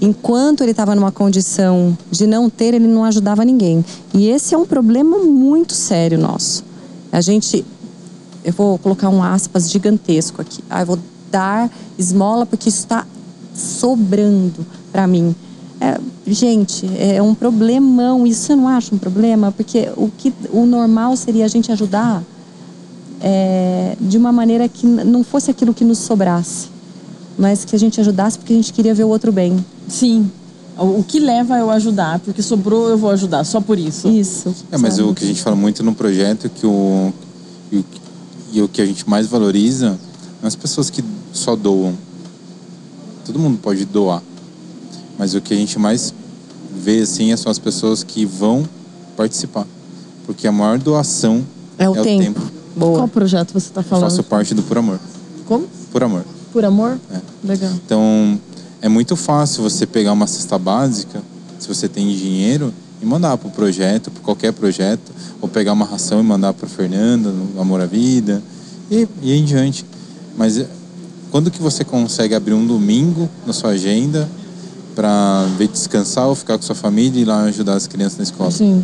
[0.00, 3.84] Enquanto ele estava numa condição de não ter, ele não ajudava ninguém.
[4.12, 6.64] E esse é um problema muito sério nosso.
[7.10, 7.64] A gente,
[8.44, 10.62] eu vou colocar um aspas gigantesco aqui.
[10.68, 10.98] Ah, eu vou
[11.30, 13.06] dar esmola porque isso está
[13.54, 15.34] sobrando para mim.
[15.80, 18.26] É, gente, é um problemão.
[18.26, 19.52] Isso você não acha um problema?
[19.52, 22.22] Porque o que o normal seria a gente ajudar
[23.20, 26.68] é, de uma maneira que não fosse aquilo que nos sobrasse,
[27.38, 29.64] mas que a gente ajudasse porque a gente queria ver o outro bem.
[29.88, 30.30] Sim.
[30.78, 32.18] O o que leva eu ajudar?
[32.20, 34.08] Porque sobrou, eu vou ajudar, só por isso.
[34.08, 34.54] Isso.
[34.70, 35.08] É, mas sabe?
[35.08, 37.12] o que a gente fala muito no projeto é que o
[37.72, 37.84] e o,
[38.52, 41.02] e o que a gente mais valoriza não é as pessoas que
[41.32, 41.94] só doam.
[43.24, 44.22] Todo mundo pode doar.
[45.18, 46.12] Mas o que a gente mais
[46.74, 48.68] vê assim são as pessoas que vão
[49.16, 49.66] participar.
[50.26, 51.44] Porque a maior doação
[51.78, 52.40] É o tempo.
[52.76, 52.98] Boa.
[52.98, 54.10] Qual projeto você está Eu falando?
[54.10, 55.00] faço parte do Por Amor.
[55.46, 55.66] Como?
[55.90, 56.24] Por Amor.
[56.52, 56.98] Por amor?
[57.12, 57.18] É.
[57.46, 57.70] Legal.
[57.84, 58.38] Então,
[58.80, 61.20] é muito fácil você pegar uma cesta básica,
[61.58, 62.72] se você tem dinheiro,
[63.02, 66.66] e mandar para o projeto, para qualquer projeto, ou pegar uma ração e mandar para
[66.66, 68.42] Fernanda, no Amor à Vida,
[68.90, 69.84] e, e em diante.
[70.36, 70.66] Mas é,
[71.30, 74.28] quando que você consegue abrir um domingo na sua agenda
[74.94, 78.24] para ver descansar ou ficar com sua família e ir lá ajudar as crianças na
[78.24, 78.50] escola?
[78.50, 78.82] Sim.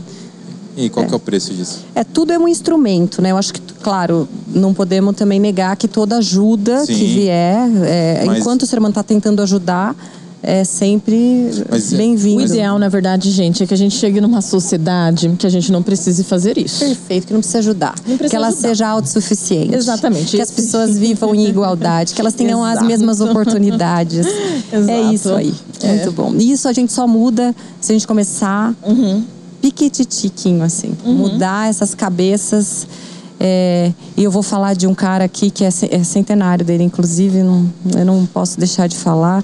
[0.77, 1.81] E qual que é o preço disso?
[1.95, 3.31] É, tudo é um instrumento, né?
[3.31, 6.95] Eu acho que, claro, não podemos também negar que toda ajuda Sim.
[6.95, 9.95] que vier, é, Mas- enquanto o ser humano está tentando ajudar,
[10.43, 12.43] é sempre é- O bem-vindo.
[12.43, 15.83] ideal, na verdade, gente, é que a gente chegue numa sociedade que a gente não
[15.83, 16.81] precise fazer isso.
[16.85, 17.95] Perfeito, que não precisa ajudar.
[18.07, 18.68] Não precisa que ela ajudar.
[18.68, 19.75] seja autossuficiente.
[19.75, 20.35] Exatamente.
[20.37, 22.87] Que as pessoas vivam em igualdade, que elas tenham as Exato.
[22.87, 24.27] mesmas oportunidades.
[24.73, 25.14] É Exato.
[25.14, 25.55] isso aí.
[25.83, 25.87] É.
[25.97, 26.35] Muito bom.
[26.39, 29.23] E isso a gente só muda se a gente começar Uhum.
[29.63, 30.95] Piquititiquinho, assim.
[31.05, 32.87] Mudar essas cabeças.
[33.39, 37.43] É, e eu vou falar de um cara aqui que é, é centenário dele, inclusive,
[37.43, 39.43] não, eu não posso deixar de falar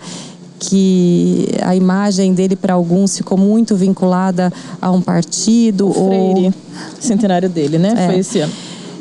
[0.58, 4.52] que a imagem dele para alguns ficou muito vinculada
[4.82, 6.54] a um partido Freire, ou
[7.00, 7.94] centenário dele, né?
[7.96, 8.06] É.
[8.06, 8.52] Foi esse ano.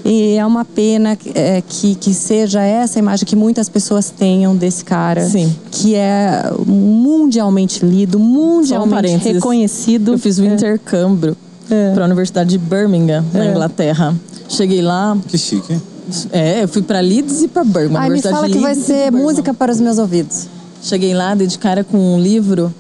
[0.09, 4.85] E é uma pena é, que, que seja essa imagem que muitas pessoas tenham desse
[4.85, 5.27] cara.
[5.27, 5.53] Sim.
[5.69, 9.33] Que é mundialmente lido, um mundialmente parênteses.
[9.33, 10.13] reconhecido.
[10.13, 11.35] Eu fiz um intercâmbio
[11.69, 11.93] É.
[11.93, 13.51] para a Universidade de Birmingham, na É.
[13.51, 14.15] Inglaterra.
[14.47, 15.77] Cheguei lá, Que chique.
[16.31, 17.99] é, eu fui para Leeds e para Birmingham.
[17.99, 20.47] Ai, me fala que vai ser música para os meus ouvidos.
[20.81, 22.73] Cheguei lá, de cara com um livro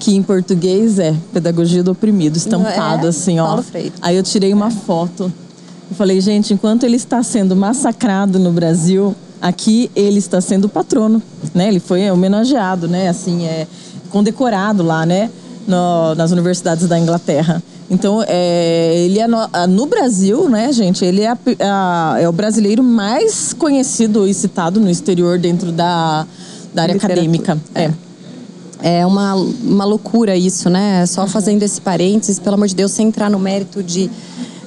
[0.00, 3.46] que em português é Pedagogia do Oprimido, estampado É, assim, ó.
[3.46, 3.92] Paulo Freire.
[4.02, 5.32] Aí eu tirei uma foto.
[5.90, 11.22] Eu falei, gente, enquanto ele está sendo massacrado no Brasil, aqui ele está sendo patrono,
[11.54, 11.68] né?
[11.68, 13.08] Ele foi homenageado, né?
[13.08, 13.66] Assim, é
[14.10, 15.30] condecorado lá, né?
[15.66, 17.62] No- nas universidades da Inglaterra.
[17.88, 19.38] Então, é, ele é no,
[19.68, 21.04] no Brasil, né, gente?
[21.04, 26.26] Ele é, a- a- é o brasileiro mais conhecido e citado no exterior dentro da,
[26.74, 27.20] da área Literatura.
[27.22, 27.58] acadêmica.
[27.74, 27.90] É.
[28.82, 31.06] É uma, uma loucura isso, né?
[31.06, 34.10] Só fazendo esse parênteses, pelo amor de Deus, sem entrar no mérito de,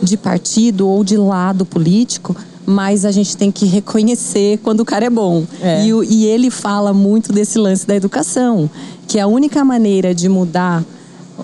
[0.02, 2.36] de partido ou de lado político,
[2.66, 5.46] mas a gente tem que reconhecer quando o cara é bom.
[5.62, 5.86] É.
[5.86, 8.70] E, e ele fala muito desse lance da educação,
[9.08, 10.84] que a única maneira de mudar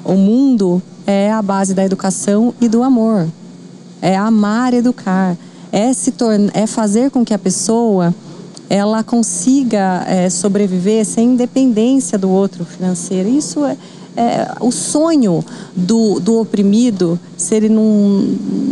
[0.03, 3.27] o mundo é a base da educação e do amor.
[4.01, 5.37] É amar, educar.
[5.71, 8.13] É, se torna, é fazer com que a pessoa
[8.69, 13.29] ela consiga é, sobreviver sem dependência do outro financeiro.
[13.29, 13.77] Isso é,
[14.15, 15.43] é o sonho
[15.75, 17.83] do, do oprimido, se ele não,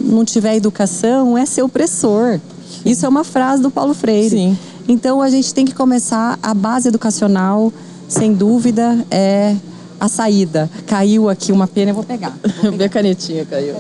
[0.06, 2.40] não tiver educação, é ser opressor.
[2.86, 4.30] Isso é uma frase do Paulo Freire.
[4.30, 4.58] Sim.
[4.88, 7.72] Então a gente tem que começar a base educacional,
[8.08, 9.56] sem dúvida, é
[10.00, 10.70] a saída.
[10.86, 12.38] Caiu aqui uma pena, eu vou pegar.
[12.62, 13.76] Eu vi a canetinha, caiu.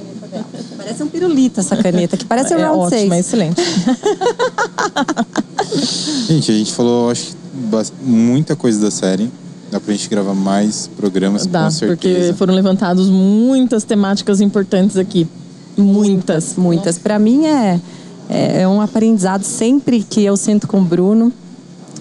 [0.77, 3.11] Parece um pirulito essa caneta, que parece um é round ótimo, seis.
[3.11, 3.61] é excelente.
[6.27, 7.35] Gente, a gente falou, acho
[8.01, 9.29] muita coisa da série.
[9.73, 11.97] Dá pra gente gravar mais programas, Dá, com certeza.
[12.27, 15.27] porque foram levantadas muitas temáticas importantes aqui.
[15.75, 16.55] Muitas.
[16.55, 16.99] Muitas.
[16.99, 17.79] Para mim é,
[18.29, 21.33] é é um aprendizado sempre que eu sento com o Bruno.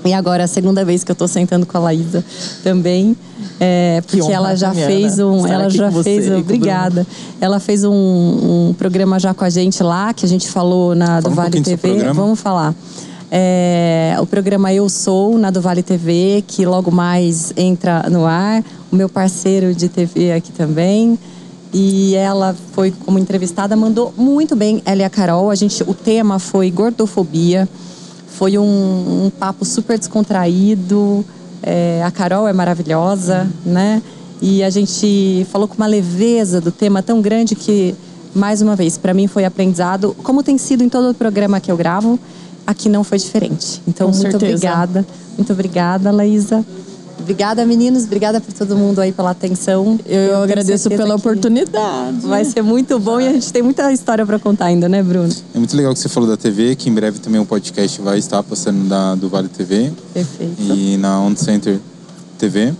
[0.04, 2.24] E agora é a segunda vez que eu tô sentando com a Laísa
[2.62, 3.16] também.
[3.60, 5.36] É, Que porque honra ela já mim, fez um.
[5.36, 6.28] estar Ela já você fez.
[6.28, 7.06] o Obrigada.
[7.40, 11.06] Ela fez um, um programa já com a gente lá, que a gente falou na
[11.06, 12.12] Fala do um Vale TV.
[12.12, 12.74] Vamos falar.
[13.34, 18.62] É, o programa Eu Sou, na do Vale TV, que logo mais entra no ar.
[18.92, 21.18] O meu parceiro de TV aqui também.
[21.72, 25.48] E ela foi como entrevistada, mandou muito bem, ela e a Carol.
[25.48, 27.66] A gente, o tema foi gordofobia.
[28.26, 31.24] Foi um, um papo super descontraído.
[31.62, 34.02] É, a Carol é maravilhosa, né?
[34.42, 37.94] E a gente falou com uma leveza do tema tão grande que,
[38.34, 41.72] mais uma vez, para mim foi aprendizado, como tem sido em todo o programa que
[41.72, 42.20] eu gravo,
[42.66, 43.82] aqui não foi diferente.
[43.86, 44.52] Então, Com muito certeza.
[44.54, 45.06] obrigada.
[45.36, 46.64] Muito obrigada, Laísa.
[47.22, 48.04] Obrigada, meninos.
[48.04, 49.98] Obrigada por todo mundo aí pela atenção.
[50.06, 52.18] Eu, tenho agradeço pela oportunidade.
[52.22, 55.32] Vai ser muito bom e a gente tem muita história para contar ainda, né, Bruno?
[55.54, 58.18] É muito legal que você falou da TV, que em breve também o podcast vai
[58.18, 60.60] estar passando da, do Vale TV Perfeito.
[60.60, 61.78] e na On Center
[62.38, 62.74] TV.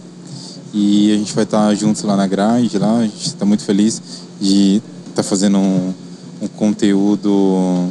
[0.75, 2.99] E a gente vai estar juntos lá na grade, lá.
[2.99, 4.03] A gente está muito feliz
[4.41, 5.93] de estar fazendo um,
[6.41, 7.91] um conteúdo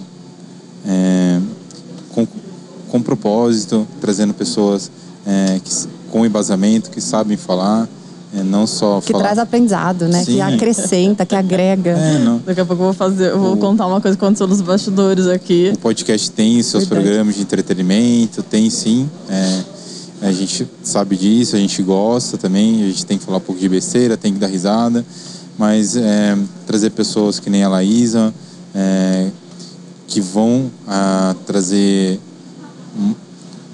[0.86, 1.40] é,
[2.92, 4.92] com propósito, trazendo pessoas
[5.26, 5.72] é, que,
[6.12, 7.88] com embasamento, que sabem falar,
[8.36, 9.24] é, não só Que falar.
[9.26, 10.24] traz aprendizado, né?
[10.24, 10.34] Sim.
[10.34, 11.92] Que acrescenta, que agrega.
[11.98, 12.42] É, não.
[12.46, 14.62] Daqui a pouco eu vou fazer, eu vou O- contar uma coisa que aconteceu nos
[14.62, 15.72] bastidores aqui.
[15.74, 17.08] O podcast tem seus Verdade.
[17.08, 19.10] programas de entretenimento, tem sim.
[19.30, 19.60] É,
[20.24, 22.84] a gente sabe disso, a gente gosta também.
[22.84, 25.06] A gente tem que falar um pouco de besteira, tem que dar risada.
[25.58, 28.34] Mas é, trazer pessoas que nem a Laísa,
[28.74, 29.28] é,
[30.08, 32.20] que vão ah, trazer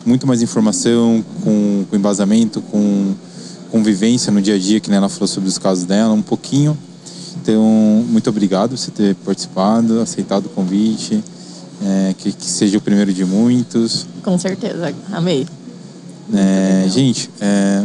[0.05, 3.13] muito mais informação, com, com embasamento, com
[3.71, 6.77] convivência no dia a dia, que nem ela falou sobre os casos dela, um pouquinho.
[7.41, 7.63] Então,
[8.09, 11.23] muito obrigado por você ter participado, aceitado o convite.
[11.79, 14.07] É, que, que seja o primeiro de muitos.
[14.23, 14.91] Com certeza.
[15.11, 15.45] Amei.
[16.33, 17.83] É, gente, é,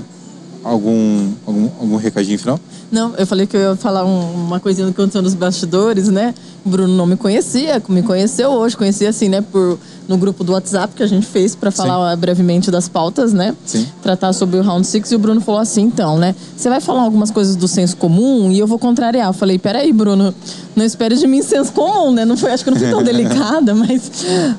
[0.64, 2.58] algum, algum, algum recadinho final?
[2.90, 6.34] Não, eu falei que eu ia falar um- uma coisinha que aconteceu nos bastidores, né?
[6.64, 9.42] O Bruno não me conhecia, me conheceu hoje, conhecia assim, né?
[9.42, 9.78] Por,
[10.12, 13.56] no grupo do WhatsApp que a gente fez para falar brevemente das pautas, né?
[13.64, 13.86] Sim.
[14.02, 16.34] Tratar sobre o Round Six e o Bruno falou assim, então, né?
[16.54, 19.28] Você vai falar algumas coisas do senso comum e eu vou contrariar.
[19.28, 20.34] Eu falei, peraí, Bruno,
[20.76, 22.26] não espere de mim senso comum, né?
[22.26, 24.10] Não foi, acho que não fui tão delicada, mas,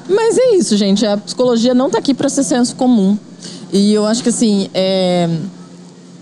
[0.09, 1.05] mas é isso, gente.
[1.05, 3.15] A psicologia não tá aqui para ser senso comum.
[3.71, 5.29] E eu acho que assim, é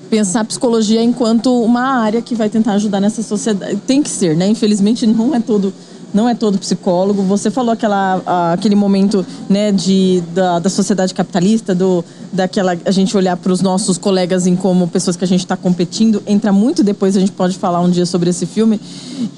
[0.10, 3.78] pensar psicologia enquanto uma área que vai tentar ajudar nessa sociedade.
[3.88, 4.45] Tem que ser, né?
[4.49, 5.74] Infelizmente não é todo
[6.13, 7.21] não é todo psicólogo.
[7.23, 13.15] Você falou aquela, aquele momento, né, de, da, da sociedade capitalista, do, daquela a gente
[13.15, 16.21] olhar para os nossos colegas em como pessoas que a gente está competindo.
[16.27, 18.79] Entra muito depois, a gente pode falar um dia sobre esse filme,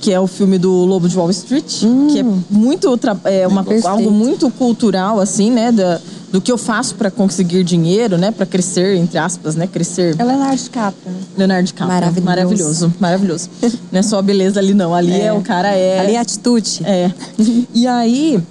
[0.02, 1.82] que é o filme do Lobo de Wall Street,
[2.12, 3.88] que é muito tra- é uma, Perfeito.
[3.88, 6.00] algo muito cultural, assim, né, da,
[6.34, 10.16] do que eu faço para conseguir dinheiro, né, para crescer, entre aspas, né, crescer.
[10.18, 11.16] É Leonardo DiCaprio.
[11.38, 11.94] Leonardo DiCaprio.
[11.94, 12.26] Maravilhoso.
[12.26, 13.50] Maravilhoso, maravilhoso.
[13.92, 14.96] Não é só a beleza ali, não.
[14.96, 16.00] Ali é, o cara é.
[16.00, 16.82] Ali é atitude.
[16.86, 17.12] É.
[17.72, 18.44] E aí,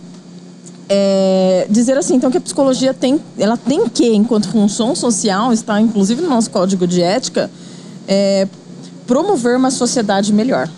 [0.88, 5.80] é, dizer assim, então que a psicologia tem, ela tem que, enquanto função social, está
[5.80, 7.50] inclusive no nosso código de ética,
[8.06, 8.46] é,
[9.08, 10.68] promover uma sociedade melhor.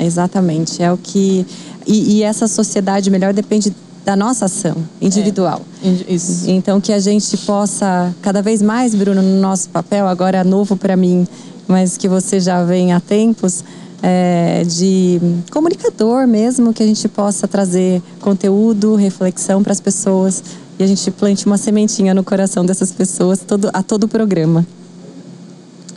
[0.00, 0.82] Exatamente.
[0.82, 1.44] É o que.
[1.86, 3.70] E, e essa sociedade melhor depende
[4.04, 5.62] da nossa ação individual.
[6.08, 6.48] Isso.
[6.50, 10.76] Então, que a gente possa, cada vez mais, Bruno, no nosso papel, agora é novo
[10.76, 11.26] para mim,
[11.68, 13.64] mas que você já vem há tempos,
[14.02, 15.20] é, de
[15.50, 20.42] comunicador mesmo, que a gente possa trazer conteúdo, reflexão para as pessoas
[20.78, 24.66] e a gente plante uma sementinha no coração dessas pessoas todo, a todo o programa.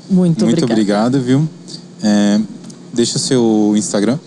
[0.07, 0.71] Muito, Muito obrigada.
[0.71, 1.49] obrigado, viu?
[2.03, 2.39] É,
[2.93, 4.19] deixa o seu Instagram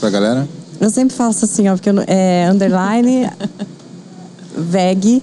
[0.00, 0.48] pra galera.
[0.80, 3.28] Eu sempre faço assim, ó, porque eu, é underline
[4.56, 5.22] veg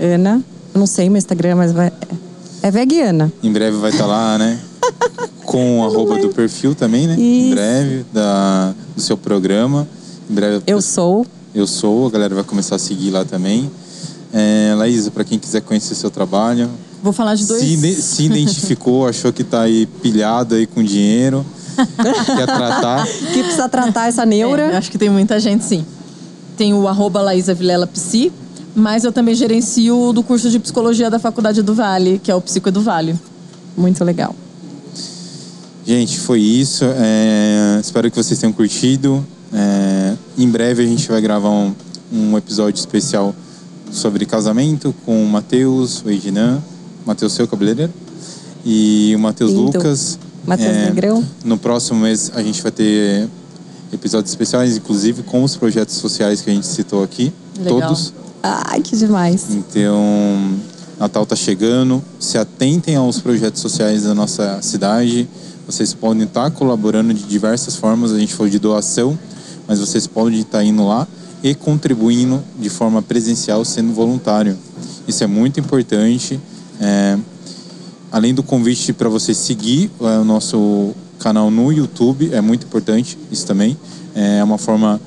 [0.00, 0.42] Ana.
[0.74, 1.92] Eu não sei meu Instagram, mas vai,
[2.62, 3.32] é veg Ana.
[3.42, 4.58] Em breve vai estar lá, né?
[5.44, 7.14] Com o arroba do perfil também, né?
[7.18, 7.54] Em Isso.
[7.54, 9.86] breve, da, do seu programa.
[10.30, 11.26] Em breve Eu sou.
[11.54, 13.70] eu sou, a galera vai começar a seguir lá também.
[14.32, 16.70] É, Laísa, para quem quiser conhecer seu trabalho,
[17.02, 17.62] Vou falar de dois.
[17.62, 21.44] se, se identificou, achou que tá aí pilhado aí com dinheiro,
[22.36, 24.78] quer tratar, Que precisa tratar essa É, neura.
[24.78, 25.84] acho que tem muita gente, sim.
[26.56, 28.32] tem o arroba Laísa Vilela Psi,
[28.74, 32.40] mas eu também gerencio do curso de psicologia da Faculdade do Vale, que é o
[32.40, 33.14] Psico do Vale.
[33.76, 34.34] Muito legal.
[35.86, 36.84] Gente, foi isso.
[36.84, 39.24] É, espero que vocês tenham curtido.
[39.52, 41.74] É, em breve a gente vai gravar um,
[42.12, 43.34] um episódio especial
[43.90, 46.62] sobre casamento com o Matheus, o Ednan,
[47.04, 47.92] Matheus seu cabeleireiro,
[48.64, 50.18] e o Matheus Lucas.
[50.46, 51.24] Matheus é, Negrão.
[51.44, 53.28] No próximo mês a gente vai ter
[53.92, 57.32] episódios especiais, inclusive com os projetos sociais que a gente citou aqui.
[57.58, 57.80] Legal.
[57.80, 58.12] Todos.
[58.42, 59.46] Ai, que demais.
[59.50, 60.58] Então,
[60.98, 62.02] Natal tá chegando.
[62.18, 65.28] Se atentem aos projetos sociais da nossa cidade.
[65.64, 68.12] Vocês podem estar colaborando de diversas formas.
[68.12, 69.16] A gente falou de doação,
[69.68, 71.06] mas vocês podem estar indo lá
[71.42, 74.56] e contribuindo de forma presencial, sendo voluntário.
[75.06, 76.38] Isso é muito importante.
[76.80, 77.16] É,
[78.12, 83.18] além do convite para você seguir é, o nosso canal no YouTube, é muito importante
[83.30, 83.76] isso também.
[84.14, 85.00] É uma forma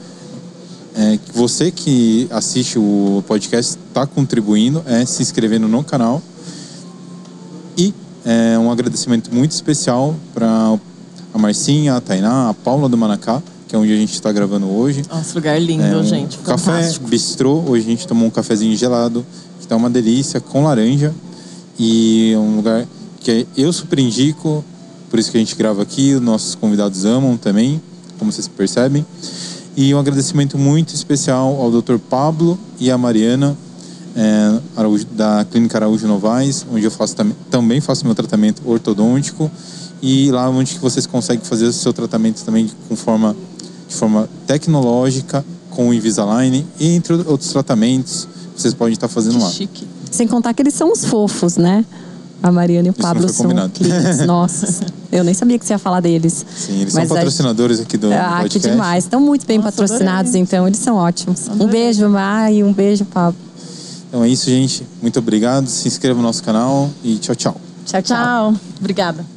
[0.96, 6.22] é, que você que assiste o podcast está contribuindo, é se inscrevendo no canal.
[7.78, 7.94] E
[8.26, 10.80] é, um agradecimento muito especial para
[11.34, 14.68] a Marcinha, a Tainá, a Paula do Manacá, que é onde a gente está gravando
[14.68, 15.04] hoje.
[15.10, 16.40] Nossa, lugar lindo, é, um gente.
[16.40, 17.62] Café bistrô.
[17.68, 19.24] Hoje a gente tomou um cafezinho gelado,
[19.60, 21.14] que está uma delícia, com laranja.
[21.78, 22.88] E é um lugar
[23.20, 24.64] que eu super indico,
[25.10, 26.14] por isso que a gente grava aqui.
[26.14, 27.82] Os nossos convidados amam também,
[28.18, 29.06] como vocês percebem.
[29.76, 31.98] E um agradecimento muito especial ao Dr.
[31.98, 33.58] Pablo e à Mariana,
[34.16, 37.16] é, Araújo, da Clínica Araújo Novaes, onde eu faço,
[37.52, 39.52] também faço meu tratamento ortodôntico.
[40.02, 43.36] E lá onde vocês conseguem fazer o seu tratamento também com forma,
[43.88, 49.50] de forma tecnológica, com o Invisalign, entre outros tratamentos, vocês podem estar fazendo que lá.
[49.50, 49.88] Chique.
[50.12, 51.86] Sem contar que eles são os fofos, né?
[52.44, 54.82] A Mariana e o Isso Pablo são clientes nossos.
[55.12, 56.46] Eu nem sabia que você ia falar deles.
[56.56, 58.60] Sim, eles Mas são patrocinadores aqui do ah, podcast.
[58.60, 59.04] que demais.
[59.06, 60.42] Estão muito bem Nossa, patrocinados, adorei.
[60.42, 61.50] então eles são ótimos.
[61.50, 61.66] Adorei.
[61.66, 63.40] Um beijo, Mai, um beijo, Pablo.
[64.10, 64.86] Então é isso, gente.
[65.02, 65.68] Muito obrigado.
[65.68, 67.62] Se inscreva no nosso canal e tchau, tchau.
[67.86, 68.54] Tchau, tchau.
[68.80, 69.35] Obrigada.